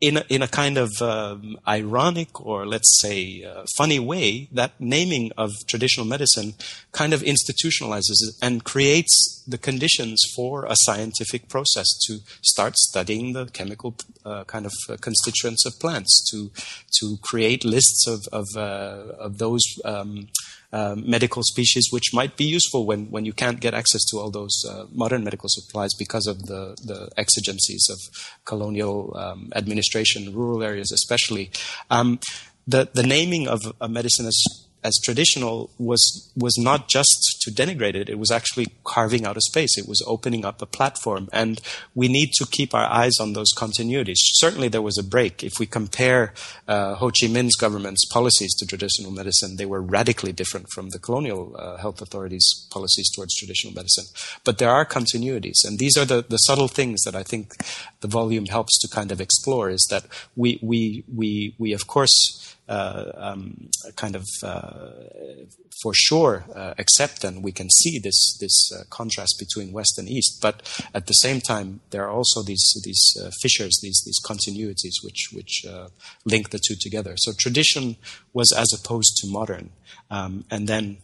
in 0.00 0.16
a, 0.18 0.24
in 0.28 0.42
a 0.42 0.48
kind 0.48 0.78
of 0.78 0.90
um, 1.02 1.58
ironic 1.66 2.40
or 2.40 2.66
let's 2.66 3.00
say 3.00 3.44
uh, 3.44 3.64
funny 3.76 3.98
way, 3.98 4.48
that 4.52 4.72
naming 4.78 5.32
of 5.36 5.50
traditional 5.66 6.06
medicine 6.06 6.54
kind 6.92 7.12
of 7.12 7.22
institutionalizes 7.22 8.22
it 8.22 8.34
and 8.40 8.62
creates 8.64 9.42
the 9.48 9.58
conditions 9.58 10.22
for 10.36 10.66
a 10.66 10.76
scientific 10.82 11.48
process 11.48 11.86
to 12.06 12.18
start 12.42 12.76
studying 12.76 13.32
the 13.32 13.46
chemical 13.46 13.96
uh, 14.24 14.44
kind 14.44 14.66
of 14.66 14.72
uh, 14.88 14.96
constituents 15.00 15.66
of 15.66 15.78
plants, 15.80 16.24
to 16.30 16.50
to 16.98 17.18
create 17.22 17.64
lists 17.64 18.06
of 18.06 18.20
of, 18.32 18.46
uh, 18.56 19.12
of 19.18 19.38
those. 19.38 19.62
Um, 19.84 20.28
uh, 20.72 20.94
medical 20.96 21.42
species 21.42 21.88
which 21.90 22.12
might 22.12 22.36
be 22.36 22.44
useful 22.44 22.84
when, 22.84 23.06
when 23.06 23.24
you 23.24 23.32
can't 23.32 23.60
get 23.60 23.74
access 23.74 24.04
to 24.10 24.18
all 24.18 24.30
those 24.30 24.62
uh, 24.68 24.84
modern 24.92 25.24
medical 25.24 25.48
supplies 25.48 25.90
because 25.98 26.26
of 26.26 26.46
the, 26.46 26.76
the 26.84 27.08
exigencies 27.16 27.88
of 27.90 27.98
colonial 28.44 29.16
um, 29.16 29.50
administration, 29.54 30.34
rural 30.34 30.62
areas 30.62 30.92
especially. 30.92 31.50
Um, 31.90 32.20
the, 32.66 32.88
the 32.92 33.02
naming 33.02 33.48
of 33.48 33.60
a 33.80 33.88
medicine 33.88 34.26
as 34.26 34.38
as 34.84 34.94
traditional 35.02 35.70
was 35.78 36.30
was 36.36 36.56
not 36.56 36.88
just 36.88 37.27
to 37.48 37.62
denigrate 37.62 37.94
it 37.94 38.08
it 38.08 38.18
was 38.18 38.30
actually 38.30 38.66
carving 38.84 39.24
out 39.24 39.36
a 39.36 39.40
space. 39.40 39.76
It 39.76 39.88
was 39.88 40.02
opening 40.06 40.44
up 40.44 40.60
a 40.62 40.66
platform. 40.66 41.28
And 41.32 41.60
we 41.94 42.08
need 42.08 42.32
to 42.34 42.46
keep 42.46 42.74
our 42.74 42.86
eyes 42.86 43.14
on 43.20 43.32
those 43.32 43.52
continuities. 43.54 44.16
Certainly 44.18 44.68
there 44.68 44.82
was 44.82 44.98
a 44.98 45.02
break. 45.02 45.42
If 45.42 45.54
we 45.58 45.66
compare 45.66 46.32
uh, 46.66 46.94
Ho 46.96 47.08
Chi 47.08 47.26
Minh's 47.26 47.56
government's 47.56 48.04
policies 48.06 48.54
to 48.56 48.66
traditional 48.66 49.10
medicine 49.10 49.56
they 49.56 49.66
were 49.66 49.80
radically 49.80 50.32
different 50.32 50.66
from 50.74 50.90
the 50.90 50.98
colonial 50.98 51.56
uh, 51.58 51.76
health 51.76 52.00
authorities 52.00 52.66
policies 52.70 53.10
towards 53.10 53.34
traditional 53.34 53.74
medicine. 53.74 54.04
But 54.44 54.58
there 54.58 54.70
are 54.70 54.84
continuities. 54.84 55.64
And 55.64 55.78
these 55.78 55.96
are 55.96 56.04
the, 56.04 56.24
the 56.28 56.38
subtle 56.38 56.68
things 56.68 57.02
that 57.02 57.14
I 57.14 57.22
think 57.22 57.54
the 58.00 58.08
volume 58.08 58.46
helps 58.46 58.78
to 58.80 58.88
kind 58.88 59.12
of 59.12 59.20
explore 59.20 59.70
is 59.70 59.86
that 59.90 60.06
we 60.36 60.58
we 60.62 61.04
we 61.14 61.54
we 61.58 61.72
of 61.72 61.86
course 61.86 62.56
um, 62.68 63.68
kind 63.96 64.14
of 64.14 64.26
uh, 64.42 64.90
for 65.82 65.92
sure 65.94 66.44
uh, 66.54 66.74
accept 66.78 67.24
and 67.24 67.42
we 67.42 67.52
can 67.52 67.68
see 67.70 67.98
this 67.98 68.36
this 68.40 68.72
contrast 68.90 69.36
between 69.38 69.72
West 69.72 69.98
and 69.98 70.08
East. 70.08 70.38
But 70.40 70.56
at 70.94 71.06
the 71.06 71.14
same 71.14 71.40
time, 71.40 71.80
there 71.90 72.04
are 72.04 72.10
also 72.10 72.42
these 72.42 72.66
these 72.84 73.16
fissures, 73.40 73.78
these 73.82 74.02
these 74.04 74.20
continuities 74.24 75.02
which 75.02 75.30
which 75.32 75.64
link 76.24 76.50
the 76.50 76.58
two 76.58 76.76
together. 76.80 77.14
So 77.16 77.32
tradition 77.32 77.96
was 78.32 78.52
as 78.52 78.72
opposed 78.72 79.16
to 79.18 79.28
modern, 79.28 79.70
um, 80.10 80.44
and 80.50 80.68
then 80.68 80.98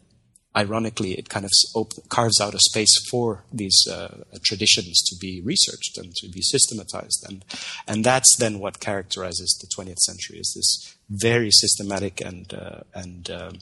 ironically, 0.56 1.12
it 1.12 1.28
kind 1.28 1.44
of 1.44 1.50
op- 1.74 2.08
carves 2.08 2.40
out 2.40 2.54
a 2.54 2.60
space 2.60 2.94
for 3.10 3.44
these 3.52 3.86
uh, 3.90 4.24
traditions 4.42 5.02
to 5.02 5.16
be 5.16 5.42
researched 5.44 5.98
and 5.98 6.14
to 6.16 6.28
be 6.28 6.42
systematized, 6.42 7.24
and 7.28 7.44
and 7.86 8.04
that's 8.04 8.36
then 8.36 8.58
what 8.58 8.80
characterizes 8.80 9.58
the 9.60 9.66
20th 9.66 9.98
century 9.98 10.38
is 10.38 10.52
this 10.54 10.96
very 11.10 11.50
systematic 11.50 12.20
and 12.20 12.54
uh, 12.54 12.80
and 12.94 13.30
um, 13.30 13.58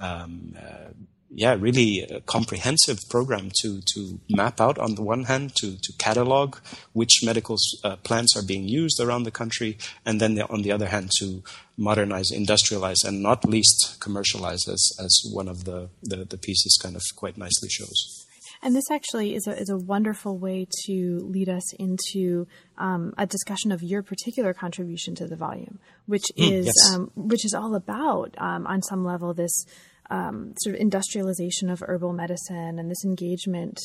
um 0.00 0.56
uh, 0.58 0.90
yeah, 1.32 1.56
really 1.58 2.02
a 2.02 2.20
comprehensive 2.20 2.98
program 3.08 3.50
to 3.60 3.80
to 3.94 4.18
map 4.28 4.60
out 4.60 4.78
on 4.78 4.96
the 4.96 5.02
one 5.02 5.24
hand 5.24 5.54
to 5.56 5.76
to 5.76 5.92
catalog 5.96 6.56
which 6.92 7.20
medical 7.22 7.56
uh, 7.84 7.96
plants 7.96 8.36
are 8.36 8.42
being 8.42 8.66
used 8.66 9.00
around 9.00 9.22
the 9.22 9.30
country, 9.30 9.78
and 10.04 10.20
then 10.20 10.34
the, 10.34 10.48
on 10.48 10.62
the 10.62 10.72
other 10.72 10.88
hand 10.88 11.10
to 11.18 11.42
modernize, 11.80 12.30
industrialize, 12.30 13.02
and 13.04 13.22
not 13.22 13.44
least 13.44 13.96
commercialize, 14.00 14.68
as 14.68 14.92
as 15.00 15.12
one 15.32 15.48
of 15.48 15.64
the 15.64 15.88
the, 16.02 16.24
the 16.24 16.38
pieces 16.38 16.78
kind 16.80 16.94
of 16.94 17.02
quite 17.16 17.36
nicely 17.36 17.68
shows. 17.68 18.26
And 18.62 18.76
this 18.76 18.90
actually 18.90 19.34
is 19.34 19.46
a, 19.46 19.58
is 19.58 19.70
a 19.70 19.78
wonderful 19.78 20.36
way 20.36 20.66
to 20.84 21.18
lead 21.22 21.48
us 21.48 21.72
into 21.78 22.46
um, 22.76 23.14
a 23.16 23.26
discussion 23.26 23.72
of 23.72 23.82
your 23.82 24.02
particular 24.02 24.52
contribution 24.52 25.14
to 25.14 25.26
the 25.26 25.36
volume, 25.36 25.78
which 26.06 26.26
mm, 26.36 26.52
is 26.52 26.66
yes. 26.66 26.94
um, 26.94 27.10
which 27.16 27.44
is 27.46 27.54
all 27.54 27.74
about, 27.74 28.34
um, 28.36 28.66
on 28.66 28.82
some 28.82 29.02
level, 29.02 29.32
this 29.32 29.64
um, 30.10 30.52
sort 30.60 30.74
of 30.74 30.80
industrialization 30.80 31.70
of 31.70 31.82
herbal 31.86 32.12
medicine 32.12 32.78
and 32.78 32.90
this 32.90 33.04
engagement 33.04 33.78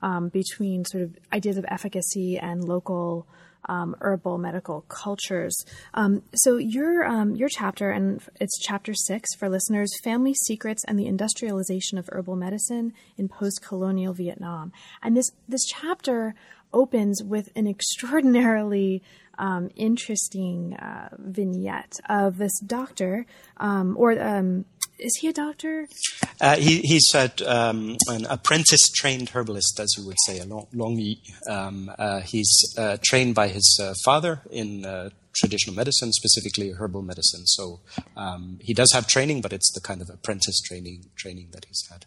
um, 0.00 0.28
between 0.30 0.84
sort 0.86 1.04
of 1.04 1.18
ideas 1.32 1.58
of 1.58 1.66
efficacy 1.68 2.38
and 2.38 2.64
local 2.64 3.26
um, 3.68 3.96
herbal 4.00 4.38
medical 4.38 4.82
cultures. 4.82 5.56
Um, 5.94 6.22
so 6.34 6.56
your 6.56 7.04
um, 7.06 7.34
your 7.34 7.48
chapter, 7.48 7.90
and 7.90 8.22
it's 8.40 8.58
chapter 8.60 8.94
six 8.94 9.34
for 9.38 9.48
listeners: 9.48 9.90
family 10.02 10.34
secrets 10.34 10.84
and 10.86 10.98
the 10.98 11.06
industrialization 11.06 11.98
of 11.98 12.08
herbal 12.12 12.36
medicine 12.36 12.92
in 13.16 13.28
post-colonial 13.28 14.14
Vietnam. 14.14 14.72
And 15.02 15.16
this 15.16 15.30
this 15.48 15.64
chapter 15.66 16.34
opens 16.72 17.22
with 17.22 17.50
an 17.54 17.66
extraordinarily 17.72 19.02
um, 19.42 19.70
interesting 19.74 20.74
uh, 20.74 21.08
vignette 21.18 21.98
of 22.08 22.38
this 22.38 22.56
doctor, 22.60 23.26
um, 23.56 23.96
or 23.98 24.12
um, 24.22 24.64
is 25.00 25.18
he 25.20 25.28
a 25.28 25.32
doctor? 25.32 25.88
Uh, 26.40 26.56
he, 26.56 26.78
he's 26.82 27.12
a, 27.14 27.28
um, 27.44 27.96
an 28.08 28.24
apprentice 28.26 28.88
trained 28.94 29.30
herbalist, 29.30 29.80
as 29.80 29.92
we 29.98 30.06
would 30.06 30.16
say, 30.26 30.38
a 30.38 30.44
long, 30.44 30.68
long 30.72 31.16
um, 31.48 31.90
uh, 31.98 32.20
He's 32.20 32.52
uh, 32.78 32.98
trained 33.02 33.34
by 33.34 33.48
his 33.48 33.80
uh, 33.82 33.94
father 34.04 34.42
in 34.48 34.86
uh, 34.86 35.10
traditional 35.34 35.74
medicine, 35.74 36.12
specifically 36.12 36.70
herbal 36.70 37.02
medicine. 37.02 37.44
So 37.46 37.80
um, 38.16 38.58
he 38.60 38.72
does 38.72 38.92
have 38.92 39.08
training, 39.08 39.40
but 39.40 39.52
it's 39.52 39.72
the 39.72 39.80
kind 39.80 40.00
of 40.00 40.08
apprentice 40.08 40.60
training 40.60 41.06
training 41.16 41.48
that 41.52 41.64
he's 41.64 41.82
had. 41.90 42.06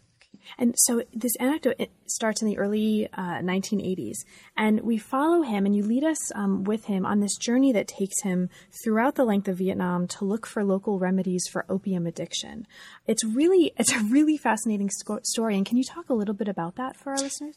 And 0.58 0.76
so 0.78 1.04
this 1.14 1.36
anecdote 1.38 1.90
starts 2.06 2.42
in 2.42 2.48
the 2.48 2.58
early 2.58 3.08
uh, 3.14 3.40
1980s, 3.42 4.18
and 4.58 4.82
we 4.82 4.98
follow 4.98 5.42
him, 5.42 5.66
and 5.66 5.76
you 5.76 5.84
lead 5.84 6.04
us 6.04 6.34
um, 6.36 6.64
with 6.64 6.86
him 6.86 7.06
on 7.06 7.20
this 7.20 7.36
journey 7.38 7.72
that 7.74 7.88
takes 7.88 8.22
him 8.22 8.50
throughout 8.84 9.16
the 9.16 9.26
length 9.26 9.48
of 9.48 9.58
Vietnam 9.58 10.08
to 10.08 10.26
look 10.26 10.46
for 10.46 10.64
local 10.64 11.00
remedies 11.00 11.48
for 11.52 11.66
opium 11.70 12.06
addiction. 12.08 12.68
It's 13.08 13.24
really, 13.24 13.74
it's 13.78 13.94
a 13.94 14.00
really 14.00 14.38
fascinating 14.38 14.90
sco- 14.90 15.20
story. 15.24 15.56
And 15.56 15.66
can 15.66 15.78
you 15.78 15.84
talk 15.84 16.10
a 16.10 16.14
little 16.14 16.36
bit 16.36 16.48
about 16.48 16.76
that 16.76 16.96
for 16.96 17.12
our 17.12 17.18
listeners? 17.18 17.56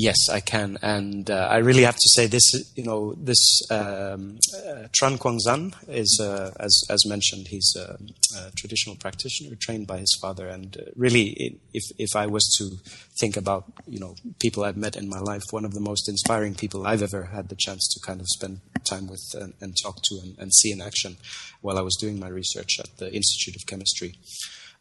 Yes, 0.00 0.28
I 0.30 0.38
can, 0.38 0.78
and 0.80 1.28
uh, 1.28 1.48
I 1.50 1.56
really 1.56 1.82
have 1.82 1.96
to 1.96 2.08
say 2.14 2.28
this. 2.28 2.44
You 2.76 2.84
know, 2.84 3.14
this 3.14 3.62
um, 3.68 4.38
uh, 4.54 4.86
Tran 4.96 5.18
Quang 5.18 5.40
Zan 5.40 5.74
is, 5.88 6.20
uh, 6.22 6.52
as 6.60 6.84
as 6.88 7.04
mentioned, 7.04 7.48
he's 7.48 7.74
a, 7.76 7.98
a, 8.38 8.52
traditional 8.56 8.94
practitioner 8.94 9.56
trained 9.56 9.88
by 9.88 9.98
his 9.98 10.16
father, 10.22 10.46
and 10.46 10.76
uh, 10.76 10.82
really, 10.94 11.58
if 11.74 11.82
if 11.98 12.14
I 12.14 12.26
was 12.26 12.44
to 12.58 12.76
think 13.18 13.36
about 13.36 13.64
you 13.88 13.98
know 13.98 14.14
people 14.38 14.62
I've 14.62 14.76
met 14.76 14.94
in 14.94 15.08
my 15.08 15.18
life, 15.18 15.42
one 15.50 15.64
of 15.64 15.74
the 15.74 15.80
most 15.80 16.08
inspiring 16.08 16.54
people 16.54 16.86
I've 16.86 17.02
ever 17.02 17.24
had 17.24 17.48
the 17.48 17.56
chance 17.56 17.88
to 17.88 18.06
kind 18.06 18.20
of 18.20 18.28
spend 18.28 18.60
time 18.84 19.08
with 19.08 19.34
and, 19.34 19.54
and 19.60 19.74
talk 19.82 19.96
to 20.04 20.20
and, 20.22 20.38
and 20.38 20.54
see 20.54 20.70
in 20.70 20.80
action 20.80 21.16
while 21.60 21.76
I 21.76 21.82
was 21.82 21.96
doing 21.96 22.20
my 22.20 22.28
research 22.28 22.78
at 22.78 22.98
the 22.98 23.12
Institute 23.12 23.56
of 23.56 23.66
Chemistry. 23.66 24.14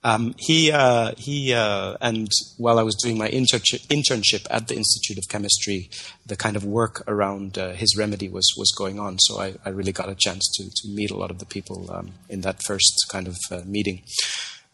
Um, 0.08 0.36
he 0.38 0.72
uh, 0.72 1.12
he 1.18 1.54
uh, 1.54 1.98
and 2.00 2.30
while 2.56 2.80
I 2.80 2.84
was 2.84 2.96
doing 2.96 3.18
my 3.18 3.28
inter- 3.28 3.58
internship 3.90 4.48
at 4.50 4.70
the 4.70 4.76
Institute 4.76 5.18
of 5.18 5.28
Chemistry, 5.28 5.90
the 6.26 6.38
kind 6.38 6.56
of 6.56 6.64
work 6.64 7.04
around 7.10 7.58
uh, 7.58 7.74
his 7.74 7.98
remedy 7.98 8.30
was 8.30 8.48
was 8.58 8.72
going 8.78 9.02
on. 9.02 9.20
So 9.20 9.42
I, 9.42 9.56
I, 9.66 9.70
really 9.70 9.92
got 9.92 10.08
a 10.08 10.16
chance 10.16 10.50
to 10.56 10.64
to 10.64 10.96
meet 10.96 11.12
a 11.12 11.18
lot 11.18 11.30
of 11.30 11.40
the 11.40 11.46
people 11.46 11.92
um, 11.92 12.14
in 12.30 12.40
that 12.42 12.64
first 12.64 13.06
kind 13.10 13.28
of 13.28 13.36
uh, 13.52 13.64
meeting. 13.66 14.04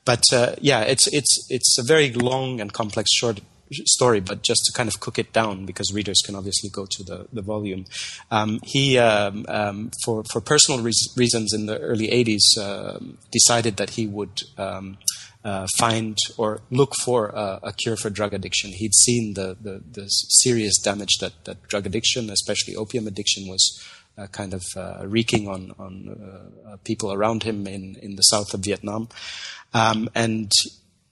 But 0.05 0.21
uh, 0.31 0.53
yeah, 0.61 0.81
it's 0.81 1.07
it's 1.11 1.47
it's 1.49 1.79
a 1.79 1.83
very 1.83 2.13
long 2.13 2.61
and 2.61 2.71
complex 2.71 3.11
short 3.11 3.41
story, 3.85 4.19
but 4.19 4.41
just 4.43 4.63
to 4.65 4.73
kind 4.73 4.89
of 4.89 4.99
cook 4.99 5.19
it 5.19 5.33
down 5.33 5.65
because 5.65 5.93
readers 5.93 6.21
can 6.25 6.35
obviously 6.35 6.69
go 6.69 6.85
to 6.89 7.03
the, 7.03 7.27
the 7.31 7.41
volume. 7.41 7.85
Um, 8.31 8.59
he, 8.63 8.97
um, 8.97 9.45
um, 9.47 9.91
for, 10.03 10.23
for 10.31 10.41
personal 10.41 10.81
re- 10.81 10.91
reasons 11.15 11.53
in 11.53 11.65
the 11.65 11.79
early 11.79 12.07
80s, 12.07 12.57
uh, 12.59 12.99
decided 13.31 13.77
that 13.77 13.91
he 13.91 14.07
would 14.07 14.41
um, 14.57 14.97
uh, 15.43 15.67
find 15.77 16.17
or 16.37 16.61
look 16.71 16.95
for 16.95 17.27
a, 17.27 17.59
a, 17.63 17.73
cure 17.73 17.97
for 17.97 18.09
drug 18.09 18.33
addiction. 18.33 18.71
He'd 18.71 18.93
seen 18.93 19.33
the, 19.33 19.57
the, 19.59 19.81
the 19.91 20.07
serious 20.07 20.79
damage 20.79 21.17
that, 21.19 21.33
that 21.45 21.67
drug 21.67 21.85
addiction, 21.85 22.29
especially 22.29 22.75
opium 22.75 23.07
addiction, 23.07 23.47
was 23.47 23.83
uh, 24.17 24.27
kind 24.27 24.53
of 24.53 24.63
uh, 24.75 25.01
wreaking 25.05 25.47
on 25.47 25.73
on 25.79 26.47
uh, 26.67 26.77
people 26.83 27.11
around 27.11 27.43
him 27.43 27.65
in 27.67 27.95
in 28.01 28.15
the 28.15 28.21
south 28.21 28.53
of 28.53 28.59
Vietnam, 28.61 29.09
um, 29.73 30.09
and 30.13 30.51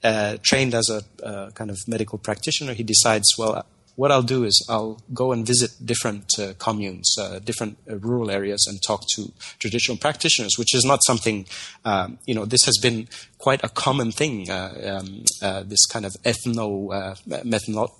uh, 0.04 0.38
trained 0.42 0.74
as 0.74 0.90
a 0.90 1.52
kind 1.52 1.70
of 1.70 1.78
medical 1.88 2.18
practitioner, 2.18 2.74
he 2.74 2.84
decides, 2.84 3.28
well, 3.38 3.66
what 3.96 4.12
I'll 4.12 4.24
do 4.24 4.44
is 4.44 4.66
I'll 4.70 5.02
go 5.14 5.32
and 5.32 5.46
visit 5.46 5.72
different 5.84 6.26
uh, 6.40 6.54
communes, 6.58 7.14
uh, 7.20 7.40
different 7.40 7.78
uh, 7.90 7.98
rural 7.98 8.32
areas, 8.32 8.66
and 8.68 8.82
talk 8.82 9.02
to 9.16 9.32
traditional 9.60 9.98
practitioners, 9.98 10.56
which 10.58 10.74
is 10.74 10.86
not 10.86 11.02
something, 11.06 11.46
um, 11.86 12.18
you 12.26 12.34
know, 12.34 12.46
this 12.46 12.64
has 12.66 12.78
been 12.82 13.08
quite 13.38 13.64
a 13.64 13.70
common 13.70 14.12
thing, 14.12 14.50
uh, 14.50 15.00
um, 15.00 15.24
uh, 15.42 15.64
this 15.64 15.86
kind 15.86 16.06
of 16.06 16.14
ethno 16.24 16.94
uh, 16.94 17.16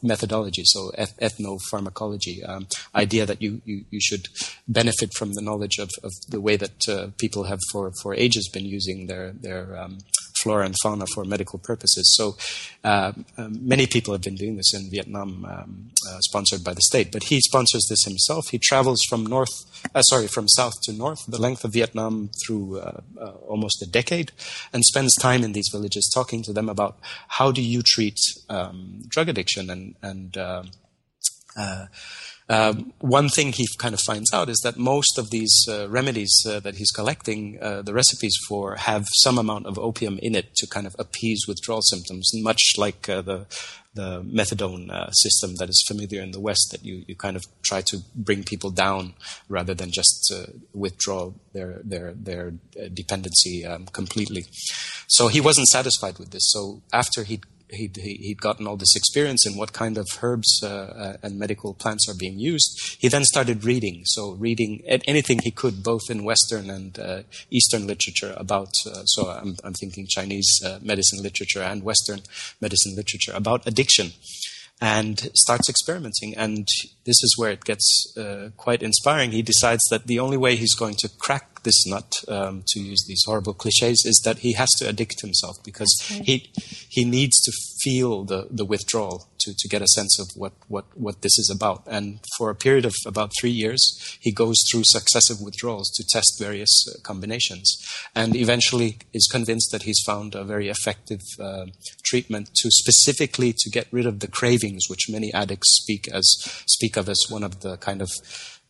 methodology, 0.02 0.64
so 0.66 0.92
eth- 0.98 1.18
ethnopharmacology, 1.20 2.48
um, 2.48 2.68
idea 2.96 3.26
that 3.26 3.42
you, 3.42 3.62
you, 3.66 3.86
you, 3.90 4.00
should 4.00 4.28
benefit 4.68 5.14
from 5.14 5.34
the 5.34 5.42
knowledge 5.42 5.78
of, 5.78 5.90
of 6.04 6.12
the 6.30 6.40
way 6.40 6.56
that 6.56 7.14
people 7.18 7.44
have 7.44 7.60
for, 7.72 7.92
for 8.02 8.14
ages 8.14 8.50
been 8.50 8.66
using 8.66 9.08
their, 9.08 9.32
their 9.32 9.78
um, 9.78 9.98
flora 10.42 10.66
and 10.66 10.76
fauna 10.82 11.06
for 11.14 11.24
medical 11.26 11.60
purposes. 11.60 12.16
So 12.18 12.38
uh, 12.84 13.14
um, 13.38 13.68
many 13.68 13.88
people 13.88 14.14
have 14.14 14.22
been 14.22 14.36
doing 14.36 14.58
this 14.58 14.74
in 14.74 14.90
Vietnam, 14.90 15.46
um, 15.46 15.92
uh, 16.10 16.20
sponsored 16.20 16.64
by 16.64 16.74
the 16.74 16.82
state. 16.82 17.12
But 17.12 17.24
he 17.24 17.40
sponsors 17.42 17.86
this 17.90 18.04
himself. 18.06 18.50
He 18.50 18.60
travels 18.60 19.00
from 19.10 19.26
north, 19.26 19.54
uh, 19.94 20.02
sorry, 20.02 20.28
from 20.28 20.48
south 20.48 20.74
to 20.84 20.94
north, 20.94 21.20
the 21.28 21.42
length 21.42 21.64
of 21.64 21.74
Vietnam 21.74 22.30
through 22.46 22.80
uh, 22.80 23.02
almost 23.48 23.82
a 23.82 23.90
decade, 23.90 24.32
and 24.74 24.84
spends 24.84 25.16
time 25.16 25.44
in 25.44 25.54
these 25.54 25.70
villages 25.72 26.10
talking 26.14 26.44
to 26.44 26.54
them 26.54 26.70
about 26.70 26.98
how 27.28 27.52
do 27.52 27.62
you 27.62 27.82
treat 27.84 28.18
um, 28.50 29.02
drug 29.08 29.30
addiction 29.30 29.70
and 29.70 29.96
and 30.02 30.38
uh, 30.38 30.64
um, 32.50 32.94
one 33.00 33.30
thing 33.30 33.54
he 33.54 33.66
kind 33.78 33.94
of 33.94 34.02
finds 34.02 34.34
out 34.34 34.50
is 34.50 34.60
that 34.64 34.78
most 34.78 35.18
of 35.18 35.30
these 35.30 35.66
uh, 35.70 35.88
remedies 35.90 36.34
uh, 36.48 36.60
that 36.62 36.76
he's 36.76 36.92
collecting, 36.92 37.58
uh, 37.62 37.82
the 37.82 37.94
recipes 37.94 38.36
for, 38.48 38.76
have 38.76 39.06
some 39.14 39.38
amount 39.38 39.68
of 39.68 39.80
opium 39.80 40.20
in 40.22 40.36
it 40.36 40.54
to 40.56 40.68
kind 40.68 40.86
of 40.86 40.96
appease 41.00 41.46
withdrawal 41.48 41.82
symptoms, 41.82 42.32
much 42.34 42.74
like 42.78 43.08
uh, 43.08 43.22
the 43.22 43.46
the 43.94 44.22
methadone 44.24 44.90
uh, 44.90 45.12
system 45.12 45.56
that 45.58 45.68
is 45.68 45.84
familiar 45.86 46.22
in 46.22 46.32
the 46.32 46.40
West, 46.40 46.70
that 46.72 46.86
you, 46.86 47.04
you 47.08 47.16
kind 47.16 47.36
of 47.36 47.44
try 47.62 47.82
to 47.82 47.98
bring 48.16 48.42
people 48.42 48.70
down 48.70 49.14
rather 49.50 49.74
than 49.74 49.92
just 49.92 50.34
withdraw 50.74 51.30
their 51.52 51.82
their 51.84 52.14
their 52.14 52.54
dependency 52.94 53.66
um, 53.66 53.86
completely. 53.88 54.46
So 55.08 55.28
he 55.28 55.42
wasn't 55.42 55.68
satisfied 55.68 56.20
with 56.20 56.32
this. 56.32 56.50
So 56.54 56.82
after 56.94 57.26
he'd 57.26 57.44
he'd, 57.72 57.98
he'd 57.98 58.42
gotten 58.42 58.68
all 58.68 58.78
this 58.78 58.96
experience 58.96 59.46
in 59.46 59.58
what 59.58 59.74
kind 59.74 59.98
of 59.98 60.08
herbs 60.22 60.62
uh, 60.64 60.68
uh, 60.68 61.18
and 61.24 61.40
medical 61.40 61.74
plants 61.74 62.08
are 62.10 62.16
being 62.18 62.40
used, 62.40 62.98
he 63.00 63.08
then 63.08 63.24
started 63.24 63.64
reading. 63.64 64.04
So 64.06 64.34
reading 64.34 64.82
anything 64.86 65.40
he 65.40 65.52
could, 65.52 65.84
both 65.84 66.10
in 66.10 66.24
Western 66.24 66.70
and 66.70 66.98
uh, 67.00 67.24
Eastern 67.50 67.88
literature 67.88 68.34
about. 68.38 68.74
Uh, 68.86 69.04
so 69.06 69.30
I'm, 69.30 69.56
I'm, 69.64 69.74
thinking 69.74 70.06
Chinese 70.08 70.50
uh, 70.66 70.80
medicine 70.82 71.24
literature 71.24 71.62
and 71.62 71.84
Western 71.84 72.22
medicine 72.60 72.96
literature 72.96 73.34
about 73.34 73.66
addiction 73.66 74.12
and 74.82 75.30
starts 75.34 75.70
experimenting. 75.70 76.36
And 76.36 76.68
this 77.06 77.24
is 77.24 77.36
where 77.38 77.52
it 77.52 77.64
gets 77.64 78.14
uh, 78.18 78.50
quite 78.58 78.84
inspiring. 78.84 79.32
He 79.32 79.42
decides 79.42 79.84
that 79.90 80.08
the 80.08 80.20
only 80.20 80.38
way 80.38 80.56
he's 80.56 80.76
going 80.76 80.96
to 81.00 81.10
crack 81.20 81.51
this 81.64 81.86
nut, 81.86 82.12
um, 82.28 82.64
to 82.68 82.80
use 82.80 83.06
these 83.08 83.24
horrible 83.26 83.54
cliches, 83.54 84.04
is 84.06 84.22
that 84.26 84.40
he 84.40 84.54
has 84.54 84.70
to 84.80 84.88
addict 84.88 85.22
himself 85.22 85.58
because 85.64 85.94
he 86.08 86.52
he 86.90 87.06
needs 87.06 87.40
to 87.42 87.52
feel 87.82 88.24
the, 88.24 88.48
the 88.50 88.66
withdrawal 88.66 89.28
to, 89.40 89.54
to 89.58 89.68
get 89.68 89.82
a 89.82 89.88
sense 89.88 90.20
of 90.20 90.28
what, 90.36 90.54
what, 90.68 90.86
what 90.96 91.22
this 91.22 91.38
is 91.40 91.52
about. 91.54 91.84
And 91.88 92.20
for 92.38 92.50
a 92.50 92.56
period 92.56 92.86
of 92.86 92.94
about 93.06 93.32
three 93.40 93.52
years, 93.52 94.18
he 94.20 94.32
goes 94.32 94.58
through 94.70 94.84
successive 94.86 95.42
withdrawals 95.42 95.90
to 95.96 96.04
test 96.08 96.38
various 96.40 96.86
uh, 96.88 97.00
combinations 97.02 97.72
and 98.16 98.36
eventually 98.36 99.00
is 99.14 99.28
convinced 99.32 99.72
that 99.72 99.84
he's 99.84 100.02
found 100.06 100.36
a 100.36 100.44
very 100.44 100.70
effective 100.70 101.22
uh, 101.40 101.66
treatment 102.04 102.50
to 102.56 102.70
specifically 102.72 103.54
to 103.58 103.70
get 103.70 103.88
rid 103.92 104.06
of 104.06 104.20
the 104.20 104.28
cravings, 104.28 104.84
which 104.88 105.10
many 105.10 105.34
addicts 105.34 105.82
speak 105.82 106.08
as 106.08 106.26
speak 106.68 106.98
of 106.98 107.10
as 107.10 107.20
one 107.30 107.44
of 107.44 107.62
the 107.62 107.78
kind 107.78 108.02
of 108.02 108.10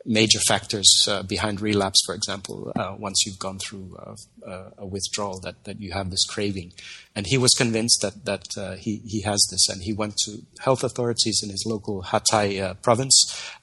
major 0.06 0.40
factors 0.40 1.06
uh, 1.08 1.24
behind 1.24 1.62
relapse, 1.62 2.02
for 2.06 2.16
example, 2.16 2.72
uh, 2.76 2.96
once 2.98 3.24
you've 3.26 3.40
gone 3.40 3.60
through 3.60 3.98
uh, 4.46 4.70
a 4.78 4.86
withdrawal, 4.86 5.40
that, 5.40 5.64
that 5.66 5.80
you 5.80 5.92
have 5.92 6.10
this 6.10 6.26
craving. 6.26 6.74
And 7.16 7.28
he 7.28 7.38
was 7.38 7.52
convinced 7.52 8.00
that, 8.02 8.26
that 8.26 8.46
uh, 8.58 8.76
he, 8.76 9.02
he 9.06 9.22
has 9.22 9.46
this, 9.52 9.68
and 9.68 9.84
he 9.84 9.92
went 9.92 10.16
to 10.26 10.44
health 10.60 10.84
authorities 10.84 11.42
in 11.44 11.50
his 11.50 11.66
local 11.66 12.04
Ha 12.04 12.20
Tay 12.20 12.62
uh, 12.62 12.76
province. 12.76 13.16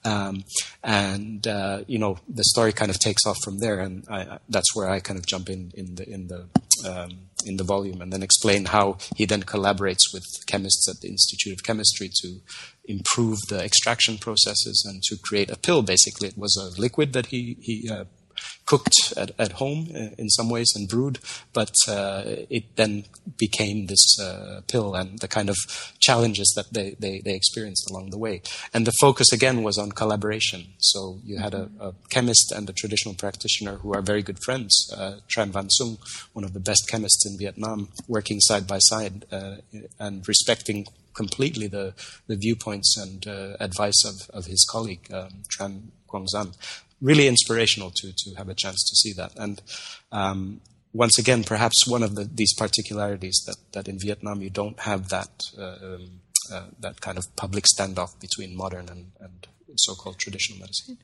Um, 0.05 0.45
and, 0.85 1.47
uh, 1.47 1.85
you 1.87 1.99
know, 1.99 2.19
the 2.29 2.45
story 2.45 2.73
kind 2.73 2.91
of 2.91 2.99
takes 2.99 3.25
off 3.25 3.39
from 3.43 3.59
there, 3.59 3.81
and 3.81 4.05
I, 4.11 4.39
that's 4.51 4.77
where 4.77 4.91
I 4.91 5.01
kind 5.01 5.19
of 5.19 5.27
jump 5.27 5.49
in 5.49 5.73
in 5.75 5.95
the, 5.95 6.09
in 6.09 6.29
the 6.29 6.49
um, 6.87 7.29
in 7.45 7.57
the 7.57 7.65
volume 7.65 8.01
and 8.03 8.13
then 8.13 8.23
explain 8.23 8.67
how 8.67 8.99
he 9.17 9.25
then 9.25 9.43
collaborates 9.43 10.13
with 10.13 10.25
chemists 10.47 10.89
at 10.89 11.01
the 11.01 11.09
Institute 11.09 11.55
of 11.55 11.65
Chemistry 11.65 12.11
to 12.23 12.41
improve 12.85 13.39
the 13.49 13.63
extraction 13.63 14.19
processes 14.19 14.85
and 14.89 15.03
to 15.05 15.17
create 15.17 15.51
a 15.51 15.57
pill. 15.57 15.83
Basically, 15.83 16.29
it 16.29 16.39
was 16.39 16.57
a 16.57 16.81
liquid 16.81 17.13
that 17.13 17.27
he 17.27 17.57
he 17.61 17.89
uh, 17.91 18.05
cooked 18.67 19.15
at, 19.17 19.31
at 19.39 19.53
home 19.53 19.89
uh, 19.95 20.11
in 20.19 20.29
some 20.29 20.51
ways 20.51 20.73
and 20.77 20.89
brewed, 20.89 21.19
but 21.53 21.73
uh, 21.89 22.23
it 22.27 22.77
then 22.77 23.05
became 23.39 23.87
this 23.87 24.19
uh, 24.21 24.61
pill 24.69 24.95
and 24.95 25.19
the 25.21 25.29
kind 25.29 25.49
of 25.49 25.57
challenges 25.99 26.53
that 26.55 26.73
they, 26.73 26.95
they, 26.99 27.21
they, 27.25 27.35
experienced 27.35 27.89
along 27.91 28.11
the 28.11 28.19
way. 28.19 28.43
And 28.75 28.87
the 28.87 28.93
focus 29.01 29.33
again 29.33 29.63
was 29.63 29.79
on 29.79 29.93
collaboration. 29.93 30.67
So 30.79 31.19
you 31.25 31.39
had 31.39 31.55
a, 31.55 31.71
a 31.81 31.95
chemist 32.11 32.53
and 32.55 32.69
a 32.69 32.73
traditional 32.73 33.15
practitioner 33.15 33.77
who 33.77 33.95
are 33.95 34.03
very 34.03 34.23
good 34.23 34.39
friends, 34.45 34.91
Tran 35.29 35.49
Van 35.49 35.71
Sung, 35.71 35.99
one 36.33 36.45
of 36.45 36.53
the 36.53 36.61
best 36.61 36.89
chemists 36.89 37.25
in 37.25 37.39
Vietnam, 37.39 37.89
working 38.07 38.41
side 38.41 38.67
by 38.67 38.79
side 38.79 39.25
and 39.99 40.27
respecting 40.29 40.87
completely 41.19 41.67
the, 41.67 41.95
the 42.29 42.37
viewpoints 42.37 42.97
and 42.97 43.27
uh, 43.27 43.57
advice 43.59 44.05
of, 44.07 44.31
of 44.31 44.47
his 44.47 44.65
colleague, 44.71 45.07
um, 45.13 45.43
Tran 45.53 45.89
Quang 46.07 46.29
Zan 46.29 46.53
really 47.01 47.27
inspirational 47.27 47.91
to 47.97 48.13
to 48.13 48.35
have 48.37 48.49
a 48.49 48.55
chance 48.55 48.83
to 48.89 48.97
see 48.97 49.13
that. 49.15 49.33
And 49.37 49.63
um, 50.13 50.61
once 50.93 51.19
again, 51.19 51.45
perhaps 51.45 51.87
one 51.87 52.03
of 52.03 52.15
the, 52.15 52.25
these 52.25 52.55
particularities 52.55 53.43
that 53.47 53.57
that 53.73 53.89
in 53.89 53.99
Vietnam 53.99 54.43
you 54.43 54.51
don't 54.51 54.81
have 54.81 55.09
that 55.09 55.43
uh, 55.57 55.77
um, 55.83 56.21
uh, 56.53 56.67
that 56.81 57.01
kind 57.01 57.19
of 57.19 57.25
public 57.37 57.65
standoff 57.65 58.19
between 58.21 58.57
modern 58.57 58.89
and, 58.89 59.13
and 59.21 59.47
so-called 59.77 60.19
traditional 60.19 60.59
medicine. 60.59 60.99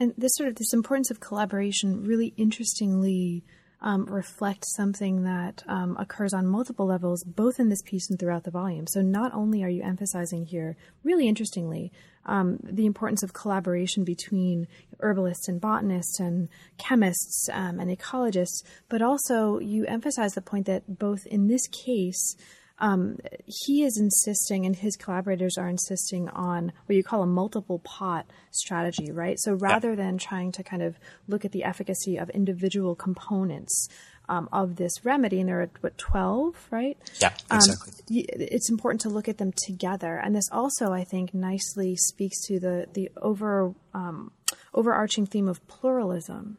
And 0.00 0.14
this 0.18 0.34
sort 0.34 0.48
of 0.48 0.56
this 0.56 0.72
importance 0.72 1.10
of 1.10 1.20
collaboration 1.20 2.04
really 2.04 2.34
interestingly 2.36 3.44
um, 3.80 4.06
reflect 4.06 4.64
something 4.66 5.22
that 5.24 5.62
um, 5.68 5.96
occurs 5.98 6.32
on 6.32 6.46
multiple 6.46 6.86
levels, 6.86 7.22
both 7.24 7.60
in 7.60 7.68
this 7.68 7.82
piece 7.82 8.08
and 8.08 8.18
throughout 8.18 8.44
the 8.44 8.50
volume. 8.50 8.86
So, 8.86 9.02
not 9.02 9.34
only 9.34 9.62
are 9.62 9.68
you 9.68 9.82
emphasizing 9.82 10.46
here, 10.46 10.76
really 11.04 11.28
interestingly, 11.28 11.92
um, 12.24 12.58
the 12.62 12.86
importance 12.86 13.22
of 13.22 13.32
collaboration 13.32 14.04
between 14.04 14.66
herbalists 15.00 15.48
and 15.48 15.60
botanists 15.60 16.18
and 16.18 16.48
chemists 16.78 17.48
um, 17.52 17.78
and 17.78 17.96
ecologists, 17.96 18.62
but 18.88 19.02
also 19.02 19.58
you 19.58 19.84
emphasize 19.86 20.32
the 20.32 20.42
point 20.42 20.66
that 20.66 20.98
both 20.98 21.26
in 21.26 21.46
this 21.46 21.66
case, 21.68 22.36
um, 22.78 23.18
he 23.46 23.84
is 23.84 23.96
insisting, 23.98 24.66
and 24.66 24.76
his 24.76 24.96
collaborators 24.96 25.56
are 25.56 25.68
insisting 25.68 26.28
on 26.28 26.72
what 26.86 26.96
you 26.96 27.02
call 27.02 27.22
a 27.22 27.26
multiple 27.26 27.78
pot 27.78 28.26
strategy, 28.50 29.10
right? 29.10 29.38
So 29.40 29.54
rather 29.54 29.90
yeah. 29.90 29.96
than 29.96 30.18
trying 30.18 30.52
to 30.52 30.62
kind 30.62 30.82
of 30.82 30.98
look 31.26 31.44
at 31.44 31.52
the 31.52 31.64
efficacy 31.64 32.18
of 32.18 32.28
individual 32.30 32.94
components 32.94 33.88
um, 34.28 34.48
of 34.52 34.76
this 34.76 35.04
remedy, 35.04 35.40
and 35.40 35.48
there 35.48 35.62
are 35.62 35.70
what 35.80 35.96
twelve, 35.96 36.66
right? 36.70 36.98
Yeah, 37.20 37.32
um, 37.50 37.56
exactly. 37.56 37.92
Um, 37.92 38.24
it's 38.40 38.70
important 38.70 39.00
to 39.02 39.08
look 39.08 39.28
at 39.28 39.38
them 39.38 39.52
together, 39.66 40.16
and 40.16 40.34
this 40.34 40.48
also, 40.52 40.92
I 40.92 41.04
think, 41.04 41.32
nicely 41.32 41.96
speaks 41.96 42.44
to 42.46 42.60
the 42.60 42.86
the 42.92 43.10
over 43.22 43.72
um, 43.94 44.32
overarching 44.74 45.26
theme 45.26 45.48
of 45.48 45.66
pluralism. 45.66 46.58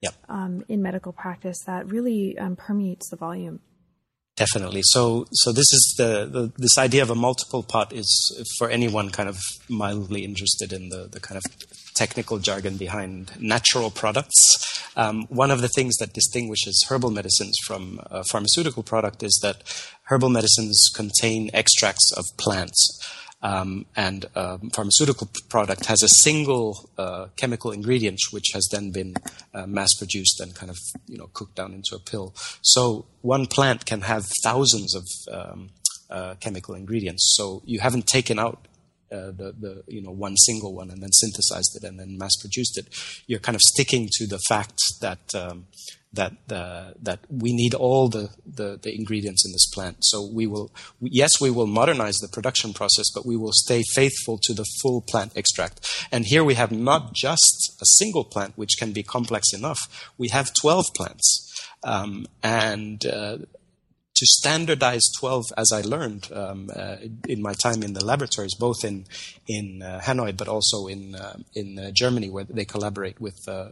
Yep. 0.00 0.14
Um, 0.28 0.64
in 0.68 0.82
medical 0.82 1.12
practice 1.12 1.60
that 1.66 1.86
really 1.86 2.36
um, 2.36 2.56
permeates 2.56 3.08
the 3.08 3.16
volume. 3.16 3.60
Definitely. 4.42 4.80
So, 4.86 5.28
so 5.30 5.52
this 5.52 5.72
is 5.72 5.94
the, 5.98 6.26
the, 6.26 6.52
this 6.58 6.76
idea 6.76 7.02
of 7.02 7.10
a 7.10 7.14
multiple 7.14 7.62
pot 7.62 7.92
is 7.92 8.10
for 8.58 8.68
anyone 8.68 9.10
kind 9.10 9.28
of 9.28 9.38
mildly 9.68 10.24
interested 10.24 10.72
in 10.72 10.88
the, 10.88 11.06
the 11.08 11.20
kind 11.20 11.36
of 11.36 11.44
technical 11.94 12.40
jargon 12.40 12.76
behind 12.76 13.40
natural 13.40 13.88
products. 13.88 14.40
Um, 14.96 15.26
one 15.28 15.52
of 15.52 15.60
the 15.60 15.68
things 15.68 15.94
that 15.98 16.12
distinguishes 16.12 16.84
herbal 16.88 17.12
medicines 17.12 17.56
from 17.64 18.00
a 18.06 18.24
pharmaceutical 18.24 18.82
product 18.82 19.22
is 19.22 19.38
that 19.44 19.62
herbal 20.10 20.30
medicines 20.30 20.90
contain 20.92 21.48
extracts 21.54 22.10
of 22.16 22.24
plants. 22.36 22.80
Um, 23.42 23.86
and 23.96 24.26
a 24.34 24.58
pharmaceutical 24.72 25.28
product 25.48 25.86
has 25.86 26.02
a 26.02 26.08
single 26.22 26.88
uh, 26.96 27.26
chemical 27.36 27.72
ingredient 27.72 28.20
which 28.30 28.50
has 28.54 28.68
then 28.70 28.92
been 28.92 29.14
uh, 29.54 29.66
mass 29.66 29.92
produced 29.94 30.40
and 30.40 30.54
kind 30.54 30.70
of 30.70 30.78
you 31.06 31.18
know 31.18 31.28
cooked 31.32 31.56
down 31.56 31.72
into 31.72 31.94
a 31.94 31.98
pill. 31.98 32.34
So 32.62 33.06
one 33.20 33.46
plant 33.46 33.86
can 33.86 34.02
have 34.02 34.26
thousands 34.42 34.94
of 34.94 35.06
um, 35.32 35.70
uh, 36.10 36.34
chemical 36.40 36.74
ingredients. 36.74 37.34
So 37.36 37.62
you 37.64 37.80
haven't 37.80 38.06
taken 38.06 38.38
out 38.38 38.66
uh, 39.12 39.30
the, 39.30 39.54
the 39.58 39.84
you 39.86 40.02
know 40.02 40.10
one 40.10 40.36
single 40.36 40.74
one 40.74 40.90
and 40.90 41.02
then 41.02 41.12
synthesized 41.12 41.76
it 41.76 41.84
and 41.84 41.98
then 41.98 42.18
mass 42.18 42.36
produced 42.40 42.78
it. 42.78 42.86
You're 43.26 43.40
kind 43.40 43.56
of 43.56 43.62
sticking 43.62 44.08
to 44.18 44.26
the 44.26 44.40
fact 44.48 44.78
that 45.00 45.34
um, 45.34 45.66
that 46.12 46.32
uh, 46.50 46.92
that 47.00 47.20
we 47.30 47.52
need 47.54 47.74
all 47.74 48.08
the, 48.08 48.30
the, 48.46 48.78
the 48.82 48.94
ingredients 48.94 49.44
in 49.46 49.52
this 49.52 49.68
plant. 49.72 49.96
So 50.00 50.28
we 50.32 50.46
will 50.46 50.70
yes 51.00 51.40
we 51.40 51.50
will 51.50 51.66
modernize 51.66 52.16
the 52.18 52.28
production 52.28 52.72
process, 52.72 53.06
but 53.14 53.26
we 53.26 53.36
will 53.36 53.52
stay 53.52 53.82
faithful 53.94 54.38
to 54.42 54.52
the 54.54 54.66
full 54.80 55.00
plant 55.02 55.32
extract. 55.36 56.06
And 56.10 56.24
here 56.26 56.44
we 56.44 56.54
have 56.54 56.72
not 56.72 57.14
just 57.14 57.76
a 57.80 57.86
single 57.98 58.24
plant 58.24 58.52
which 58.56 58.76
can 58.78 58.92
be 58.92 59.02
complex 59.02 59.52
enough. 59.52 60.12
We 60.18 60.28
have 60.28 60.52
twelve 60.54 60.86
plants, 60.94 61.26
um, 61.82 62.26
and 62.42 63.04
uh, 63.06 63.38
to 64.22 64.26
standardize 64.26 65.02
12, 65.18 65.46
as 65.56 65.72
I 65.72 65.80
learned 65.80 66.30
um, 66.32 66.70
uh, 66.76 66.98
in 67.26 67.42
my 67.42 67.54
time 67.54 67.82
in 67.82 67.92
the 67.92 68.04
laboratories, 68.04 68.54
both 68.54 68.84
in 68.84 69.04
in 69.48 69.82
uh, 69.82 70.00
Hanoi 70.04 70.36
but 70.36 70.46
also 70.46 70.86
in 70.86 71.16
uh, 71.16 71.38
in 71.56 71.76
uh, 71.76 71.90
Germany, 71.92 72.30
where 72.30 72.44
they 72.44 72.64
collaborate 72.64 73.20
with 73.20 73.36
uh, 73.48 73.70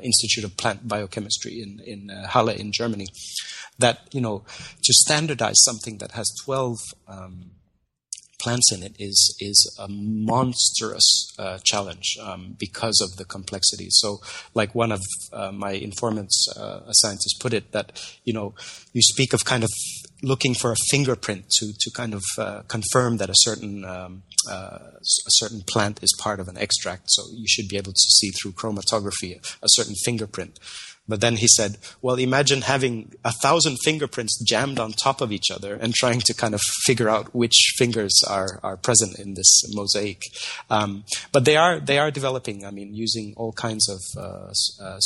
Institute 0.00 0.44
of 0.44 0.56
Plant 0.56 0.88
Biochemistry 0.88 1.60
in 1.60 1.80
in 1.84 2.08
Halle 2.08 2.58
in 2.58 2.72
Germany. 2.72 3.08
That 3.78 4.08
you 4.10 4.22
know, 4.22 4.38
to 4.84 4.92
standardize 5.04 5.60
something 5.68 5.98
that 5.98 6.12
has 6.12 6.32
12 6.46 6.78
um, 7.06 7.50
plants 8.44 8.70
in 8.70 8.82
it 8.82 8.94
is 8.98 9.18
is 9.40 9.58
a 9.78 9.88
monstrous 9.88 11.06
uh, 11.38 11.58
challenge 11.64 12.08
um, 12.20 12.54
because 12.58 13.00
of 13.00 13.16
the 13.16 13.24
complexity. 13.24 13.88
So, 13.90 14.20
like 14.54 14.74
one 14.74 14.92
of 14.92 15.02
uh, 15.32 15.50
my 15.50 15.72
informants, 15.72 16.36
uh, 16.56 16.80
a 16.86 16.94
scientist, 17.02 17.40
put 17.40 17.54
it, 17.54 17.72
that 17.72 17.86
you 18.24 18.34
know, 18.34 18.54
you 18.92 19.00
speak 19.02 19.32
of 19.32 19.44
kind 19.44 19.64
of 19.64 19.70
looking 20.22 20.54
for 20.54 20.70
a 20.72 20.76
fingerprint 20.90 21.48
to 21.58 21.72
to 21.82 21.90
kind 21.90 22.12
of 22.14 22.22
uh, 22.38 22.60
confirm 22.68 23.16
that 23.16 23.30
a 23.30 23.40
certain 23.46 23.84
um, 23.84 24.22
uh, 24.48 24.78
a 25.30 25.32
certain 25.40 25.62
plant 25.72 26.02
is 26.02 26.12
part 26.26 26.38
of 26.40 26.48
an 26.48 26.58
extract. 26.58 27.04
So 27.06 27.22
you 27.32 27.48
should 27.48 27.68
be 27.68 27.78
able 27.78 27.92
to 27.92 28.08
see 28.18 28.30
through 28.30 28.52
chromatography 28.52 29.32
a 29.62 29.70
certain 29.76 29.94
fingerprint. 30.04 30.60
But 31.06 31.20
then 31.20 31.36
he 31.36 31.46
said, 31.48 31.76
well, 32.00 32.16
imagine 32.16 32.62
having 32.62 33.12
a 33.24 33.32
thousand 33.32 33.76
fingerprints 33.84 34.42
jammed 34.42 34.78
on 34.78 34.92
top 34.92 35.20
of 35.20 35.32
each 35.32 35.50
other 35.50 35.74
and 35.74 35.92
trying 35.94 36.20
to 36.20 36.34
kind 36.34 36.54
of 36.54 36.62
figure 36.86 37.10
out 37.10 37.34
which 37.34 37.74
fingers 37.76 38.22
are, 38.28 38.58
are 38.62 38.78
present 38.78 39.18
in 39.18 39.34
this 39.34 39.62
mosaic. 39.74 40.22
Um, 40.70 41.04
but 41.30 41.44
they 41.44 41.56
are, 41.56 41.78
they 41.78 41.98
are 41.98 42.10
developing, 42.10 42.64
I 42.64 42.70
mean, 42.70 42.94
using 42.94 43.34
all 43.36 43.52
kinds 43.52 43.88
of 43.88 44.00
uh, 44.16 44.52
uh, 44.82 44.98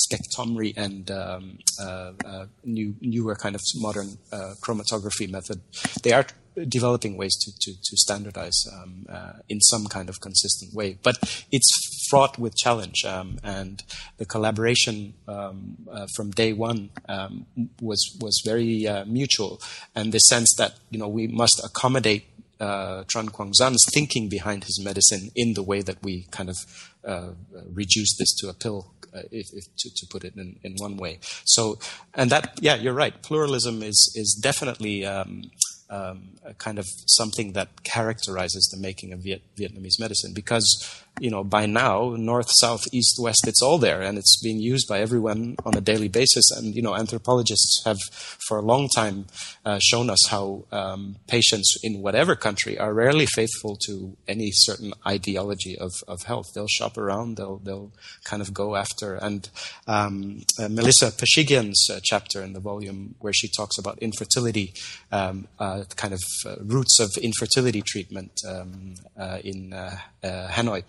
spectrometry 0.00 0.74
and 0.76 1.10
um, 1.10 1.58
uh, 1.78 2.12
uh, 2.24 2.46
new, 2.64 2.94
newer 3.02 3.34
kind 3.34 3.54
of 3.54 3.60
modern 3.76 4.16
uh, 4.32 4.54
chromatography 4.62 5.30
method. 5.30 5.60
They 6.02 6.12
are 6.12 6.26
developing 6.68 7.16
ways 7.16 7.36
to 7.36 7.52
to, 7.60 7.72
to 7.72 7.96
standardize 7.96 8.64
um, 8.72 9.06
uh, 9.08 9.32
in 9.48 9.60
some 9.60 9.86
kind 9.86 10.08
of 10.08 10.20
consistent 10.20 10.74
way. 10.74 10.98
But 11.02 11.16
it's 11.50 11.70
fraught 12.10 12.38
with 12.38 12.56
challenge, 12.56 13.04
um, 13.04 13.38
and 13.42 13.82
the 14.18 14.24
collaboration 14.24 15.14
um, 15.28 15.76
uh, 15.90 16.06
from 16.16 16.30
day 16.30 16.52
one 16.52 16.90
um, 17.08 17.46
was 17.80 18.16
was 18.20 18.42
very 18.44 18.86
uh, 18.86 19.04
mutual, 19.04 19.60
and 19.94 20.12
the 20.12 20.18
sense 20.18 20.54
that 20.58 20.74
you 20.90 20.98
know 20.98 21.08
we 21.08 21.26
must 21.26 21.60
accommodate 21.64 22.24
uh, 22.60 23.04
Tran 23.04 23.32
Quang 23.32 23.52
Xuan's 23.52 23.84
thinking 23.92 24.28
behind 24.28 24.64
his 24.64 24.80
medicine 24.84 25.30
in 25.34 25.54
the 25.54 25.62
way 25.62 25.80
that 25.80 26.02
we 26.02 26.26
kind 26.30 26.50
of 26.50 26.92
uh, 27.04 27.30
reduce 27.72 28.16
this 28.18 28.34
to 28.36 28.48
a 28.48 28.52
pill, 28.52 28.92
uh, 29.14 29.22
if, 29.32 29.46
if 29.52 29.64
to, 29.78 29.90
to, 29.96 30.06
put 30.10 30.24
it 30.24 30.36
in, 30.36 30.58
in 30.62 30.74
one 30.76 30.96
way. 30.96 31.18
So, 31.44 31.78
and 32.14 32.30
that, 32.30 32.58
yeah, 32.60 32.74
you're 32.74 32.94
right. 32.94 33.20
Pluralism 33.22 33.82
is 33.82 34.12
is 34.14 34.38
definitely 34.40 35.06
um, 35.06 35.50
um, 35.90 36.30
kind 36.58 36.78
of 36.78 36.86
something 37.06 37.52
that 37.52 37.82
characterizes 37.82 38.70
the 38.72 38.80
making 38.80 39.12
of 39.12 39.20
Viet- 39.20 39.42
Vietnamese 39.56 39.98
medicine 39.98 40.32
because 40.32 40.64
you 41.20 41.30
know, 41.30 41.44
by 41.44 41.66
now, 41.66 42.14
north, 42.16 42.48
south, 42.50 42.80
east, 42.92 43.18
west, 43.20 43.46
it's 43.46 43.62
all 43.62 43.78
there, 43.78 44.00
and 44.00 44.16
it's 44.16 44.40
being 44.42 44.58
used 44.58 44.88
by 44.88 45.00
everyone 45.00 45.54
on 45.66 45.76
a 45.76 45.80
daily 45.80 46.08
basis. 46.08 46.50
And 46.50 46.74
you 46.74 46.80
know, 46.80 46.94
anthropologists 46.94 47.82
have 47.84 47.98
for 48.48 48.58
a 48.58 48.62
long 48.62 48.88
time 48.88 49.26
uh, 49.64 49.78
shown 49.82 50.08
us 50.08 50.28
how 50.30 50.64
um, 50.72 51.16
patients 51.26 51.76
in 51.82 52.00
whatever 52.00 52.34
country 52.34 52.78
are 52.78 52.94
rarely 52.94 53.26
faithful 53.26 53.76
to 53.86 54.16
any 54.26 54.50
certain 54.50 54.94
ideology 55.06 55.76
of, 55.78 55.92
of 56.08 56.22
health. 56.22 56.46
They'll 56.54 56.66
shop 56.68 56.96
around, 56.96 57.36
they'll 57.36 57.58
they'll 57.58 57.92
kind 58.24 58.40
of 58.40 58.54
go 58.54 58.76
after. 58.76 59.14
And 59.14 59.48
um, 59.86 60.42
uh, 60.58 60.68
Melissa 60.68 61.10
Pashigian's 61.10 61.90
uh, 61.90 62.00
chapter 62.02 62.42
in 62.42 62.54
the 62.54 62.60
volume 62.60 63.14
where 63.18 63.34
she 63.34 63.48
talks 63.48 63.76
about 63.76 63.98
infertility, 63.98 64.72
um, 65.12 65.48
uh, 65.58 65.79
kind 65.96 66.14
of 66.14 66.20
uh, 66.46 66.56
roots 66.64 66.98
of 67.00 67.10
infertility 67.22 67.82
treatment 67.82 68.32
um, 68.46 68.94
uh, 69.18 69.38
in 69.42 69.74
Hanoi 70.22 70.84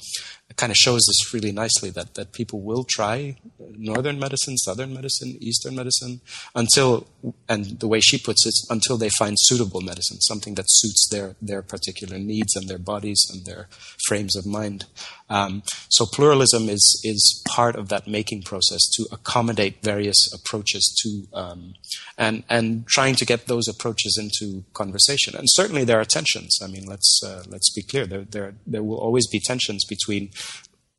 kind 0.57 0.71
of 0.71 0.77
shows 0.77 1.01
this 1.07 1.33
really 1.33 1.51
nicely 1.51 1.89
that, 1.91 2.15
that 2.15 2.31
people 2.31 2.61
will 2.61 2.83
try 2.83 3.37
northern 3.77 4.19
medicine, 4.19 4.57
southern 4.57 4.93
medicine, 4.93 5.37
eastern 5.39 5.75
medicine 5.75 6.21
until, 6.55 7.07
and 7.47 7.79
the 7.79 7.87
way 7.87 7.99
she 7.99 8.17
puts 8.17 8.45
it, 8.45 8.53
until 8.69 8.97
they 8.97 9.09
find 9.17 9.35
suitable 9.39 9.81
medicine, 9.81 10.19
something 10.21 10.55
that 10.55 10.65
suits 10.67 11.07
their, 11.09 11.35
their 11.41 11.61
particular 11.61 12.17
needs 12.17 12.55
and 12.55 12.67
their 12.67 12.77
bodies 12.77 13.25
and 13.31 13.45
their 13.45 13.67
frames 14.07 14.35
of 14.35 14.45
mind. 14.45 14.85
Um, 15.29 15.63
so 15.89 16.05
pluralism 16.05 16.67
is, 16.69 17.01
is 17.03 17.41
part 17.47 17.75
of 17.75 17.89
that 17.89 18.07
making 18.07 18.43
process 18.43 18.81
to 18.95 19.07
accommodate 19.11 19.81
various 19.81 20.31
approaches 20.33 20.93
to, 21.01 21.37
um, 21.37 21.73
and, 22.17 22.43
and 22.49 22.85
trying 22.87 23.15
to 23.15 23.25
get 23.25 23.47
those 23.47 23.67
approaches 23.67 24.17
into 24.19 24.65
conversation. 24.83 25.31
And 25.39 25.47
certainly 25.59 25.83
there 25.85 25.99
are 26.01 26.09
tensions. 26.19 26.51
I 26.65 26.67
mean, 26.73 26.85
let's, 26.93 27.11
uh, 27.29 27.43
let's 27.53 27.69
be 27.77 27.83
clear. 27.91 28.05
There, 28.05 28.25
there, 28.35 28.53
there 28.73 28.85
will 28.87 29.01
always 29.07 29.27
be 29.27 29.39
tensions 29.51 29.81
between 29.95 30.23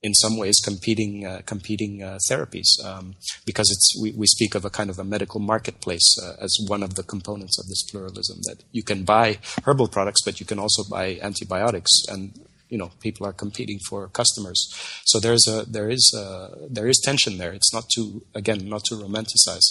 in 0.03 0.15
some 0.15 0.37
ways 0.37 0.57
competing 0.71 1.25
uh, 1.25 1.41
competing 1.47 2.03
uh, 2.03 2.19
therapies 2.29 2.71
um, 2.85 3.15
because 3.47 3.69
it's 3.71 3.89
we, 4.03 4.09
we 4.13 4.27
speak 4.27 4.53
of 4.55 4.65
a 4.65 4.71
kind 4.79 4.91
of 4.91 4.99
a 4.99 5.05
medical 5.05 5.41
marketplace 5.41 6.09
uh, 6.25 6.35
as 6.47 6.53
one 6.67 6.83
of 6.83 6.95
the 6.97 7.05
components 7.05 7.57
of 7.61 7.67
this 7.69 7.83
pluralism 7.91 8.39
that 8.49 8.59
you 8.73 8.83
can 8.83 9.05
buy 9.05 9.39
herbal 9.65 9.89
products 9.97 10.23
but 10.25 10.41
you 10.41 10.47
can 10.47 10.59
also 10.59 10.83
buy 10.91 11.07
antibiotics 11.23 11.93
and 12.09 12.33
you 12.73 12.79
know 12.79 12.91
people 13.01 13.27
are 13.27 13.35
competing 13.45 13.79
for 13.89 14.09
customers 14.09 14.61
so 15.05 15.21
there's 15.21 15.47
a 15.47 15.65
there 15.77 15.91
is 15.91 16.05
a, 16.17 16.69
there 16.77 16.89
is 16.93 16.99
tension 17.09 17.37
there 17.39 17.53
it's 17.53 17.73
not 17.77 17.85
too 17.95 18.07
again 18.35 18.61
not 18.75 18.83
to 18.85 18.95
romanticize 18.95 19.67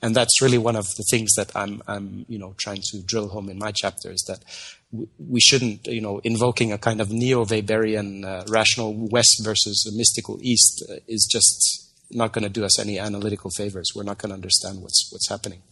and 0.00 0.16
that's 0.16 0.40
really 0.40 0.58
one 0.58 0.76
of 0.76 0.86
the 0.96 1.04
things 1.10 1.30
that 1.36 1.50
I'm 1.54 1.82
I'm 1.86 2.24
you 2.28 2.38
know 2.38 2.54
trying 2.56 2.82
to 2.90 3.02
drill 3.02 3.28
home 3.28 3.48
in 3.50 3.58
my 3.58 3.72
chapter 3.72 4.10
is 4.10 4.24
that 4.28 4.40
we 5.18 5.40
shouldn't, 5.40 5.86
you 5.86 6.00
know, 6.00 6.20
invoking 6.24 6.72
a 6.72 6.78
kind 6.78 7.00
of 7.00 7.10
neo-Weberian 7.10 8.24
uh, 8.24 8.44
rational 8.48 8.94
West 9.10 9.42
versus 9.44 9.86
a 9.86 9.96
mystical 9.96 10.38
East 10.40 10.82
uh, 10.88 10.94
is 11.06 11.28
just 11.30 11.92
not 12.10 12.32
going 12.32 12.44
to 12.44 12.48
do 12.48 12.64
us 12.64 12.78
any 12.78 12.98
analytical 12.98 13.50
favors. 13.50 13.90
We're 13.94 14.04
not 14.04 14.18
going 14.18 14.30
to 14.30 14.34
understand 14.34 14.80
what's 14.80 15.10
what's 15.12 15.28
happening. 15.28 15.62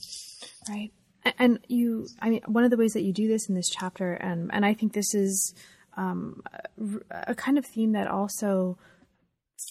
Right. 0.68 0.93
And 1.39 1.59
you, 1.66 2.09
I 2.20 2.31
mean, 2.31 2.43
one 2.47 2.64
of 2.64 2.70
the 2.70 2.77
ways 2.77 2.93
that 2.93 3.03
you 3.03 3.12
do 3.12 3.27
this 3.27 3.49
in 3.49 3.55
this 3.55 3.68
chapter, 3.68 4.12
and 4.12 4.51
and 4.53 4.64
I 4.64 4.74
think 4.74 4.93
this 4.93 5.14
is 5.14 5.55
um, 5.97 6.42
a 7.11 7.34
kind 7.34 7.59
of 7.59 7.66
theme 7.66 7.92
that 7.92 8.07
also 8.07 8.78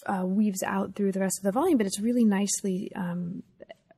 uh, 0.06 0.24
weaves 0.24 0.62
out 0.62 0.94
through 0.94 1.12
the 1.12 1.20
rest 1.20 1.38
of 1.38 1.44
the 1.44 1.52
volume, 1.52 1.78
but 1.78 1.86
it's 1.86 2.00
really 2.00 2.24
nicely 2.24 2.90
um, 2.96 3.42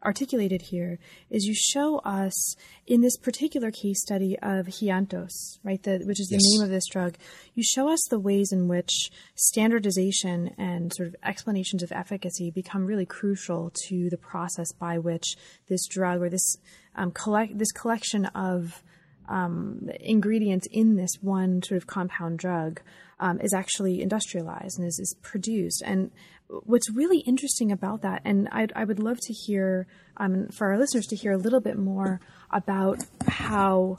articulated 0.05 0.63
here 0.63 0.99
is 1.31 1.45
you 1.45 1.55
show 1.55 1.99
us 1.99 2.55
in 2.87 3.01
this 3.01 3.17
particular 3.17 3.71
case 3.71 4.01
study 4.01 4.37
of 4.43 4.67
Heantos, 4.67 5.59
right, 5.65 5.83
the, 5.83 5.99
which 6.05 6.21
is 6.21 6.29
the 6.29 6.37
yes. 6.37 6.43
name 6.53 6.63
of 6.63 6.71
this 6.71 6.87
drug, 6.87 7.17
you 7.55 7.63
show 7.63 7.91
us 7.91 8.01
the 8.09 8.21
ways 8.21 8.53
in 8.53 8.69
which 8.69 9.11
standardization 9.35 10.55
and 10.57 10.93
sort 10.95 11.09
of 11.09 11.17
explanations 11.25 11.83
of 11.83 11.93
efficacy 11.93 12.51
become 12.51 12.87
really 12.87 13.07
crucial 13.07 13.73
to 13.89 14.09
the 14.11 14.19
process 14.19 14.73
by 14.73 14.99
which 14.99 15.37
this 15.69 15.87
drug 15.87 16.23
or 16.23 16.29
this 16.29 16.57
um, 16.95 17.11
collect 17.11 17.59
this 17.59 17.73
collection 17.73 18.27
of 18.27 18.83
um, 19.29 19.89
ingredients 20.01 20.67
in 20.71 20.97
this 20.97 21.13
one 21.21 21.63
sort 21.63 21.77
of 21.77 21.87
compound 21.87 22.39
drug 22.39 22.81
um, 23.21 23.41
is 23.41 23.53
actually 23.53 24.01
industrialized 24.01 24.79
and 24.79 24.87
is, 24.87 24.99
is 24.99 25.15
produced. 25.23 25.83
And 25.85 26.11
what's 26.49 26.91
really 26.91 27.19
interesting 27.19 27.73
about 27.73 28.03
that, 28.03 28.23
and 28.25 28.49
I, 28.53 28.69
I 28.75 28.85
would 28.85 28.99
love 28.99 29.19
to 29.23 29.33
hear 29.33 29.87
um, 30.17 30.49
for 30.49 30.71
our 30.71 30.79
listeners 30.79 31.07
to 31.07 31.17
hear 31.17 31.33
a 31.33 31.39
little 31.39 31.61
bit 31.61 31.79
more 31.79 32.21
about 32.51 32.99
how 33.27 33.97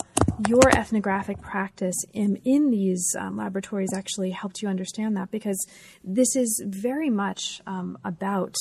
your 0.47 0.69
ethnographic 0.75 1.41
practice 1.41 1.95
in, 2.13 2.37
in 2.45 2.71
these 2.71 3.15
um, 3.19 3.37
laboratories 3.37 3.93
actually 3.93 4.31
helped 4.31 4.61
you 4.61 4.67
understand 4.67 5.17
that 5.17 5.31
because 5.31 5.67
this 6.03 6.35
is 6.35 6.63
very 6.65 7.09
much 7.09 7.61
um, 7.67 7.97
about 8.03 8.55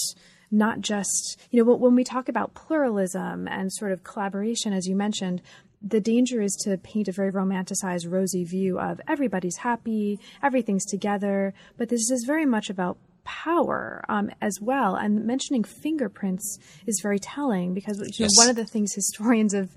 not 0.50 0.80
just, 0.80 1.38
you 1.50 1.62
know, 1.62 1.74
when 1.74 1.94
we 1.94 2.04
talk 2.04 2.28
about 2.28 2.54
pluralism 2.54 3.46
and 3.48 3.72
sort 3.72 3.92
of 3.92 4.02
collaboration, 4.02 4.72
as 4.72 4.86
you 4.86 4.96
mentioned, 4.96 5.42
the 5.80 6.00
danger 6.00 6.40
is 6.40 6.54
to 6.64 6.76
paint 6.78 7.08
a 7.08 7.12
very 7.12 7.32
romanticized, 7.32 8.10
rosy 8.10 8.44
view 8.44 8.78
of 8.78 9.00
everybody's 9.06 9.58
happy, 9.58 10.18
everything's 10.42 10.84
together, 10.84 11.54
but 11.76 11.88
this 11.88 12.10
is 12.10 12.24
very 12.26 12.46
much 12.46 12.68
about 12.68 12.98
power 13.24 14.02
um, 14.08 14.30
as 14.40 14.58
well. 14.60 14.94
And 14.94 15.24
mentioning 15.24 15.62
fingerprints 15.62 16.58
is 16.86 17.00
very 17.02 17.18
telling 17.18 17.74
because 17.74 17.98
you 18.18 18.24
know, 18.24 18.30
one 18.36 18.48
of 18.48 18.56
the 18.56 18.64
things 18.64 18.94
historians 18.94 19.54
of 19.54 19.70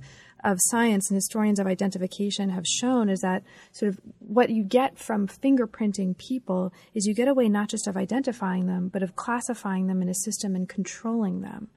of 0.43 0.57
science 0.59 1.09
and 1.09 1.17
historians 1.17 1.59
of 1.59 1.67
identification 1.67 2.49
have 2.49 2.65
shown 2.65 3.09
is 3.09 3.19
that 3.19 3.43
sort 3.71 3.89
of 3.89 3.99
what 4.19 4.49
you 4.49 4.63
get 4.63 4.97
from 4.97 5.27
fingerprinting 5.27 6.17
people 6.17 6.73
is 6.95 7.05
you 7.05 7.13
get 7.13 7.27
a 7.27 7.33
way 7.33 7.47
not 7.47 7.69
just 7.69 7.87
of 7.87 7.95
identifying 7.95 8.65
them, 8.65 8.87
but 8.87 9.03
of 9.03 9.15
classifying 9.15 9.85
them 9.85 10.01
in 10.01 10.09
a 10.09 10.15
system 10.15 10.55
and 10.55 10.67
controlling 10.67 11.41
them. 11.41 11.69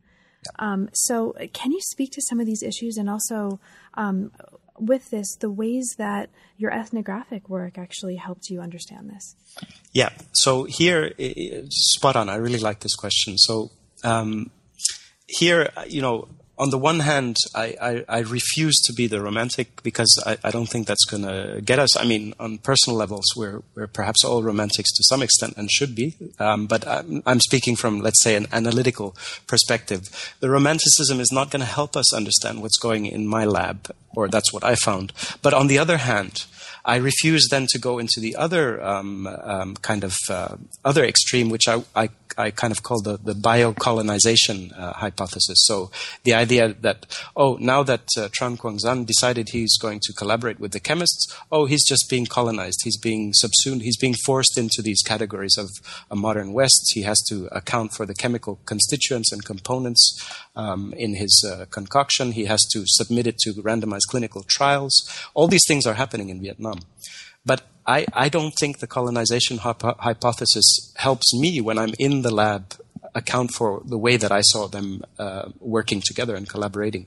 Um, 0.58 0.88
so, 0.92 1.34
can 1.52 1.72
you 1.72 1.80
speak 1.80 2.12
to 2.12 2.22
some 2.22 2.40
of 2.40 2.46
these 2.46 2.62
issues 2.62 2.96
and 2.96 3.08
also 3.08 3.60
um, 3.94 4.32
with 4.78 5.10
this, 5.10 5.36
the 5.36 5.50
ways 5.50 5.94
that 5.98 6.30
your 6.56 6.72
ethnographic 6.72 7.48
work 7.48 7.78
actually 7.78 8.16
helped 8.16 8.50
you 8.50 8.60
understand 8.60 9.10
this? 9.10 9.36
Yeah. 9.92 10.10
So, 10.32 10.64
here, 10.64 11.12
spot 11.70 12.16
on. 12.16 12.28
I 12.28 12.36
really 12.36 12.58
like 12.58 12.80
this 12.80 12.94
question. 12.94 13.38
So, 13.38 13.70
um, 14.02 14.50
here, 15.26 15.70
you 15.88 16.02
know, 16.02 16.28
on 16.56 16.70
the 16.70 16.78
one 16.78 17.00
hand, 17.00 17.36
I, 17.54 17.74
I, 17.80 18.04
I, 18.08 18.18
refuse 18.20 18.80
to 18.86 18.92
be 18.92 19.08
the 19.08 19.20
romantic 19.20 19.82
because 19.82 20.22
I, 20.24 20.38
I 20.44 20.50
don't 20.50 20.68
think 20.68 20.86
that's 20.86 21.04
going 21.04 21.24
to 21.24 21.60
get 21.60 21.80
us. 21.80 21.96
I 21.96 22.04
mean, 22.04 22.32
on 22.38 22.58
personal 22.58 22.96
levels, 22.96 23.24
we're, 23.34 23.62
we're 23.74 23.88
perhaps 23.88 24.24
all 24.24 24.42
romantics 24.42 24.92
to 24.92 25.02
some 25.04 25.20
extent 25.20 25.54
and 25.56 25.68
should 25.70 25.96
be. 25.96 26.14
Um, 26.38 26.66
but 26.66 26.86
I'm, 26.86 27.22
I'm, 27.26 27.40
speaking 27.40 27.74
from, 27.74 28.00
let's 28.00 28.22
say, 28.22 28.36
an 28.36 28.46
analytical 28.52 29.16
perspective. 29.48 30.34
The 30.38 30.50
romanticism 30.50 31.18
is 31.18 31.32
not 31.32 31.50
going 31.50 31.60
to 31.60 31.66
help 31.66 31.96
us 31.96 32.14
understand 32.14 32.62
what's 32.62 32.78
going 32.78 33.06
in 33.06 33.26
my 33.26 33.44
lab, 33.44 33.90
or 34.14 34.28
that's 34.28 34.52
what 34.52 34.62
I 34.62 34.76
found. 34.76 35.12
But 35.42 35.54
on 35.54 35.66
the 35.66 35.78
other 35.78 35.96
hand, 35.96 36.46
I 36.84 36.96
refuse 36.96 37.48
then 37.50 37.66
to 37.70 37.78
go 37.78 37.98
into 37.98 38.20
the 38.20 38.36
other 38.36 38.82
um, 38.84 39.26
um, 39.26 39.74
kind 39.76 40.04
of 40.04 40.16
uh, 40.28 40.56
other 40.84 41.04
extreme, 41.04 41.48
which 41.48 41.66
I, 41.66 41.82
I, 41.96 42.10
I, 42.36 42.50
kind 42.50 42.72
of 42.72 42.82
call 42.82 43.00
the, 43.02 43.18
the 43.18 43.34
biocolonization 43.34 44.78
uh, 44.78 44.92
hypothesis. 44.94 45.58
So 45.66 45.90
the 46.24 46.34
idea 46.34 46.74
that, 46.80 47.06
oh, 47.36 47.56
now 47.60 47.82
that 47.82 48.08
uh, 48.16 48.28
Tran 48.28 48.56
Quanzan 48.56 49.06
decided 49.06 49.48
he's 49.50 49.76
going 49.78 50.00
to 50.04 50.12
collaborate 50.12 50.60
with 50.60 50.72
the 50.72 50.80
chemists, 50.80 51.34
oh, 51.50 51.66
he's 51.66 51.86
just 51.86 52.08
being 52.08 52.26
colonized. 52.26 52.80
He's 52.84 52.98
being 52.98 53.32
subsumed. 53.32 53.82
He's 53.82 53.96
being 53.96 54.14
forced 54.24 54.58
into 54.58 54.82
these 54.82 55.02
categories 55.02 55.56
of 55.58 55.70
a 56.10 56.16
modern 56.16 56.52
West. 56.52 56.92
He 56.94 57.02
has 57.02 57.20
to 57.28 57.48
account 57.52 57.92
for 57.92 58.06
the 58.06 58.14
chemical 58.14 58.58
constituents 58.66 59.32
and 59.32 59.44
components 59.44 60.02
um, 60.56 60.92
in 60.96 61.14
his 61.14 61.44
uh, 61.48 61.66
concoction. 61.70 62.32
He 62.32 62.46
has 62.46 62.62
to 62.72 62.84
submit 62.86 63.26
it 63.26 63.38
to 63.38 63.52
randomized 63.54 64.08
clinical 64.08 64.44
trials. 64.44 64.94
All 65.34 65.48
these 65.48 65.64
things 65.66 65.86
are 65.86 65.94
happening 65.94 66.28
in 66.28 66.40
Vietnam. 66.40 66.80
But 67.44 67.62
I, 67.86 68.06
I 68.12 68.28
don't 68.28 68.52
think 68.52 68.78
the 68.78 68.86
colonization 68.86 69.58
hypo- 69.58 69.96
hypothesis 69.98 70.92
helps 70.96 71.34
me 71.34 71.60
when 71.60 71.78
I'm 71.78 71.94
in 71.98 72.22
the 72.22 72.34
lab 72.34 72.74
account 73.14 73.52
for 73.52 73.80
the 73.84 73.98
way 73.98 74.16
that 74.16 74.32
I 74.32 74.40
saw 74.40 74.66
them 74.66 75.04
uh, 75.18 75.50
working 75.60 76.00
together 76.00 76.34
and 76.34 76.48
collaborating. 76.48 77.06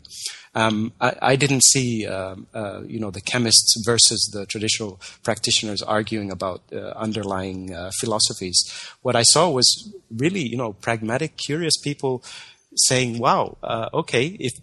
Um, 0.56 0.94
I, 1.02 1.16
I, 1.22 1.36
didn't 1.36 1.64
see, 1.64 2.08
um, 2.08 2.48
uh, 2.54 2.82
you 2.86 3.00
know, 3.00 3.12
the 3.12 3.22
chemists 3.22 3.76
versus 3.86 4.30
the 4.34 4.46
traditional 4.46 5.00
practitioners 5.24 5.82
arguing 5.82 6.32
about 6.32 6.62
uh, 6.72 6.94
underlying 6.96 7.74
uh, 7.74 7.92
philosophies. 8.00 8.58
What 9.02 9.16
I 9.16 9.24
saw 9.24 9.50
was 9.50 9.92
really, 10.16 10.42
you 10.42 10.58
know, 10.58 10.74
pragmatic, 10.74 11.38
curious 11.38 11.78
people 11.78 12.24
saying, 12.76 13.20
"Wow, 13.20 13.58
uh, 13.62 13.90
okay, 13.94 14.38
if 14.40 14.54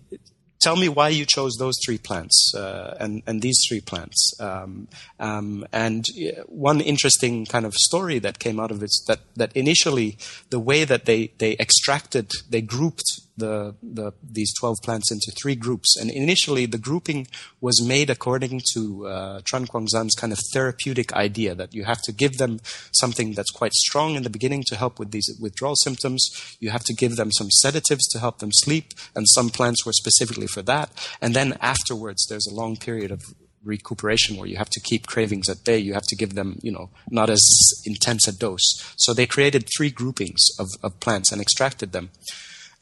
tell 0.64 0.76
me 0.76 0.88
why 0.88 1.08
you 1.08 1.26
chose 1.26 1.56
those 1.58 1.74
three 1.84 1.98
plants 1.98 2.52
uh, 2.56 2.96
and, 2.98 3.22
and 3.26 3.42
these 3.42 3.60
three 3.68 3.80
plants. 3.80 4.32
Um, 4.40 4.88
um, 5.20 5.66
and 5.72 6.04
one 6.46 6.80
interesting 6.80 7.44
kind 7.44 7.66
of 7.66 7.74
story 7.74 8.18
that 8.20 8.38
came 8.38 8.58
out 8.58 8.70
of 8.70 8.82
it 8.82 8.86
is 8.86 9.04
that, 9.06 9.20
that 9.36 9.54
initially 9.54 10.16
the 10.48 10.58
way 10.58 10.84
that 10.84 11.04
they, 11.04 11.32
they 11.38 11.52
extracted, 11.58 12.30
they 12.48 12.62
grouped 12.62 13.20
the, 13.36 13.74
the, 13.82 14.12
these 14.22 14.52
12 14.58 14.76
plants 14.82 15.10
into 15.10 15.32
three 15.32 15.54
groups. 15.54 15.96
And 15.96 16.10
initially, 16.10 16.66
the 16.66 16.78
grouping 16.78 17.26
was 17.60 17.82
made 17.82 18.10
according 18.10 18.62
to 18.74 19.06
uh, 19.06 19.40
Tran 19.40 19.66
Quanzan's 19.66 20.14
kind 20.14 20.32
of 20.32 20.38
therapeutic 20.52 21.12
idea 21.12 21.54
that 21.54 21.74
you 21.74 21.84
have 21.84 22.00
to 22.02 22.12
give 22.12 22.38
them 22.38 22.60
something 22.92 23.32
that's 23.32 23.50
quite 23.50 23.72
strong 23.72 24.14
in 24.14 24.22
the 24.22 24.30
beginning 24.30 24.62
to 24.68 24.76
help 24.76 24.98
with 24.98 25.10
these 25.10 25.36
withdrawal 25.40 25.76
symptoms. 25.76 26.56
You 26.60 26.70
have 26.70 26.84
to 26.84 26.94
give 26.94 27.16
them 27.16 27.32
some 27.32 27.50
sedatives 27.50 28.06
to 28.08 28.20
help 28.20 28.38
them 28.38 28.50
sleep, 28.52 28.92
and 29.14 29.26
some 29.28 29.50
plants 29.50 29.84
were 29.84 29.92
specifically 29.92 30.46
for 30.46 30.62
that. 30.62 30.90
And 31.20 31.34
then 31.34 31.58
afterwards, 31.60 32.26
there's 32.28 32.46
a 32.46 32.54
long 32.54 32.76
period 32.76 33.10
of 33.10 33.22
recuperation 33.64 34.36
where 34.36 34.46
you 34.46 34.56
have 34.56 34.70
to 34.70 34.80
keep 34.80 35.06
cravings 35.06 35.48
at 35.48 35.64
bay. 35.64 35.78
You 35.78 35.94
have 35.94 36.06
to 36.08 36.16
give 36.16 36.34
them, 36.34 36.58
you 36.62 36.70
know, 36.70 36.90
not 37.10 37.30
as 37.30 37.42
intense 37.84 38.28
a 38.28 38.32
dose. 38.32 38.94
So 38.96 39.12
they 39.12 39.26
created 39.26 39.68
three 39.74 39.90
groupings 39.90 40.46
of, 40.58 40.68
of 40.82 41.00
plants 41.00 41.32
and 41.32 41.40
extracted 41.40 41.92
them. 41.92 42.10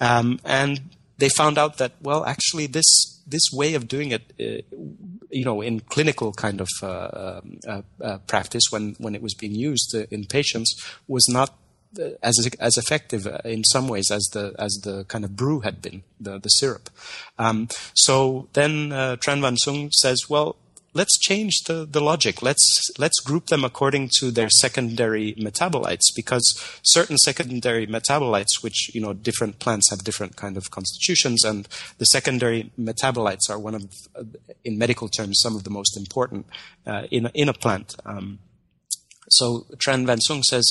Um, 0.02 0.40
and 0.44 0.80
they 1.18 1.28
found 1.28 1.58
out 1.58 1.78
that, 1.78 1.92
well, 2.02 2.24
actually, 2.24 2.66
this 2.66 2.90
this 3.24 3.46
way 3.52 3.74
of 3.74 3.86
doing 3.86 4.10
it, 4.10 4.22
uh, 4.40 4.76
you 5.30 5.44
know, 5.44 5.62
in 5.62 5.80
clinical 5.80 6.32
kind 6.32 6.60
of 6.60 6.68
uh, 6.82 7.40
um, 7.42 7.60
uh, 7.68 7.82
uh, 8.02 8.18
practice, 8.26 8.64
when 8.70 8.96
when 8.98 9.14
it 9.14 9.22
was 9.22 9.34
being 9.34 9.54
used 9.54 9.94
uh, 9.94 10.06
in 10.10 10.24
patients, 10.24 10.74
was 11.06 11.28
not 11.28 11.54
uh, 12.00 12.10
as 12.20 12.34
as 12.58 12.76
effective 12.76 13.28
in 13.44 13.62
some 13.62 13.86
ways 13.86 14.10
as 14.10 14.28
the 14.32 14.52
as 14.58 14.72
the 14.82 15.04
kind 15.04 15.24
of 15.24 15.36
brew 15.36 15.60
had 15.60 15.80
been 15.80 16.02
the 16.20 16.38
the 16.38 16.48
syrup. 16.48 16.90
Um, 17.38 17.68
so 17.94 18.48
then 18.54 18.90
Tran 19.22 19.40
Van 19.40 19.56
Sung 19.56 19.90
says, 19.92 20.18
well, 20.28 20.56
let's 20.94 21.18
change 21.18 21.62
the, 21.66 21.86
the 21.86 22.00
logic. 22.00 22.42
Let's 22.42 22.90
let's 22.98 23.20
group 23.20 23.46
them 23.46 23.64
according 23.64 24.10
to 24.18 24.30
their 24.30 24.48
secondary 24.50 25.34
metabolites 25.34 26.14
because 26.14 26.44
certain 26.82 27.18
secondary 27.18 27.86
metabolites, 27.86 28.62
which 28.62 28.94
you 28.94 29.00
know 29.00 29.12
different 29.12 29.58
plants 29.58 29.90
have 29.90 30.04
different 30.04 30.36
kind 30.36 30.56
of 30.56 30.70
constitutions, 30.70 31.44
and 31.44 31.68
the 31.98 32.06
secondary 32.06 32.70
metabolites 32.78 33.48
are 33.50 33.58
one 33.58 33.74
of, 33.74 33.84
in 34.64 34.78
medical 34.78 35.08
terms, 35.08 35.40
some 35.40 35.56
of 35.56 35.64
the 35.64 35.70
most 35.70 35.96
important 35.96 36.46
uh, 36.86 37.06
in 37.10 37.30
in 37.34 37.48
a 37.48 37.54
plant. 37.54 37.96
Um, 38.04 38.38
so 39.28 39.66
Tran 39.76 40.04
Van 40.04 40.20
Sung 40.20 40.42
says, 40.42 40.66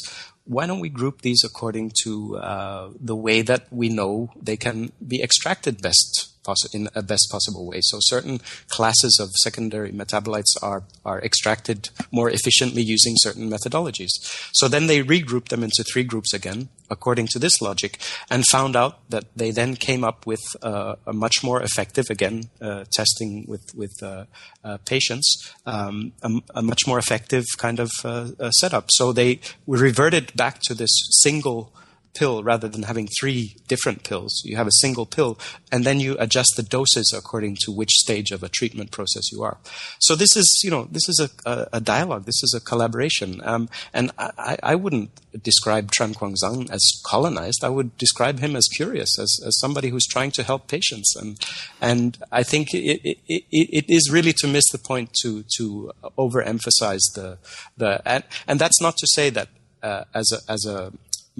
why 0.46 0.68
don't 0.68 0.82
we 0.82 0.90
group 0.90 1.22
these 1.22 1.44
according 1.44 1.92
to 2.04 2.38
uh, 2.38 2.90
the 3.00 3.16
way 3.16 3.42
that 3.42 3.66
we 3.72 3.90
know 3.90 4.30
they 4.40 4.58
can 4.58 4.92
be 5.06 5.24
extracted 5.24 5.82
best 5.82 6.31
in 6.74 6.90
a 6.96 7.02
best 7.02 7.28
possible 7.32 7.66
way. 7.66 7.80
So 7.82 7.98
certain 8.02 8.40
classes 8.68 9.20
of 9.22 9.30
secondary 9.44 9.92
metabolites 9.92 10.56
are, 10.62 10.84
are 11.06 11.22
extracted 11.22 11.90
more 12.12 12.30
efficiently 12.30 12.82
using 12.82 13.14
certain 13.18 13.50
methodologies. 13.50 14.12
So 14.54 14.68
then 14.68 14.88
they 14.88 15.04
regrouped 15.04 15.50
them 15.50 15.64
into 15.64 15.84
three 15.84 16.04
groups 16.04 16.34
again, 16.34 16.70
according 16.90 17.28
to 17.28 17.40
this 17.40 17.62
logic, 17.62 18.00
and 18.30 18.46
found 18.46 18.76
out 18.76 19.10
that 19.10 19.26
they 19.36 19.52
then 19.52 19.76
came 19.76 20.04
up 20.04 20.26
with 20.26 20.42
uh, 20.62 20.96
a 21.06 21.14
much 21.14 21.44
more 21.44 21.62
effective, 21.62 22.10
again, 22.10 22.50
uh, 22.62 22.86
testing 22.92 23.46
with, 23.48 23.74
with 23.76 23.94
uh, 24.02 24.26
uh 24.64 24.78
patients, 24.86 25.54
um, 25.66 26.14
a, 26.22 26.30
a, 26.56 26.62
much 26.62 26.86
more 26.88 27.00
effective 27.00 27.46
kind 27.58 27.80
of 27.80 27.92
uh, 28.04 28.52
setup. 28.52 28.86
So 28.90 29.14
they 29.14 29.40
we 29.66 29.80
reverted 29.80 30.36
back 30.36 30.60
to 30.64 30.74
this 30.74 30.92
single 31.24 31.74
pill 32.14 32.44
rather 32.44 32.68
than 32.68 32.84
having 32.84 33.08
three 33.20 33.56
different 33.68 34.04
pills. 34.04 34.42
You 34.46 34.58
have 34.58 34.68
a 34.68 34.80
single 34.82 35.06
pill, 35.06 35.40
and 35.72 35.86
then 35.86 36.00
you 36.00 36.16
adjust 36.20 36.54
the 36.56 36.64
doses 36.64 37.14
according 37.16 37.58
to 37.62 37.72
which 37.72 37.92
stage 37.92 38.32
of 38.32 38.44
a 38.44 38.50
treatment 38.50 38.92
process 38.92 39.32
you 39.32 39.44
are. 39.44 39.58
So 40.00 40.16
this 40.16 40.36
is, 40.36 40.62
you 40.64 40.72
know, 40.72 40.88
this 40.92 41.08
is 41.08 41.20
a, 41.20 41.50
a, 41.50 41.68
a 41.74 41.82
dialogue. 41.82 42.26
This 42.26 42.44
is 42.44 42.54
a 42.56 42.64
collaboration. 42.64 43.42
Um, 43.44 43.70
and 43.94 44.12
I, 44.18 44.58
I, 44.62 44.76
wouldn't 44.76 45.12
describe 45.44 45.92
Tran 45.92 46.14
Quanzan 46.14 46.70
as 46.70 46.82
colonized. 47.06 47.64
I 47.64 47.70
would 47.70 47.98
describe 47.98 48.40
him 48.40 48.56
as 48.56 48.68
curious, 48.76 49.18
as, 49.20 49.40
as 49.46 49.60
somebody 49.60 49.90
who's 49.90 50.06
trying 50.06 50.32
to 50.32 50.44
help 50.44 50.68
patients. 50.68 51.16
And 51.16 51.40
and 51.80 52.18
I 52.32 52.44
think 52.44 52.74
it, 52.74 53.02
it, 53.04 53.18
it, 53.28 53.44
it 53.52 53.86
is 53.88 54.10
really 54.12 54.34
to 54.34 54.48
miss 54.48 54.70
the 54.72 54.78
point 54.78 55.14
to 55.22 55.44
to 55.58 55.92
overemphasize 56.18 57.14
the 57.16 57.38
the 57.78 58.02
and, 58.06 58.24
and 58.48 58.60
that's 58.60 58.82
not 58.82 58.98
to 58.98 59.08
say 59.08 59.30
that 59.30 59.50
uh, 59.84 60.04
as 60.14 60.32
a 60.32 60.52
as 60.52 60.66
a 60.66 60.92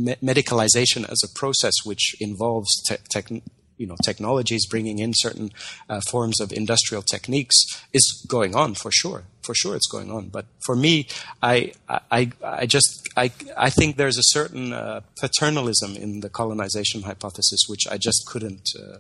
me- 0.06 0.16
medicalization 0.22 1.10
as 1.10 1.22
a 1.24 1.34
process 1.34 1.74
which 1.84 2.16
involves 2.20 2.82
te- 2.88 3.42
you 3.82 3.88
know, 3.88 3.96
technologies 4.04 4.68
bringing 4.68 5.00
in 5.00 5.12
certain 5.16 5.50
uh, 5.90 6.00
forms 6.12 6.40
of 6.40 6.54
industrial 6.54 7.02
techniques 7.02 7.58
is 7.92 8.24
going 8.28 8.56
on 8.56 8.76
for 8.76 8.92
sure. 8.92 9.24
For 9.42 9.56
sure, 9.56 9.76
it's 9.76 9.88
going 9.88 10.12
on. 10.12 10.30
But 10.30 10.46
for 10.64 10.76
me, 10.76 11.08
I, 11.42 11.72
I, 11.90 12.32
I 12.44 12.68
just, 12.68 13.10
I, 13.18 13.32
I 13.58 13.72
think 13.72 13.98
there's 13.98 14.20
a 14.20 14.24
certain 14.38 14.72
uh, 14.72 15.02
paternalism 15.20 15.96
in 15.96 16.20
the 16.20 16.30
colonization 16.30 17.02
hypothesis, 17.02 17.62
which 17.68 17.88
I 17.90 17.98
just 17.98 18.28
couldn't 18.28 18.70
uh, 18.80 18.98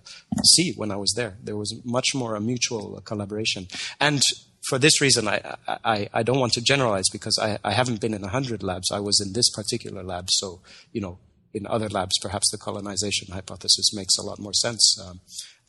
see 0.55 0.73
when 0.75 0.89
I 0.89 0.95
was 0.95 1.13
there. 1.15 1.35
There 1.43 1.57
was 1.57 1.79
much 1.85 2.15
more 2.15 2.33
a 2.35 2.41
mutual 2.41 2.99
collaboration. 3.05 3.67
And 3.99 4.23
for 4.67 4.77
this 4.77 5.01
reason, 5.01 5.27
I, 5.27 5.55
I, 5.67 6.09
I 6.13 6.23
don't 6.23 6.39
want 6.39 6.53
to 6.53 6.61
generalize 6.61 7.09
because 7.09 7.37
I, 7.39 7.57
I 7.63 7.71
haven't 7.71 8.01
been 8.01 8.13
in 8.13 8.21
100 8.21 8.63
labs. 8.63 8.91
I 8.91 8.99
was 8.99 9.19
in 9.19 9.33
this 9.33 9.49
particular 9.49 10.03
lab. 10.03 10.27
So, 10.29 10.61
you 10.91 11.01
know, 11.01 11.17
in 11.53 11.67
other 11.67 11.89
labs, 11.89 12.17
perhaps 12.21 12.49
the 12.51 12.57
colonization 12.57 13.33
hypothesis 13.33 13.93
makes 13.93 14.17
a 14.17 14.21
lot 14.21 14.39
more 14.39 14.53
sense. 14.53 14.97
Um, 15.03 15.19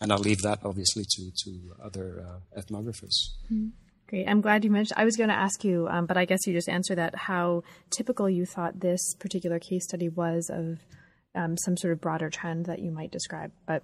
and 0.00 0.12
I'll 0.12 0.18
leave 0.18 0.42
that 0.42 0.58
obviously 0.64 1.04
to 1.08 1.30
to 1.44 1.74
other 1.82 2.26
uh, 2.26 2.60
ethnographers. 2.60 3.30
Mm-hmm. 3.50 3.68
Great. 4.08 4.28
I'm 4.28 4.42
glad 4.42 4.64
you 4.64 4.70
mentioned. 4.70 4.98
I 4.98 5.04
was 5.06 5.16
going 5.16 5.30
to 5.30 5.34
ask 5.34 5.64
you, 5.64 5.88
um, 5.88 6.04
but 6.04 6.18
I 6.18 6.26
guess 6.26 6.46
you 6.46 6.52
just 6.52 6.68
answered 6.68 6.98
that. 6.98 7.14
How 7.16 7.62
typical 7.90 8.28
you 8.28 8.44
thought 8.44 8.80
this 8.80 9.14
particular 9.14 9.58
case 9.58 9.84
study 9.84 10.10
was 10.10 10.50
of 10.50 10.80
um, 11.34 11.56
some 11.56 11.78
sort 11.78 11.94
of 11.94 12.00
broader 12.00 12.28
trend 12.28 12.66
that 12.66 12.80
you 12.80 12.90
might 12.90 13.10
describe, 13.10 13.52
but 13.66 13.82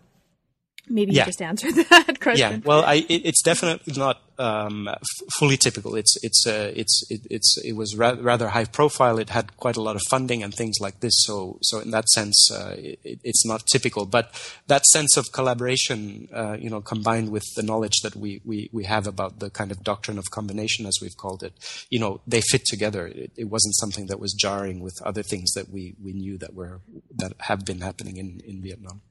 maybe 0.90 1.12
yeah. 1.12 1.22
you 1.22 1.26
just 1.26 1.42
answered 1.42 1.74
that 1.90 2.20
question. 2.20 2.52
Yeah. 2.52 2.60
Well, 2.64 2.84
I, 2.84 3.06
it, 3.08 3.22
it's 3.24 3.42
definitely 3.42 3.94
not 3.96 4.20
um, 4.38 4.88
f- 4.88 4.98
fully 5.38 5.56
typical. 5.56 5.96
It's 5.96 6.16
it's 6.22 6.46
uh, 6.46 6.72
it's 6.74 7.02
it, 7.10 7.22
it's 7.30 7.56
it 7.64 7.72
was 7.72 7.96
ra- 7.96 8.16
rather 8.20 8.48
high 8.48 8.64
profile. 8.64 9.18
It 9.18 9.30
had 9.30 9.56
quite 9.56 9.76
a 9.76 9.82
lot 9.82 9.96
of 9.96 10.02
funding 10.08 10.42
and 10.42 10.54
things 10.54 10.76
like 10.80 11.00
this. 11.00 11.14
So 11.26 11.58
so 11.62 11.80
in 11.80 11.90
that 11.90 12.08
sense, 12.08 12.50
uh, 12.50 12.74
it, 12.78 13.20
it's 13.24 13.44
not 13.44 13.66
typical. 13.66 14.06
But 14.06 14.30
that 14.68 14.84
sense 14.86 15.16
of 15.16 15.32
collaboration, 15.32 16.28
uh, 16.32 16.56
you 16.58 16.70
know, 16.70 16.80
combined 16.80 17.30
with 17.30 17.44
the 17.56 17.62
knowledge 17.62 18.00
that 18.02 18.14
we, 18.14 18.40
we 18.44 18.70
we 18.72 18.84
have 18.84 19.06
about 19.06 19.40
the 19.40 19.50
kind 19.50 19.70
of 19.70 19.82
doctrine 19.82 20.18
of 20.18 20.30
combination, 20.30 20.86
as 20.86 20.98
we've 21.02 21.16
called 21.16 21.42
it, 21.42 21.52
you 21.90 21.98
know, 21.98 22.20
they 22.26 22.40
fit 22.40 22.64
together. 22.64 23.06
It, 23.06 23.32
it 23.36 23.44
wasn't 23.44 23.74
something 23.76 24.06
that 24.06 24.20
was 24.20 24.32
jarring 24.32 24.80
with 24.80 24.94
other 25.04 25.22
things 25.22 25.52
that 25.52 25.68
we 25.70 25.94
we 26.02 26.12
knew 26.12 26.38
that 26.38 26.54
were 26.54 26.80
that 27.16 27.32
have 27.40 27.64
been 27.64 27.80
happening 27.80 28.16
in 28.16 28.40
in 28.46 28.62
Vietnam. 28.62 29.02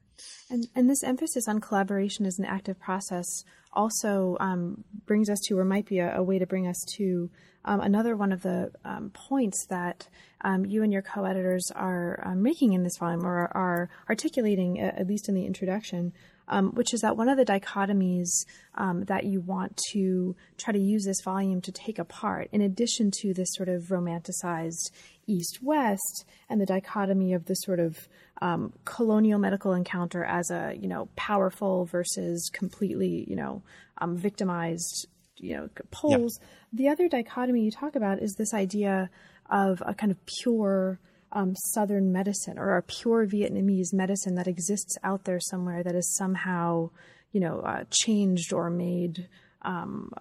And, 0.50 0.68
and 0.74 0.88
this 0.88 1.02
emphasis 1.02 1.48
on 1.48 1.60
collaboration 1.60 2.26
as 2.26 2.38
an 2.38 2.44
active 2.44 2.78
process 2.78 3.26
also 3.72 4.36
um, 4.40 4.84
brings 5.06 5.28
us 5.28 5.40
to, 5.46 5.58
or 5.58 5.64
might 5.64 5.86
be 5.86 5.98
a, 5.98 6.16
a 6.16 6.22
way 6.22 6.38
to 6.38 6.46
bring 6.46 6.66
us 6.66 6.84
to, 6.96 7.30
um, 7.64 7.80
another 7.80 8.16
one 8.16 8.32
of 8.32 8.42
the 8.42 8.70
um, 8.84 9.10
points 9.10 9.66
that 9.66 10.08
um, 10.42 10.64
you 10.64 10.82
and 10.82 10.92
your 10.92 11.02
co-editors 11.02 11.70
are 11.74 12.22
uh, 12.24 12.34
making 12.34 12.72
in 12.72 12.82
this 12.82 12.96
volume, 12.96 13.26
or 13.26 13.36
are, 13.36 13.52
are 13.54 13.90
articulating, 14.08 14.80
at 14.80 15.06
least 15.06 15.28
in 15.28 15.34
the 15.34 15.44
introduction, 15.44 16.12
um, 16.48 16.72
which 16.74 16.92
is 16.92 17.00
that 17.00 17.16
one 17.16 17.28
of 17.28 17.36
the 17.36 17.44
dichotomies 17.44 18.28
um, 18.74 19.04
that 19.04 19.24
you 19.24 19.40
want 19.40 19.78
to 19.92 20.34
try 20.56 20.72
to 20.72 20.78
use 20.78 21.04
this 21.04 21.20
volume 21.22 21.60
to 21.60 21.72
take 21.72 21.98
apart, 21.98 22.48
in 22.52 22.60
addition 22.60 23.10
to 23.20 23.32
this 23.34 23.48
sort 23.52 23.68
of 23.68 23.84
romanticized 23.84 24.90
East 25.26 25.58
West 25.62 26.24
and 26.48 26.60
the 26.60 26.66
dichotomy 26.66 27.34
of 27.34 27.44
the 27.44 27.54
sort 27.54 27.78
of 27.78 28.08
um, 28.40 28.72
colonial 28.84 29.38
medical 29.38 29.72
encounter 29.72 30.24
as 30.24 30.50
a 30.50 30.74
you 30.80 30.88
know 30.88 31.08
powerful 31.16 31.84
versus 31.84 32.50
completely 32.52 33.24
you 33.28 33.36
know 33.36 33.62
um, 33.98 34.16
victimized 34.16 35.06
you 35.36 35.56
know 35.56 35.68
poles. 35.90 36.38
Yep. 36.40 36.50
The 36.72 36.88
other 36.88 37.08
dichotomy 37.08 37.62
you 37.62 37.70
talk 37.70 37.94
about 37.94 38.20
is 38.20 38.34
this 38.34 38.54
idea 38.54 39.10
of 39.50 39.82
a 39.84 39.94
kind 39.94 40.12
of 40.12 40.18
pure 40.26 40.98
um, 41.32 41.54
Southern 41.56 42.12
medicine 42.12 42.58
or 42.58 42.76
a 42.76 42.82
pure 42.82 43.26
Vietnamese 43.26 43.92
medicine 43.92 44.34
that 44.36 44.46
exists 44.46 44.96
out 45.02 45.24
there 45.24 45.40
somewhere 45.40 45.82
that 45.82 45.94
is 45.94 46.16
somehow 46.16 46.90
you 47.32 47.40
know 47.40 47.60
uh, 47.60 47.84
changed 47.90 48.52
or 48.52 48.70
made 48.70 49.28
um, 49.62 50.12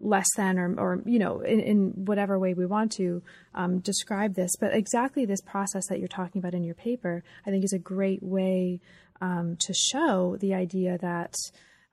less 0.00 0.26
than 0.36 0.58
or, 0.58 0.74
or 0.78 1.02
you 1.04 1.18
know 1.18 1.40
in, 1.40 1.60
in, 1.60 1.92
whatever 1.94 2.38
way 2.38 2.54
we 2.54 2.66
want 2.66 2.92
to 2.92 3.22
um, 3.54 3.78
describe 3.80 4.34
this 4.34 4.56
but 4.58 4.74
exactly 4.74 5.24
this 5.24 5.40
process 5.40 5.86
that 5.88 5.98
you're 5.98 6.08
talking 6.08 6.38
about 6.38 6.54
in 6.54 6.64
your 6.64 6.74
paper 6.74 7.22
i 7.46 7.50
think 7.50 7.64
is 7.64 7.72
a 7.72 7.78
great 7.78 8.22
way 8.22 8.80
um, 9.20 9.56
to 9.60 9.72
show 9.72 10.36
the 10.40 10.54
idea 10.54 10.98
that 10.98 11.34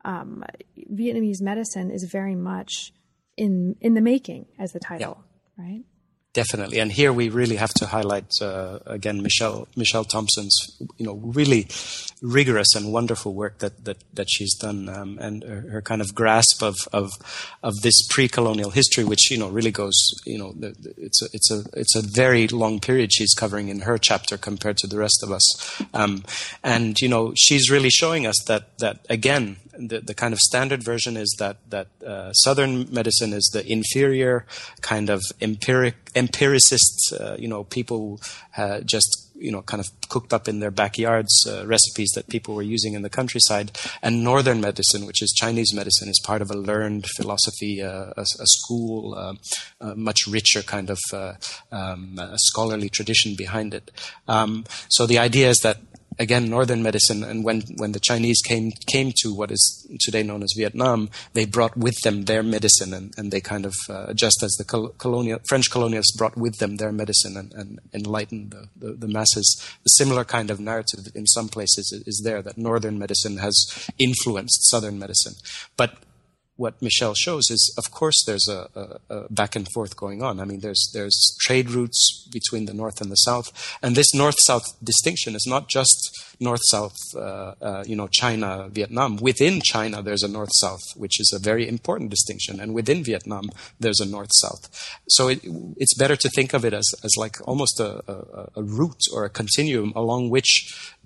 um, 0.05 0.43
vietnamese 0.91 1.41
medicine 1.41 1.91
is 1.91 2.07
very 2.11 2.35
much 2.35 2.93
in 3.37 3.75
in 3.81 3.93
the 3.93 4.01
making 4.01 4.45
as 4.57 4.71
the 4.71 4.79
title 4.79 5.23
yeah. 5.57 5.65
right 5.65 5.83
Definitely, 6.33 6.79
and 6.79 6.91
here 6.91 7.13
we 7.13 7.29
really 7.29 7.57
have 7.57 7.75
to 7.75 7.85
highlight 7.85 8.25
uh, 8.41 8.79
again 8.87 9.21
Michele 9.21 9.67
Michele 9.75 10.03
Thompson's 10.03 10.51
you 10.97 11.05
know 11.05 11.13
really 11.13 11.67
rigorous 12.23 12.73
and 12.73 12.91
wonderful 12.91 13.35
work 13.35 13.59
that 13.59 13.85
that, 13.85 13.97
that 14.15 14.31
she's 14.31 14.55
done, 14.55 14.89
um, 14.89 15.19
and 15.21 15.43
her, 15.43 15.61
her, 15.69 15.81
kind 15.83 16.01
of 16.01 16.15
grasp 16.15 16.63
of 16.63 16.75
of 16.91 17.11
of 17.61 17.75
this 17.83 18.07
pre-colonial 18.09 18.71
history, 18.71 19.03
which 19.03 19.29
you 19.29 19.37
know 19.37 19.47
really 19.47 19.69
goes 19.69 19.93
you 20.25 20.39
know 20.39 20.55
it's 20.97 21.21
a 21.21 21.25
it's 21.33 21.51
a 21.51 21.65
it's 21.73 21.95
a 21.95 22.01
very 22.01 22.47
long 22.47 22.79
period 22.79 23.13
she's 23.13 23.35
covering 23.35 23.67
in 23.67 23.81
her 23.81 23.99
chapter 23.99 24.35
compared 24.35 24.77
to 24.77 24.87
the 24.87 24.97
rest 24.97 25.21
of 25.21 25.31
us, 25.31 25.83
um, 25.93 26.23
and 26.63 26.99
you 26.99 27.07
know 27.07 27.33
she's 27.35 27.69
really 27.69 27.91
showing 27.91 28.25
us 28.25 28.43
that 28.47 28.79
that 28.79 29.05
again 29.07 29.57
the, 29.77 29.99
the 29.99 30.13
kind 30.13 30.33
of 30.33 30.39
standard 30.39 30.83
version 30.83 31.17
is 31.17 31.35
that 31.39 31.57
that 31.69 31.87
uh, 32.05 32.31
Southern 32.33 32.91
medicine 32.93 33.33
is 33.33 33.49
the 33.53 33.65
inferior 33.69 34.45
kind 34.81 35.09
of 35.09 35.21
empiric 35.41 35.95
empiricists, 36.15 37.11
uh, 37.13 37.35
you 37.39 37.47
know, 37.47 37.63
people 37.63 38.21
uh, 38.57 38.81
just 38.81 39.31
you 39.35 39.51
know 39.51 39.61
kind 39.63 39.81
of 39.81 39.87
cooked 40.09 40.31
up 40.31 40.47
in 40.47 40.59
their 40.59 40.71
backyards 40.71 41.45
uh, 41.47 41.65
recipes 41.65 42.11
that 42.15 42.27
people 42.27 42.53
were 42.53 42.61
using 42.61 42.93
in 42.93 43.01
the 43.01 43.09
countryside, 43.09 43.71
and 44.01 44.23
Northern 44.23 44.61
medicine, 44.61 45.05
which 45.05 45.21
is 45.21 45.31
Chinese 45.31 45.73
medicine, 45.73 46.07
is 46.07 46.21
part 46.23 46.41
of 46.41 46.51
a 46.51 46.57
learned 46.57 47.07
philosophy, 47.15 47.81
uh, 47.81 48.13
a, 48.15 48.21
a, 48.21 48.47
school, 48.47 49.15
uh, 49.15 49.33
a 49.81 49.95
much 49.95 50.27
richer 50.27 50.61
kind 50.61 50.89
of 50.89 50.99
um, 51.71 52.19
scholarly 52.35 52.89
tradition 52.89 53.35
behind 53.35 53.73
it. 53.73 53.91
Um, 54.27 54.65
so 54.89 55.05
the 55.05 55.17
idea 55.17 55.49
is 55.49 55.59
that 55.63 55.77
again 56.19 56.49
northern 56.49 56.83
medicine 56.83 57.23
and 57.23 57.43
when 57.43 57.61
when 57.77 57.91
the 57.91 57.99
chinese 57.99 58.41
came 58.45 58.71
came 58.87 59.11
to 59.15 59.33
what 59.33 59.51
is 59.51 59.87
today 59.99 60.23
known 60.23 60.43
as 60.43 60.53
vietnam 60.55 61.09
they 61.33 61.45
brought 61.45 61.75
with 61.77 61.95
them 62.03 62.25
their 62.25 62.43
medicine 62.43 62.93
and, 62.93 63.13
and 63.17 63.31
they 63.31 63.41
kind 63.41 63.65
of 63.65 63.73
uh, 63.89 64.13
just 64.13 64.43
as 64.43 64.51
the 64.53 64.63
colonial 64.97 65.39
french 65.47 65.69
colonialists 65.69 66.17
brought 66.17 66.37
with 66.37 66.57
them 66.59 66.77
their 66.77 66.91
medicine 66.91 67.37
and, 67.37 67.53
and 67.53 67.79
enlightened 67.93 68.51
the, 68.51 68.67
the, 68.75 68.93
the, 68.93 69.07
masses. 69.07 69.47
A 69.85 69.89
similar 69.97 70.23
kind 70.23 70.49
of 70.49 70.59
narrative 70.59 71.07
in 71.15 71.25
some 71.27 71.49
places 71.49 71.91
is 72.05 72.21
there 72.23 72.41
that 72.41 72.57
northern 72.57 72.99
medicine 72.99 73.37
has 73.37 73.89
influenced 73.97 74.69
southern 74.69 74.99
medicine. 74.99 75.33
But 75.77 75.97
what 76.63 76.81
Michele 76.81 77.13
shows 77.25 77.45
is, 77.49 77.61
of 77.77 77.91
course, 77.91 78.19
there's 78.25 78.47
a, 78.47 78.61
a, 78.81 79.15
a, 79.15 79.33
back 79.39 79.55
and 79.57 79.67
forth 79.73 79.93
going 79.97 80.23
on. 80.23 80.39
I 80.39 80.45
mean, 80.45 80.61
there's 80.65 80.83
there's 80.93 81.17
trade 81.45 81.67
routes 81.69 81.99
between 82.31 82.65
the 82.69 82.73
north 82.81 83.01
and 83.01 83.11
the 83.11 83.21
south, 83.27 83.47
and 83.83 83.95
this 83.95 84.13
north-south 84.13 84.67
distinction 84.91 85.35
is 85.35 85.45
not 85.45 85.63
just 85.77 85.99
north-south, 86.39 86.97
uh, 87.15 87.53
uh, 87.69 87.83
you 87.85 87.95
know, 87.95 88.07
China, 88.21 88.69
Vietnam. 88.69 89.17
Within 89.17 89.61
China, 89.73 90.01
there's 90.01 90.23
a 90.23 90.27
north-south, 90.27 90.85
which 90.95 91.19
is 91.19 91.29
a 91.33 91.39
very 91.39 91.67
important 91.67 92.09
distinction, 92.09 92.59
and 92.61 92.73
within 92.73 93.03
Vietnam, 93.03 93.45
there's 93.79 93.99
a 93.99 94.05
north-south. 94.05 94.63
So 95.09 95.27
it, 95.27 95.39
it's 95.77 95.95
better 95.97 96.15
to 96.15 96.29
think 96.29 96.53
of 96.53 96.63
it 96.63 96.73
as 96.73 96.87
as 97.03 97.13
like 97.17 97.35
almost 97.47 97.79
a, 97.79 97.91
a, 98.55 98.63
route 98.63 99.03
or 99.13 99.25
a 99.25 99.29
continuum 99.29 99.91
along 99.95 100.29
which 100.29 100.49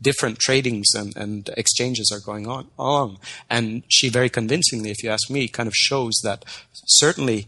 different 0.01 0.37
tradings 0.39 0.85
and, 0.95 1.15
and 1.17 1.49
exchanges 1.57 2.11
are 2.13 2.19
going 2.19 2.45
on 2.47 2.67
along. 2.77 3.19
And 3.49 3.83
she 3.87 4.09
very 4.09 4.29
convincingly, 4.29 4.91
if 4.91 5.03
you 5.03 5.09
ask 5.09 5.29
me, 5.29 5.46
kind 5.47 5.67
of 5.67 5.73
shows 5.75 6.19
that 6.23 6.45
certainly 6.85 7.47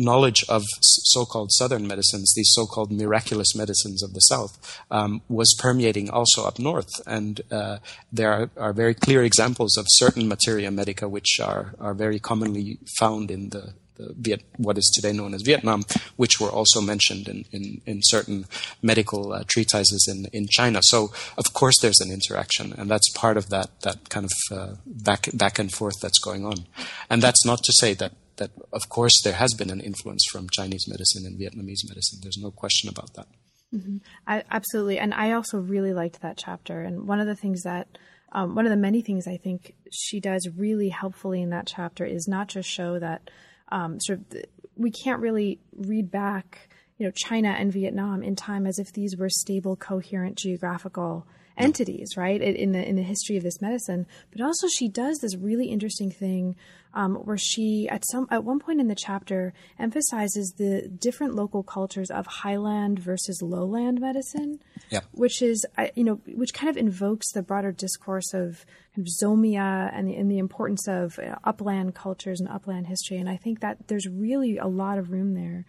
knowledge 0.00 0.42
of 0.48 0.64
so-called 0.80 1.52
southern 1.52 1.86
medicines, 1.86 2.32
these 2.34 2.50
so-called 2.52 2.90
miraculous 2.90 3.54
medicines 3.54 4.02
of 4.02 4.14
the 4.14 4.20
south, 4.20 4.80
um, 4.90 5.20
was 5.28 5.54
permeating 5.58 6.08
also 6.08 6.44
up 6.44 6.58
north. 6.58 6.88
And 7.06 7.40
uh, 7.50 7.78
there 8.10 8.32
are, 8.32 8.50
are, 8.56 8.72
very 8.72 8.94
clear 8.94 9.22
examples 9.22 9.76
of 9.76 9.84
certain 9.88 10.26
materia 10.26 10.70
medica 10.70 11.06
which 11.08 11.38
are, 11.38 11.74
are 11.78 11.92
very 11.92 12.18
commonly 12.18 12.78
found 12.98 13.30
in 13.30 13.50
the 13.50 13.74
Viet, 14.16 14.42
what 14.56 14.78
is 14.78 14.90
today 14.94 15.12
known 15.12 15.34
as 15.34 15.42
Vietnam, 15.42 15.84
which 16.16 16.40
were 16.40 16.50
also 16.50 16.80
mentioned 16.80 17.28
in, 17.28 17.44
in, 17.52 17.80
in 17.86 18.00
certain 18.02 18.46
medical 18.82 19.32
uh, 19.32 19.44
treatises 19.46 20.08
in, 20.08 20.26
in 20.32 20.46
China. 20.48 20.80
So, 20.82 21.12
of 21.36 21.52
course, 21.52 21.78
there's 21.80 22.00
an 22.00 22.12
interaction, 22.12 22.72
and 22.78 22.90
that's 22.90 23.10
part 23.10 23.36
of 23.36 23.48
that, 23.50 23.80
that 23.82 24.08
kind 24.08 24.26
of 24.26 24.56
uh, 24.58 24.74
back, 24.86 25.28
back 25.34 25.58
and 25.58 25.72
forth 25.72 26.00
that's 26.00 26.18
going 26.18 26.44
on. 26.44 26.66
And 27.08 27.22
that's 27.22 27.44
not 27.44 27.62
to 27.64 27.72
say 27.72 27.94
that, 27.94 28.12
that, 28.36 28.50
of 28.72 28.88
course, 28.88 29.20
there 29.22 29.34
has 29.34 29.54
been 29.54 29.70
an 29.70 29.80
influence 29.80 30.24
from 30.30 30.48
Chinese 30.50 30.86
medicine 30.88 31.24
and 31.26 31.38
Vietnamese 31.38 31.88
medicine. 31.88 32.20
There's 32.22 32.38
no 32.40 32.50
question 32.50 32.88
about 32.88 33.14
that. 33.14 33.26
Mm-hmm. 33.74 33.98
I, 34.26 34.42
absolutely. 34.50 34.98
And 34.98 35.14
I 35.14 35.32
also 35.32 35.58
really 35.58 35.92
liked 35.92 36.22
that 36.22 36.36
chapter. 36.36 36.82
And 36.82 37.06
one 37.06 37.20
of 37.20 37.26
the 37.26 37.36
things 37.36 37.62
that 37.62 37.86
um, 38.32 38.54
one 38.54 38.66
of 38.66 38.70
the 38.70 38.76
many 38.76 39.02
things 39.02 39.26
I 39.26 39.36
think 39.36 39.74
she 39.90 40.20
does 40.20 40.48
really 40.56 40.88
helpfully 40.88 41.42
in 41.42 41.50
that 41.50 41.66
chapter 41.66 42.04
is 42.04 42.28
not 42.28 42.48
just 42.48 42.68
show 42.68 42.98
that 42.98 43.30
um, 43.70 43.98
sort 44.00 44.20
of 44.20 44.42
we 44.76 44.90
can't 44.90 45.20
really 45.20 45.60
read 45.76 46.10
back 46.10 46.70
you 46.98 47.06
know 47.06 47.12
China 47.14 47.48
and 47.48 47.72
Vietnam 47.72 48.22
in 48.22 48.36
time 48.36 48.66
as 48.66 48.78
if 48.78 48.92
these 48.92 49.16
were 49.16 49.30
stable, 49.30 49.74
coherent 49.76 50.36
geographical 50.36 51.26
entities, 51.56 52.16
right? 52.16 52.40
In 52.40 52.72
the 52.72 52.86
in 52.86 52.96
the 52.96 53.02
history 53.02 53.36
of 53.36 53.42
this 53.42 53.60
medicine, 53.60 54.06
but 54.30 54.40
also 54.40 54.66
she 54.68 54.88
does 54.88 55.18
this 55.18 55.36
really 55.36 55.68
interesting 55.68 56.10
thing 56.10 56.56
um, 56.94 57.14
where 57.16 57.38
she 57.38 57.88
at 57.90 58.04
some 58.10 58.26
at 58.30 58.44
one 58.44 58.58
point 58.58 58.80
in 58.80 58.88
the 58.88 58.94
chapter 58.94 59.52
emphasizes 59.78 60.54
the 60.58 60.88
different 60.88 61.34
local 61.34 61.62
cultures 61.62 62.10
of 62.10 62.26
highland 62.26 62.98
versus 62.98 63.40
lowland 63.42 64.00
medicine, 64.00 64.60
yep. 64.90 65.04
which 65.12 65.42
is 65.42 65.64
you 65.94 66.04
know 66.04 66.20
which 66.34 66.52
kind 66.52 66.68
of 66.68 66.76
invokes 66.76 67.32
the 67.32 67.42
broader 67.42 67.72
discourse 67.72 68.34
of 68.34 68.64
kind 68.94 69.06
of 69.06 69.12
zomia 69.22 69.90
and 69.92 70.08
the, 70.08 70.16
and 70.16 70.30
the 70.30 70.38
importance 70.38 70.88
of 70.88 71.18
uh, 71.18 71.36
upland 71.44 71.94
cultures 71.94 72.40
and 72.40 72.48
upland 72.48 72.86
history. 72.86 73.18
And 73.18 73.28
I 73.28 73.36
think 73.36 73.60
that 73.60 73.88
there's 73.88 74.08
really 74.08 74.58
a 74.58 74.66
lot 74.66 74.98
of 74.98 75.10
room 75.10 75.34
there 75.34 75.64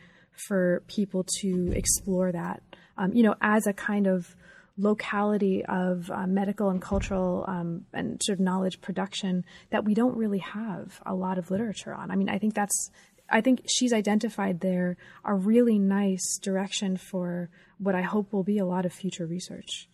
for 0.48 0.82
people 0.88 1.26
to 1.42 1.72
explore 1.76 2.32
that, 2.32 2.64
um, 2.98 3.14
you 3.14 3.22
know, 3.24 3.36
as 3.42 3.68
a 3.68 3.74
kind 3.74 4.08
of 4.08 4.36
locality 4.78 5.64
of 5.66 6.10
uh, 6.12 6.26
medical 6.28 6.70
and 6.70 6.82
cultural 6.82 7.46
um, 7.48 7.86
and 7.94 8.22
sort 8.24 8.40
of 8.40 8.40
knowledge 8.40 8.82
production 8.82 9.46
that 9.70 9.84
we 9.86 9.94
don't 9.94 10.16
really 10.16 10.40
have 10.40 11.02
a 11.06 11.14
lot 11.14 11.38
of 11.38 11.52
literature 11.52 11.94
on. 11.94 12.12
I 12.12 12.16
mean, 12.16 12.30
I 12.30 12.38
think 12.38 12.54
that's 12.54 12.90
I 13.30 13.42
think 13.42 13.62
she's 13.68 13.94
identified 13.94 14.60
there 14.60 14.98
a 15.24 15.34
really 15.34 15.80
nice 15.80 16.38
direction 16.42 16.98
for 16.98 17.50
what 17.78 17.96
I 17.96 18.02
hope 18.02 18.34
will 18.34 18.44
be 18.44 18.58
a 18.58 18.66
lot 18.66 18.86
of 18.86 18.94
future 18.94 19.26
research. 19.26 19.88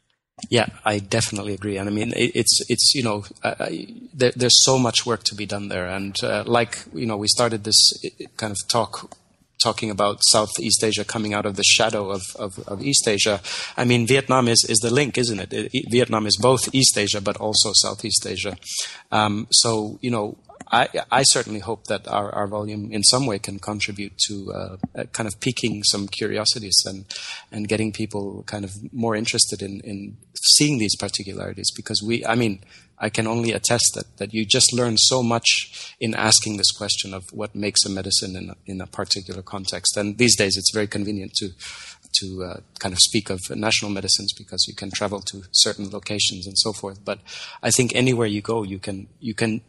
Yeah, 0.49 0.67
I 0.86 0.99
definitely 0.99 1.53
agree, 1.53 1.78
and 1.78 1.89
I 1.89 1.91
mean 1.91 2.13
it, 2.13 2.32
it's 2.36 2.61
it's 2.69 2.93
you 2.93 3.03
know 3.03 3.25
uh, 3.43 3.69
there, 4.13 4.32
there's 4.36 4.63
so 4.63 4.78
much 4.78 5.05
work 5.05 5.23
to 5.25 5.36
be 5.36 5.47
done 5.47 5.67
there, 5.67 5.88
and 5.88 6.15
uh, 6.23 6.43
like 6.45 6.86
you 6.93 7.07
know 7.07 7.17
we 7.17 7.28
started 7.28 7.63
this 7.63 7.93
kind 8.38 8.51
of 8.51 8.57
talk 8.67 9.15
talking 9.62 9.89
about 9.89 10.20
Southeast 10.24 10.84
Asia 10.84 11.03
coming 11.03 11.34
out 11.34 11.45
of 11.45 11.55
the 11.55 11.64
shadow 11.64 12.12
of, 12.12 12.22
of, 12.38 12.60
of, 12.68 12.84
East 12.84 13.08
Asia. 13.08 13.41
I 13.76 13.86
mean, 13.86 14.05
Vietnam 14.05 14.47
is, 14.47 14.66
is 14.70 14.78
the 14.80 14.93
link, 14.93 15.18
isn't 15.18 15.39
it? 15.39 15.53
it? 15.53 15.86
Vietnam 15.89 16.28
is 16.28 16.38
both 16.38 16.74
East 16.74 16.97
Asia 16.97 17.22
but 17.22 17.38
also 17.38 17.72
Southeast 17.74 18.26
Asia. 18.26 18.58
Um, 19.12 19.47
so, 19.51 19.97
you 20.01 20.12
know, 20.12 20.38
I, 20.72 20.89
I 21.12 21.24
certainly 21.24 21.60
hope 21.60 21.86
that 21.86 22.08
our, 22.08 22.30
our 22.34 22.47
volume 22.47 22.91
in 22.91 23.03
some 23.03 23.26
way 23.26 23.39
can 23.39 23.60
contribute 23.60 24.18
to 24.28 24.53
uh, 24.53 25.03
kind 25.14 25.28
of 25.28 25.39
piquing 25.39 25.84
some 25.84 26.08
curiosities 26.08 26.78
and, 26.86 27.05
and 27.51 27.68
getting 27.68 27.93
people 27.93 28.43
kind 28.43 28.66
of 28.66 28.72
more 28.91 29.16
interested 29.16 29.62
in, 29.62 29.80
in 29.82 30.18
seeing 30.36 30.78
these 30.78 30.95
particularities 30.95 31.72
because 31.76 32.03
we, 32.05 32.26
I 32.26 32.36
mean, 32.36 32.60
I 33.00 33.10
can 33.10 33.28
only 33.28 33.52
attest 33.52 33.91
that, 33.95 34.18
that 34.18 34.34
you 34.34 34.45
just 34.45 34.74
learn 34.74 34.98
so 34.98 35.22
much 35.22 35.95
in 36.00 36.16
asking 36.16 36.58
this 36.58 36.72
question 36.72 37.14
of 37.14 37.26
what 37.32 37.54
makes 37.54 37.86
a 37.86 37.89
medicine 37.89 38.36
in 38.36 38.50
a, 38.50 38.56
in 38.66 38.82
a 38.82 38.88
particular 38.88 39.41
context. 39.41 39.98
And 39.98 40.18
these 40.18 40.36
days 40.36 40.58
it's 40.58 40.74
very 40.74 40.88
convenient 40.88 41.34
to, 41.36 41.50
to 42.20 42.43
uh, 42.43 42.60
kind 42.80 42.93
of 42.93 43.00
speak 43.00 43.30
of 43.30 43.39
national 43.52 43.91
medicines 43.91 44.34
because 44.36 44.66
you 44.68 44.74
can 44.74 44.89
travel 44.89 45.22
to 45.22 45.43
certain 45.52 45.89
locations 45.91 46.48
and 46.48 46.58
so 46.58 46.74
forth. 46.74 47.04
But 47.06 47.20
I 47.62 47.70
think 47.70 47.93
anywhere 47.93 48.28
you 48.28 48.41
go, 48.41 48.64
you 48.64 48.80
can, 48.80 49.08
you 49.20 49.36
can 49.36 49.62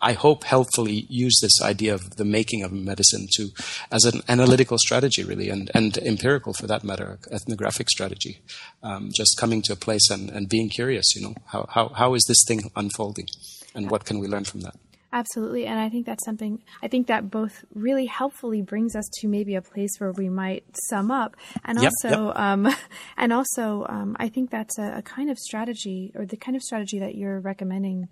I 0.00 0.12
hope 0.12 0.44
helpfully 0.44 1.06
use 1.08 1.38
this 1.40 1.60
idea 1.62 1.94
of 1.94 2.16
the 2.16 2.24
making 2.24 2.62
of 2.62 2.72
medicine 2.72 3.26
to 3.36 3.48
as 3.90 4.04
an 4.04 4.22
analytical 4.28 4.78
strategy, 4.78 5.24
really, 5.24 5.48
and, 5.48 5.70
and 5.74 5.96
empirical 5.98 6.52
for 6.52 6.66
that 6.66 6.84
matter, 6.84 7.18
ethnographic 7.30 7.90
strategy. 7.90 8.40
Um, 8.82 9.10
just 9.12 9.36
coming 9.38 9.62
to 9.62 9.72
a 9.72 9.76
place 9.76 10.10
and, 10.10 10.30
and 10.30 10.48
being 10.48 10.68
curious, 10.68 11.14
you 11.14 11.22
know, 11.22 11.34
how, 11.46 11.66
how, 11.70 11.88
how 11.88 12.14
is 12.14 12.24
this 12.28 12.44
thing 12.46 12.70
unfolding 12.76 13.26
and 13.74 13.90
what 13.90 14.04
can 14.04 14.18
we 14.18 14.26
learn 14.26 14.44
from 14.44 14.60
that? 14.60 14.74
Absolutely. 15.12 15.66
And 15.66 15.80
I 15.80 15.88
think 15.88 16.06
that's 16.06 16.24
something, 16.24 16.62
I 16.82 16.88
think 16.88 17.08
that 17.08 17.30
both 17.30 17.64
really 17.74 18.06
helpfully 18.06 18.62
brings 18.62 18.94
us 18.94 19.08
to 19.20 19.28
maybe 19.28 19.56
a 19.56 19.62
place 19.62 19.96
where 19.98 20.12
we 20.12 20.28
might 20.28 20.64
sum 20.88 21.10
up. 21.10 21.36
And 21.64 21.82
yep, 21.82 21.90
also, 22.04 22.28
yep. 22.28 22.36
Um, 22.36 22.74
and 23.16 23.32
also, 23.32 23.86
um, 23.88 24.16
I 24.20 24.28
think 24.28 24.50
that's 24.50 24.78
a, 24.78 24.98
a, 24.98 25.02
kind 25.02 25.28
of 25.30 25.38
strategy 25.38 26.12
or 26.14 26.26
the 26.26 26.36
kind 26.36 26.56
of 26.56 26.62
strategy 26.62 27.00
that 27.00 27.16
you're 27.16 27.40
recommending 27.40 28.08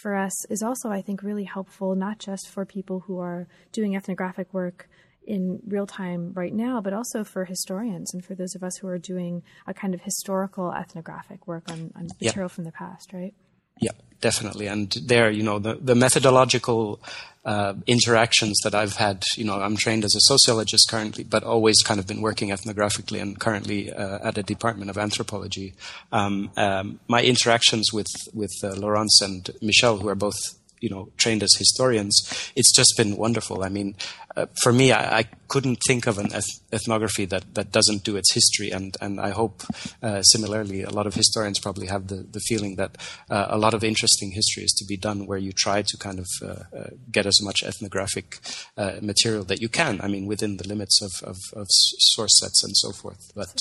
for 0.00 0.14
us 0.14 0.44
is 0.46 0.62
also, 0.62 0.90
I 0.90 1.02
think, 1.02 1.22
really 1.22 1.44
helpful, 1.44 1.94
not 1.94 2.18
just 2.18 2.48
for 2.48 2.64
people 2.64 3.00
who 3.00 3.18
are 3.18 3.46
doing 3.72 3.94
ethnographic 3.94 4.52
work 4.52 4.88
in 5.26 5.60
real 5.66 5.86
time 5.86 6.32
right 6.34 6.52
now, 6.52 6.80
but 6.80 6.92
also 6.92 7.22
for 7.22 7.44
historians 7.44 8.12
and 8.14 8.24
for 8.24 8.34
those 8.34 8.54
of 8.54 8.62
us 8.62 8.78
who 8.78 8.88
are 8.88 8.98
doing 8.98 9.42
a 9.66 9.74
kind 9.74 9.94
of 9.94 10.00
historical 10.00 10.72
ethnographic 10.72 11.46
work 11.46 11.70
on, 11.70 11.92
on 11.94 12.08
material 12.20 12.48
from 12.48 12.64
the 12.64 12.72
past, 12.72 13.12
right? 13.12 13.34
Yeah, 13.80 13.92
definitely. 14.20 14.66
And 14.66 14.90
there, 15.02 15.30
you 15.30 15.42
know, 15.42 15.58
the, 15.58 15.74
the 15.74 15.94
methodological 15.94 17.00
uh, 17.44 17.74
interactions 17.86 18.58
that 18.64 18.74
I've 18.74 18.96
had, 18.96 19.24
you 19.36 19.44
know, 19.44 19.60
I'm 19.60 19.76
trained 19.76 20.04
as 20.04 20.14
a 20.14 20.20
sociologist 20.20 20.88
currently, 20.90 21.24
but 21.24 21.42
always 21.42 21.82
kind 21.82 21.98
of 21.98 22.06
been 22.06 22.20
working 22.20 22.50
ethnographically 22.50 23.20
and 23.20 23.38
currently 23.40 23.92
uh, 23.92 24.18
at 24.22 24.36
a 24.36 24.42
department 24.42 24.90
of 24.90 24.98
anthropology. 24.98 25.74
Um, 26.12 26.50
um, 26.56 27.00
my 27.08 27.22
interactions 27.22 27.92
with, 27.92 28.08
with 28.34 28.52
uh, 28.62 28.74
Laurence 28.74 29.20
and 29.22 29.50
Michele, 29.62 29.98
who 29.98 30.08
are 30.08 30.14
both 30.14 30.59
you 30.80 30.88
know 30.88 31.10
trained 31.16 31.42
as 31.42 31.54
historians, 31.58 32.52
it's 32.56 32.74
just 32.74 32.94
been 32.96 33.16
wonderful. 33.16 33.62
I 33.62 33.68
mean, 33.68 33.94
uh, 34.36 34.46
for 34.62 34.72
me, 34.72 34.92
I, 34.92 35.18
I, 35.18 35.24
couldn't 35.48 35.80
think 35.88 36.06
of 36.06 36.16
an 36.18 36.32
eth- 36.32 36.60
ethnography 36.72 37.24
that, 37.24 37.56
that 37.56 37.72
doesn't 37.72 38.04
do 38.04 38.16
its 38.16 38.32
history, 38.32 38.70
and 38.70 38.96
and 39.00 39.20
I 39.20 39.30
hope 39.30 39.62
uh, 40.02 40.22
similarly, 40.22 40.82
a 40.82 40.90
lot 40.90 41.06
of 41.06 41.14
historians 41.14 41.58
probably 41.58 41.88
have 41.88 42.06
the, 42.06 42.26
the 42.30 42.40
feeling 42.40 42.76
that 42.76 42.96
uh, 43.28 43.46
a 43.50 43.58
lot 43.58 43.74
of 43.74 43.82
interesting 43.82 44.30
history 44.30 44.62
is 44.62 44.72
to 44.78 44.84
be 44.84 44.96
done 44.96 45.26
where 45.26 45.38
you 45.38 45.52
try 45.52 45.82
to 45.82 45.96
kind 45.98 46.18
of 46.20 46.26
uh, 46.42 46.76
uh, 46.76 46.90
get 47.10 47.26
as 47.26 47.42
much 47.42 47.62
ethnographic 47.64 48.38
uh, 48.76 48.96
material 49.02 49.44
that 49.44 49.60
you 49.60 49.68
can. 49.68 50.00
I 50.00 50.08
mean, 50.08 50.26
within 50.26 50.56
the 50.56 50.68
limits 50.68 51.02
of, 51.02 51.28
of, 51.28 51.36
of 51.54 51.66
source 51.68 52.38
sets 52.40 52.62
and 52.64 52.76
so 52.76 52.92
forth, 52.92 53.32
but. 53.34 53.54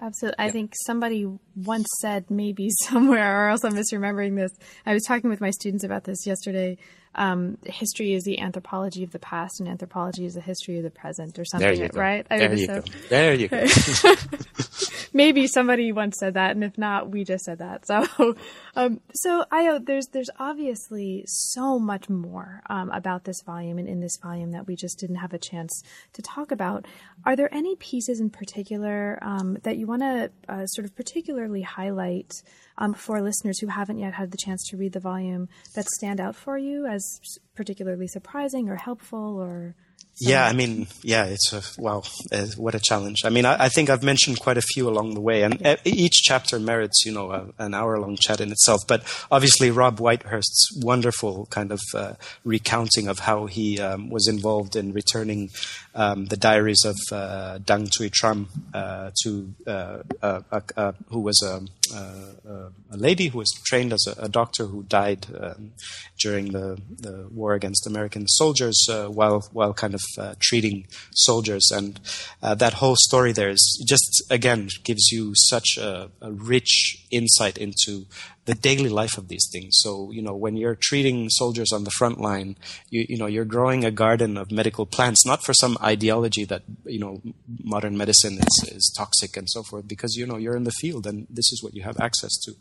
Absolutely. 0.00 0.44
I 0.44 0.50
think 0.50 0.74
somebody 0.86 1.26
once 1.56 1.88
said, 2.00 2.30
maybe 2.30 2.68
somewhere, 2.84 3.46
or 3.46 3.48
else 3.48 3.64
I'm 3.64 3.74
misremembering 3.74 4.36
this. 4.36 4.52
I 4.86 4.94
was 4.94 5.02
talking 5.04 5.30
with 5.30 5.40
my 5.40 5.50
students 5.50 5.84
about 5.84 6.04
this 6.04 6.26
yesterday. 6.26 6.78
Um, 7.14 7.58
history 7.64 8.14
is 8.14 8.24
the 8.24 8.40
anthropology 8.40 9.04
of 9.04 9.12
the 9.12 9.18
past, 9.18 9.60
and 9.60 9.68
anthropology 9.68 10.24
is 10.24 10.34
the 10.34 10.40
history 10.40 10.76
of 10.78 10.84
the 10.84 10.90
present, 10.90 11.38
or 11.38 11.44
something. 11.44 11.66
There 11.66 11.84
you 11.84 11.88
go. 11.88 11.98
Right? 11.98 12.26
There 12.28 12.54
you 12.54 12.66
so. 12.66 12.80
go. 12.80 12.86
There 13.08 13.34
you 13.34 13.48
go. 13.48 13.66
maybe 15.12 15.46
somebody 15.46 15.92
once 15.92 16.18
said 16.18 16.34
that, 16.34 16.52
and 16.52 16.64
if 16.64 16.76
not, 16.78 17.10
we 17.10 17.24
just 17.24 17.44
said 17.44 17.58
that. 17.58 17.86
So, 17.86 18.06
um, 18.76 19.00
so 19.14 19.44
I 19.50 19.78
there's 19.78 20.08
there's 20.08 20.30
obviously 20.38 21.24
so 21.26 21.78
much 21.78 22.08
more 22.08 22.62
um, 22.68 22.90
about 22.90 23.24
this 23.24 23.42
volume 23.42 23.78
and 23.78 23.88
in 23.88 24.00
this 24.00 24.16
volume 24.16 24.52
that 24.52 24.66
we 24.66 24.76
just 24.76 24.98
didn't 24.98 25.16
have 25.16 25.32
a 25.32 25.38
chance 25.38 25.82
to 26.14 26.22
talk 26.22 26.50
about. 26.50 26.86
Are 27.24 27.36
there 27.36 27.52
any 27.52 27.76
pieces 27.76 28.20
in 28.20 28.30
particular 28.30 29.18
um, 29.22 29.58
that 29.62 29.76
you 29.76 29.86
want 29.86 30.02
to 30.02 30.30
uh, 30.48 30.66
sort 30.66 30.84
of 30.84 30.94
particularly 30.94 31.62
highlight 31.62 32.42
um, 32.78 32.94
for 32.94 33.20
listeners 33.20 33.60
who 33.60 33.66
haven't 33.66 33.98
yet 33.98 34.14
had 34.14 34.30
the 34.30 34.38
chance 34.38 34.66
to 34.70 34.76
read 34.76 34.92
the 34.92 35.00
volume 35.00 35.48
that 35.74 35.86
stand 35.88 36.20
out 36.20 36.34
for 36.34 36.56
you 36.56 36.86
as 36.86 37.20
particularly 37.54 38.06
surprising 38.06 38.68
or 38.68 38.76
helpful 38.76 39.38
or 39.38 39.74
yeah, 40.20 40.46
I 40.46 40.52
mean, 40.52 40.88
yeah, 41.02 41.26
it's 41.26 41.52
a 41.52 41.62
wow, 41.80 42.02
uh, 42.32 42.46
what 42.56 42.74
a 42.74 42.80
challenge. 42.80 43.18
I 43.24 43.30
mean, 43.30 43.44
I, 43.44 43.66
I, 43.66 43.68
think 43.68 43.88
I've 43.88 44.02
mentioned 44.02 44.40
quite 44.40 44.58
a 44.58 44.62
few 44.62 44.88
along 44.88 45.14
the 45.14 45.20
way, 45.20 45.44
and 45.44 45.78
each 45.84 46.22
chapter 46.24 46.58
merits, 46.58 47.04
you 47.06 47.12
know, 47.12 47.30
a, 47.30 47.46
an 47.58 47.72
hour-long 47.72 48.16
chat 48.16 48.40
in 48.40 48.50
itself. 48.50 48.80
But 48.88 49.04
obviously, 49.30 49.70
Rob 49.70 50.00
Whitehurst's 50.00 50.82
wonderful 50.82 51.46
kind 51.46 51.70
of 51.70 51.80
uh, 51.94 52.14
recounting 52.44 53.06
of 53.06 53.20
how 53.20 53.46
he 53.46 53.80
um, 53.80 54.10
was 54.10 54.26
involved 54.26 54.74
in 54.74 54.92
returning 54.92 55.50
um, 55.94 56.26
the 56.26 56.36
diaries 56.36 56.84
of 56.84 56.96
uh, 57.12 57.58
Dang 57.58 57.86
Thuy 57.86 58.10
Tram 58.10 58.48
uh, 58.74 59.12
to 59.22 59.54
uh, 59.68 60.02
who 61.10 61.20
was 61.20 61.40
a, 61.42 61.60
a, 61.94 62.96
lady 62.96 63.28
who 63.28 63.38
was 63.38 63.50
trained 63.64 63.92
as 63.92 64.04
a, 64.06 64.24
a 64.24 64.28
doctor 64.28 64.66
who 64.66 64.82
died 64.82 65.26
um, 65.40 65.72
during 66.18 66.52
the, 66.52 66.80
the 66.98 67.28
war 67.30 67.54
against 67.54 67.86
American 67.86 68.26
soldiers 68.26 68.86
uh, 68.90 69.06
while 69.06 69.48
while 69.52 69.72
kind 69.72 69.94
of 69.94 70.00
uh, 70.18 70.34
treating 70.40 70.86
soldiers, 71.14 71.70
and 71.72 72.00
uh, 72.42 72.54
that 72.54 72.74
whole 72.74 72.96
story 72.96 73.32
there 73.32 73.50
is 73.50 73.84
just 73.86 74.22
again 74.30 74.68
gives 74.84 75.10
you 75.10 75.32
such 75.34 75.76
a, 75.78 76.10
a 76.20 76.32
rich 76.32 77.06
insight 77.10 77.58
into 77.58 78.06
the 78.48 78.54
daily 78.54 78.88
life 78.88 79.18
of 79.18 79.28
these 79.28 79.46
things. 79.52 79.72
So, 79.84 80.10
you 80.10 80.22
know, 80.22 80.34
when 80.34 80.56
you're 80.56 80.78
treating 80.88 81.28
soldiers 81.28 81.70
on 81.70 81.84
the 81.84 81.90
front 81.98 82.18
line, 82.18 82.56
you, 82.88 83.04
you 83.06 83.18
know, 83.18 83.26
you're 83.26 83.44
growing 83.44 83.84
a 83.84 83.90
garden 83.90 84.38
of 84.38 84.50
medical 84.50 84.86
plants, 84.86 85.26
not 85.26 85.44
for 85.44 85.52
some 85.52 85.76
ideology 85.82 86.46
that, 86.46 86.62
you 86.86 86.98
know, 86.98 87.20
modern 87.62 87.98
medicine 87.98 88.38
is, 88.38 88.72
is 88.72 88.94
toxic 88.96 89.36
and 89.36 89.50
so 89.50 89.62
forth, 89.62 89.86
because, 89.86 90.16
you 90.16 90.26
know, 90.26 90.38
you're 90.38 90.56
in 90.56 90.64
the 90.64 90.78
field 90.80 91.06
and 91.06 91.26
this 91.28 91.52
is 91.52 91.62
what 91.62 91.74
you 91.74 91.82
have 91.82 92.00
access 92.00 92.34
to. 92.44 92.52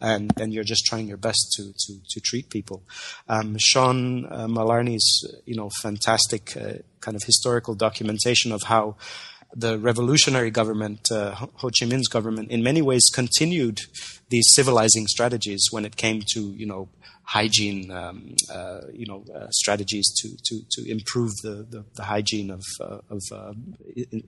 And, 0.00 0.32
and 0.40 0.52
you're 0.52 0.64
just 0.64 0.84
trying 0.84 1.06
your 1.06 1.16
best 1.28 1.54
to, 1.56 1.72
to, 1.72 1.92
to 2.10 2.20
treat 2.20 2.50
people. 2.50 2.82
Um, 3.28 3.56
Shaun 3.56 4.26
uh, 4.26 4.48
Malarney's, 4.48 5.06
you 5.44 5.54
know, 5.54 5.70
fantastic 5.80 6.56
uh, 6.56 6.78
kind 7.00 7.14
of 7.14 7.22
historical 7.22 7.76
documentation 7.76 8.50
of 8.50 8.64
how 8.64 8.96
the 9.54 9.78
revolutionary 9.78 10.50
government, 10.50 11.10
uh, 11.10 11.34
Ho 11.34 11.70
Chi 11.78 11.86
Minh's 11.86 12.08
government, 12.08 12.50
in 12.50 12.62
many 12.62 12.82
ways 12.82 13.08
continued 13.12 13.80
these 14.28 14.46
civilizing 14.54 15.06
strategies 15.06 15.66
when 15.70 15.84
it 15.84 15.96
came 15.96 16.22
to, 16.34 16.40
you 16.40 16.66
know, 16.66 16.88
hygiene, 17.22 17.90
um, 17.90 18.36
uh, 18.52 18.82
you 18.92 19.04
know, 19.04 19.24
uh, 19.34 19.48
strategies 19.50 20.12
to, 20.14 20.28
to, 20.44 20.60
to 20.70 20.88
improve 20.88 21.32
the, 21.42 21.66
the, 21.68 21.84
the 21.96 22.04
hygiene 22.04 22.50
of, 22.50 22.62
uh, 22.80 22.98
of 23.10 23.20
uh, 23.32 23.52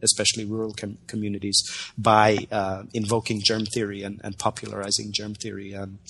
especially 0.02 0.44
rural 0.44 0.72
com- 0.72 0.98
communities 1.06 1.62
by 1.96 2.36
uh, 2.50 2.82
invoking 2.92 3.40
germ 3.44 3.64
theory 3.66 4.02
and, 4.02 4.20
and 4.24 4.36
popularizing 4.38 5.12
germ 5.12 5.34
theory. 5.34 5.76
Um, 5.76 6.00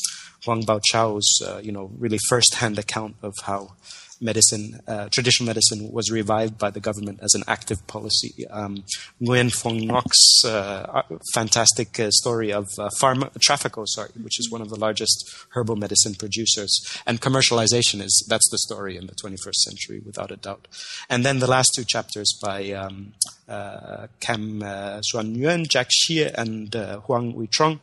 Hoang 0.47 0.63
Bao 0.63 0.81
Chau's, 0.83 1.29
you 1.63 1.73
know, 1.73 1.91
really 1.99 2.19
first-hand 2.29 2.79
account 2.79 3.17
of 3.23 3.35
how 3.43 3.73
medicine, 4.21 4.81
uh, 4.87 5.09
traditional 5.11 5.47
medicine, 5.47 5.91
was 5.93 6.11
revived 6.11 6.59
by 6.59 6.71
the 6.71 6.81
government 6.81 7.21
as 7.23 7.35
an 7.35 7.43
active 7.47 7.87
policy. 7.87 8.47
Um, 8.49 8.85
Nguyen 9.21 9.51
Phuong 9.51 9.89
Ngoc's 9.89 10.45
uh, 10.45 11.03
fantastic 11.33 11.99
uh, 12.01 12.11
story 12.11 12.53
of 12.53 12.66
uh, 12.79 12.91
Pharma, 13.01 13.31
Traphaco, 13.39 13.85
sorry, 13.87 14.11
which 14.23 14.39
is 14.39 14.51
one 14.51 14.61
of 14.61 14.69
the 14.69 14.79
largest 14.79 15.31
herbal 15.51 15.77
medicine 15.77 16.14
producers, 16.14 16.81
and 17.07 17.21
commercialization 17.21 18.03
is 18.03 18.27
that's 18.29 18.49
the 18.51 18.59
story 18.59 18.97
in 18.97 19.07
the 19.07 19.14
21st 19.14 19.55
century, 19.55 20.01
without 20.05 20.31
a 20.31 20.37
doubt. 20.37 20.69
And 21.09 21.25
then 21.25 21.39
the 21.39 21.47
last 21.47 21.73
two 21.75 21.85
chapters 21.85 22.39
by 22.43 22.71
um, 22.73 23.12
uh, 23.49 24.09
Kam 24.21 24.62
uh, 24.62 25.01
Xuan 25.01 25.37
Yuan, 25.37 25.64
Jack 25.64 25.89
Xie, 25.89 26.33
and 26.35 26.75
uh, 26.75 27.01
Huang 27.01 27.35
Witron 27.35 27.81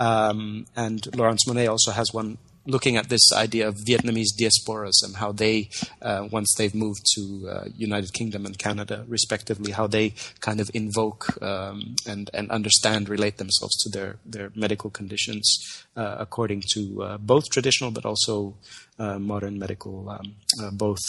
Um, 0.00 0.66
and 0.74 1.14
Laurence 1.14 1.46
Monnais 1.46 1.68
also 1.68 1.90
has 1.92 2.08
one 2.12 2.38
looking 2.66 2.96
at 2.96 3.08
this 3.08 3.32
idea 3.32 3.66
of 3.66 3.76
Vietnamese 3.76 4.28
diasporas 4.38 5.02
and 5.02 5.16
how 5.16 5.32
they, 5.32 5.68
uh, 6.02 6.28
once 6.30 6.54
they've 6.56 6.74
moved 6.74 7.04
to 7.14 7.48
uh, 7.50 7.64
United 7.76 8.12
Kingdom 8.12 8.46
and 8.46 8.58
Canada, 8.58 9.04
respectively, 9.08 9.72
how 9.72 9.86
they 9.86 10.14
kind 10.40 10.60
of 10.60 10.70
invoke 10.74 11.40
um, 11.42 11.96
and 12.06 12.30
and 12.34 12.50
understand, 12.50 13.08
relate 13.08 13.38
themselves 13.38 13.76
to 13.82 13.88
their 13.88 14.16
their 14.24 14.52
medical 14.54 14.90
conditions 14.90 15.86
uh, 15.96 16.16
according 16.18 16.62
to 16.74 17.02
uh, 17.02 17.18
both 17.18 17.50
traditional 17.50 17.90
but 17.90 18.04
also 18.04 18.54
uh, 19.00 19.18
modern 19.18 19.58
medical, 19.58 20.08
um, 20.10 20.34
uh, 20.62 20.70
both 20.70 21.00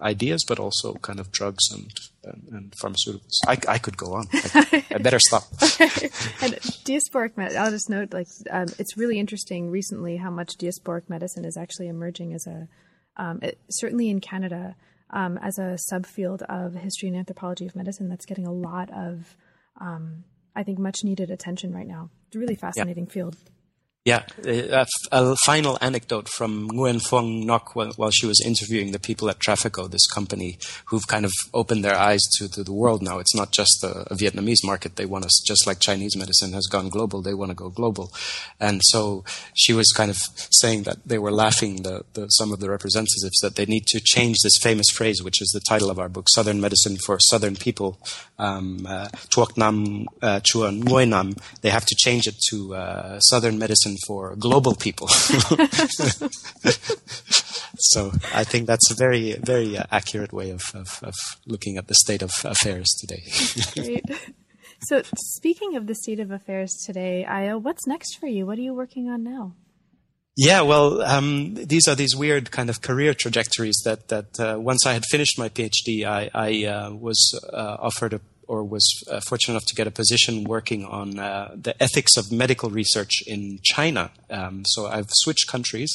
ideas 0.00 0.44
but 0.46 0.58
also 0.58 0.94
kind 0.94 1.20
of 1.20 1.30
drugs 1.32 1.70
and 1.72 1.90
and, 2.26 2.48
and 2.50 2.74
pharmaceuticals. 2.82 3.38
I, 3.46 3.58
I, 3.68 3.78
could 3.78 3.96
go 3.96 4.14
on. 4.14 4.26
I, 4.32 4.84
I 4.90 4.98
better 4.98 5.18
stop. 5.18 5.44
and 5.60 6.54
diasporic 6.84 7.36
med- 7.36 7.54
I'll 7.56 7.70
just 7.70 7.88
note, 7.88 8.12
like, 8.12 8.26
um, 8.50 8.66
it's 8.78 8.96
really 8.96 9.18
interesting 9.18 9.70
recently 9.70 10.16
how 10.16 10.30
much 10.30 10.56
diasporic 10.58 11.08
medicine 11.08 11.44
is 11.44 11.56
actually 11.56 11.88
emerging 11.88 12.34
as 12.34 12.46
a, 12.46 12.68
um, 13.16 13.38
it, 13.42 13.58
certainly 13.70 14.10
in 14.10 14.20
Canada, 14.20 14.76
um, 15.10 15.38
as 15.38 15.58
a 15.58 15.78
subfield 15.92 16.42
of 16.42 16.74
history 16.74 17.08
and 17.08 17.16
anthropology 17.16 17.66
of 17.66 17.76
medicine 17.76 18.08
that's 18.08 18.26
getting 18.26 18.46
a 18.46 18.52
lot 18.52 18.90
of, 18.90 19.36
um, 19.80 20.24
I 20.54 20.62
think, 20.62 20.78
much 20.78 21.04
needed 21.04 21.30
attention 21.30 21.72
right 21.72 21.86
now. 21.86 22.10
It's 22.26 22.36
a 22.36 22.38
really 22.38 22.56
fascinating 22.56 23.04
yep. 23.04 23.12
field. 23.12 23.36
Yeah, 24.06 24.22
a, 24.44 24.86
a, 25.10 25.34
final 25.44 25.78
anecdote 25.80 26.28
from 26.28 26.70
Nguyen 26.70 27.04
Phuong 27.04 27.44
Ngoc 27.44 27.74
while, 27.74 27.90
while, 27.96 28.12
she 28.12 28.24
was 28.24 28.40
interviewing 28.40 28.92
the 28.92 29.00
people 29.00 29.28
at 29.28 29.40
Traphaco, 29.40 29.90
this 29.90 30.06
company 30.06 30.58
who've 30.84 31.08
kind 31.08 31.24
of 31.24 31.32
opened 31.52 31.84
their 31.84 31.96
eyes 31.96 32.20
to, 32.38 32.48
to 32.50 32.62
the 32.62 32.72
world 32.72 33.02
now. 33.02 33.18
It's 33.18 33.34
not 33.34 33.50
just 33.50 33.82
a, 33.82 34.06
Vietnamese 34.14 34.62
market. 34.62 34.94
They 34.94 35.06
want 35.06 35.24
us, 35.24 35.42
just 35.44 35.66
like 35.66 35.80
Chinese 35.80 36.16
medicine 36.16 36.52
has 36.52 36.68
gone 36.68 36.88
global, 36.88 37.20
they 37.20 37.34
want 37.34 37.50
to 37.50 37.56
go 37.56 37.68
global. 37.68 38.12
And 38.60 38.80
so 38.84 39.24
she 39.54 39.72
was 39.72 39.90
kind 39.90 40.12
of 40.12 40.18
saying 40.52 40.84
that 40.84 40.98
they 41.04 41.18
were 41.18 41.32
laughing, 41.32 41.82
the, 41.82 42.04
the, 42.12 42.28
some 42.28 42.52
of 42.52 42.60
the 42.60 42.70
representatives, 42.70 43.40
that 43.42 43.56
they 43.56 43.66
need 43.66 43.86
to 43.88 43.98
change 43.98 44.36
this 44.44 44.56
famous 44.62 44.86
phrase, 44.88 45.20
which 45.20 45.42
is 45.42 45.48
the 45.48 45.64
title 45.68 45.90
of 45.90 45.98
our 45.98 46.08
book, 46.08 46.28
Southern 46.28 46.60
Medicine 46.60 46.96
for 47.04 47.18
Southern 47.18 47.56
People, 47.56 47.98
um, 48.38 48.86
uh, 48.88 49.08
Nam 49.56 50.06
uh, 50.22 50.38
Chua 50.40 50.80
Nguyen 50.80 51.08
Nam. 51.08 51.34
They 51.62 51.70
have 51.70 51.86
to 51.86 51.96
change 51.98 52.28
it 52.28 52.36
to 52.50 52.76
uh, 52.76 53.18
Southern 53.18 53.58
Medicine 53.58 53.95
for 54.06 54.36
global 54.36 54.74
people. 54.74 55.08
so 57.78 58.12
I 58.34 58.44
think 58.44 58.66
that's 58.66 58.90
a 58.90 58.94
very, 58.94 59.34
very 59.34 59.76
uh, 59.78 59.84
accurate 59.90 60.32
way 60.32 60.50
of, 60.50 60.62
of, 60.74 61.00
of, 61.02 61.14
looking 61.46 61.76
at 61.76 61.88
the 61.88 61.94
state 61.94 62.22
of 62.22 62.30
affairs 62.44 62.88
today. 63.00 63.22
Great. 63.74 64.04
So 64.88 65.02
speaking 65.16 65.76
of 65.76 65.86
the 65.86 65.94
state 65.94 66.20
of 66.20 66.30
affairs 66.30 66.72
today, 66.84 67.24
Ayo, 67.28 67.60
what's 67.60 67.86
next 67.86 68.16
for 68.16 68.26
you? 68.26 68.46
What 68.46 68.58
are 68.58 68.62
you 68.62 68.74
working 68.74 69.08
on 69.08 69.22
now? 69.24 69.54
Yeah, 70.36 70.60
well, 70.60 71.00
um, 71.00 71.54
these 71.54 71.88
are 71.88 71.94
these 71.94 72.14
weird 72.14 72.50
kind 72.50 72.68
of 72.68 72.82
career 72.82 73.14
trajectories 73.14 73.80
that 73.86 74.08
that 74.08 74.38
uh, 74.38 74.60
once 74.60 74.84
I 74.84 74.92
had 74.92 75.04
finished 75.10 75.38
my 75.38 75.48
PhD, 75.48 76.04
I, 76.04 76.30
I 76.34 76.66
uh, 76.66 76.90
was 76.92 77.40
uh, 77.54 77.78
offered 77.80 78.12
a 78.12 78.20
or 78.46 78.64
was 78.64 78.86
uh, 79.10 79.20
fortunate 79.20 79.54
enough 79.54 79.66
to 79.66 79.74
get 79.74 79.86
a 79.86 79.90
position 79.90 80.44
working 80.44 80.84
on 80.84 81.18
uh, 81.18 81.54
the 81.54 81.80
ethics 81.82 82.16
of 82.16 82.30
medical 82.30 82.70
research 82.70 83.22
in 83.26 83.58
China. 83.62 84.10
Um, 84.30 84.62
so 84.66 84.86
I've 84.86 85.08
switched 85.10 85.48
countries 85.48 85.90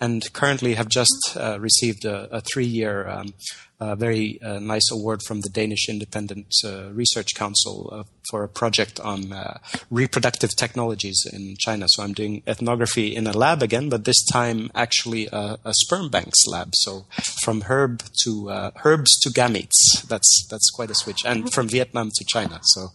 and 0.00 0.32
currently 0.32 0.74
have 0.74 0.88
just 0.88 1.36
uh, 1.36 1.58
received 1.60 2.04
a, 2.04 2.36
a 2.36 2.40
three 2.40 2.66
year 2.66 3.08
um, 3.08 3.34
a 3.82 3.96
very 3.96 4.40
uh, 4.42 4.58
nice 4.60 4.90
award 4.90 5.20
from 5.26 5.40
the 5.40 5.48
Danish 5.48 5.88
Independent 5.88 6.46
uh, 6.64 6.90
Research 6.92 7.34
Council 7.34 7.88
uh, 7.92 8.04
for 8.30 8.44
a 8.44 8.48
project 8.48 9.00
on 9.00 9.32
uh, 9.32 9.58
reproductive 9.90 10.54
technologies 10.56 11.26
in 11.32 11.56
China. 11.58 11.86
So 11.88 12.02
I'm 12.02 12.12
doing 12.12 12.42
ethnography 12.46 13.14
in 13.14 13.26
a 13.26 13.32
lab 13.32 13.62
again, 13.62 13.88
but 13.88 14.04
this 14.04 14.24
time 14.26 14.70
actually 14.74 15.28
a, 15.32 15.58
a 15.64 15.74
sperm 15.74 16.10
banks 16.10 16.46
lab. 16.46 16.70
So 16.74 17.06
from 17.42 17.62
herb 17.62 18.02
to 18.22 18.50
uh, 18.50 18.70
herbs 18.84 19.18
to 19.22 19.30
gametes. 19.30 20.06
That's 20.06 20.46
that's 20.50 20.70
quite 20.70 20.90
a 20.90 20.94
switch, 20.94 21.20
and 21.24 21.52
from 21.52 21.68
Vietnam 21.68 22.10
to 22.14 22.24
China. 22.24 22.60
So. 22.62 22.92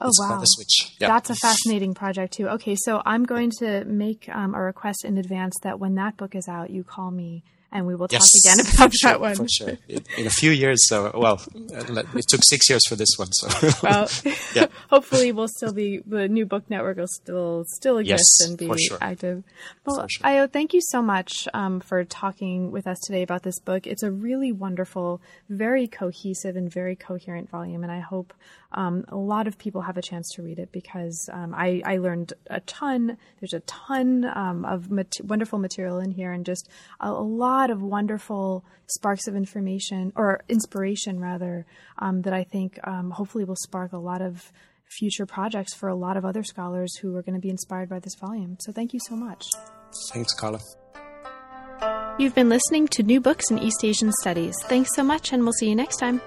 Oh 0.00 0.12
wow, 0.20 0.40
yeah. 1.00 1.08
that's 1.08 1.28
a 1.28 1.34
fascinating 1.34 1.92
project 1.92 2.34
too. 2.34 2.48
Okay, 2.50 2.76
so 2.76 3.02
I'm 3.04 3.24
going 3.24 3.50
to 3.58 3.84
make 3.84 4.28
um, 4.28 4.54
a 4.54 4.60
request 4.60 5.04
in 5.04 5.18
advance 5.18 5.56
that 5.64 5.80
when 5.80 5.96
that 5.96 6.16
book 6.16 6.36
is 6.36 6.46
out, 6.46 6.70
you 6.70 6.84
call 6.84 7.10
me 7.10 7.42
and 7.70 7.86
we 7.86 7.94
will 7.94 8.08
talk 8.08 8.20
yes, 8.20 8.44
again 8.44 8.74
about 8.74 8.94
sure, 8.94 9.10
that 9.10 9.20
one. 9.20 9.34
For 9.34 9.48
sure. 9.48 9.78
In 9.88 10.26
a 10.26 10.30
few 10.30 10.50
years, 10.50 10.78
so, 10.88 11.10
well, 11.14 11.40
it 11.54 12.26
took 12.28 12.40
six 12.44 12.68
years 12.70 12.86
for 12.88 12.96
this 12.96 13.10
one. 13.16 13.28
So, 13.32 13.70
well, 13.82 14.08
yeah. 14.54 14.66
hopefully, 14.90 15.32
we'll 15.32 15.48
still 15.48 15.72
be 15.72 15.98
the 16.06 16.28
new 16.28 16.46
book 16.46 16.64
network 16.70 16.96
will 16.96 17.06
still 17.06 17.64
still 17.66 17.98
exist 17.98 18.38
yes, 18.40 18.48
and 18.48 18.58
be 18.58 18.78
sure. 18.78 18.98
active. 19.00 19.44
Well, 19.84 20.06
sure. 20.08 20.26
Ayo, 20.26 20.50
thank 20.50 20.72
you 20.72 20.80
so 20.80 21.02
much 21.02 21.46
um, 21.52 21.80
for 21.80 22.04
talking 22.04 22.70
with 22.70 22.86
us 22.86 22.98
today 23.00 23.22
about 23.22 23.42
this 23.42 23.58
book. 23.58 23.86
It's 23.86 24.02
a 24.02 24.10
really 24.10 24.52
wonderful, 24.52 25.20
very 25.48 25.86
cohesive, 25.86 26.56
and 26.56 26.72
very 26.72 26.96
coherent 26.96 27.50
volume, 27.50 27.82
and 27.82 27.92
I 27.92 28.00
hope 28.00 28.32
um, 28.72 29.04
a 29.08 29.16
lot 29.16 29.46
of 29.46 29.56
people 29.56 29.80
have 29.82 29.96
a 29.96 30.02
chance 30.02 30.30
to 30.34 30.42
read 30.42 30.58
it 30.58 30.70
because 30.72 31.30
um, 31.32 31.54
I, 31.54 31.82
I, 31.86 31.96
learned 31.96 32.34
a 32.48 32.60
ton. 32.60 33.16
There's 33.40 33.54
a 33.54 33.60
ton 33.60 34.26
um, 34.26 34.66
of 34.66 34.90
mat- 34.90 35.16
wonderful 35.24 35.58
material 35.58 35.98
in 36.00 36.10
here 36.10 36.32
and 36.32 36.44
just 36.44 36.68
a, 37.00 37.08
a, 37.08 37.10
lot 37.10 37.70
of 37.70 37.82
wonderful 37.82 38.64
sparks 38.86 39.26
of 39.26 39.34
information 39.34 40.12
or 40.16 40.42
inspiration, 40.50 41.18
rather, 41.18 41.64
um, 41.98 42.22
that 42.22 42.34
I 42.34 42.44
think 42.44 42.78
um, 42.84 43.10
hopefully 43.10 43.44
will 43.44 43.56
spark 43.56 43.92
a 43.92 43.98
lot 43.98 44.20
of 44.20 44.52
future 44.84 45.24
projects 45.24 45.74
for 45.74 45.88
a 45.88 45.94
lot 45.94 46.16
of 46.16 46.24
other 46.24 46.42
scholars 46.42 46.94
who 46.98 47.16
are 47.16 47.22
going 47.22 47.34
to 47.34 47.40
be 47.40 47.50
inspired 47.50 47.88
by 47.88 48.00
this 48.00 48.14
volume. 48.16 48.56
So 48.60 48.72
thank 48.72 48.92
you 48.92 49.00
so 49.08 49.16
much. 49.16 49.44
Thanks, 50.12 50.34
Carla. 50.34 50.60
You've 52.18 52.34
been 52.34 52.48
listening 52.48 52.88
to 52.88 53.02
New 53.02 53.20
Books 53.20 53.50
in 53.50 53.58
East 53.58 53.84
Asian 53.84 54.12
Studies. 54.20 54.56
Thanks 54.64 54.90
so 54.94 55.02
much, 55.02 55.32
and 55.32 55.44
we'll 55.44 55.52
see 55.52 55.68
you 55.68 55.76
next 55.76 55.96
time. 55.96 56.20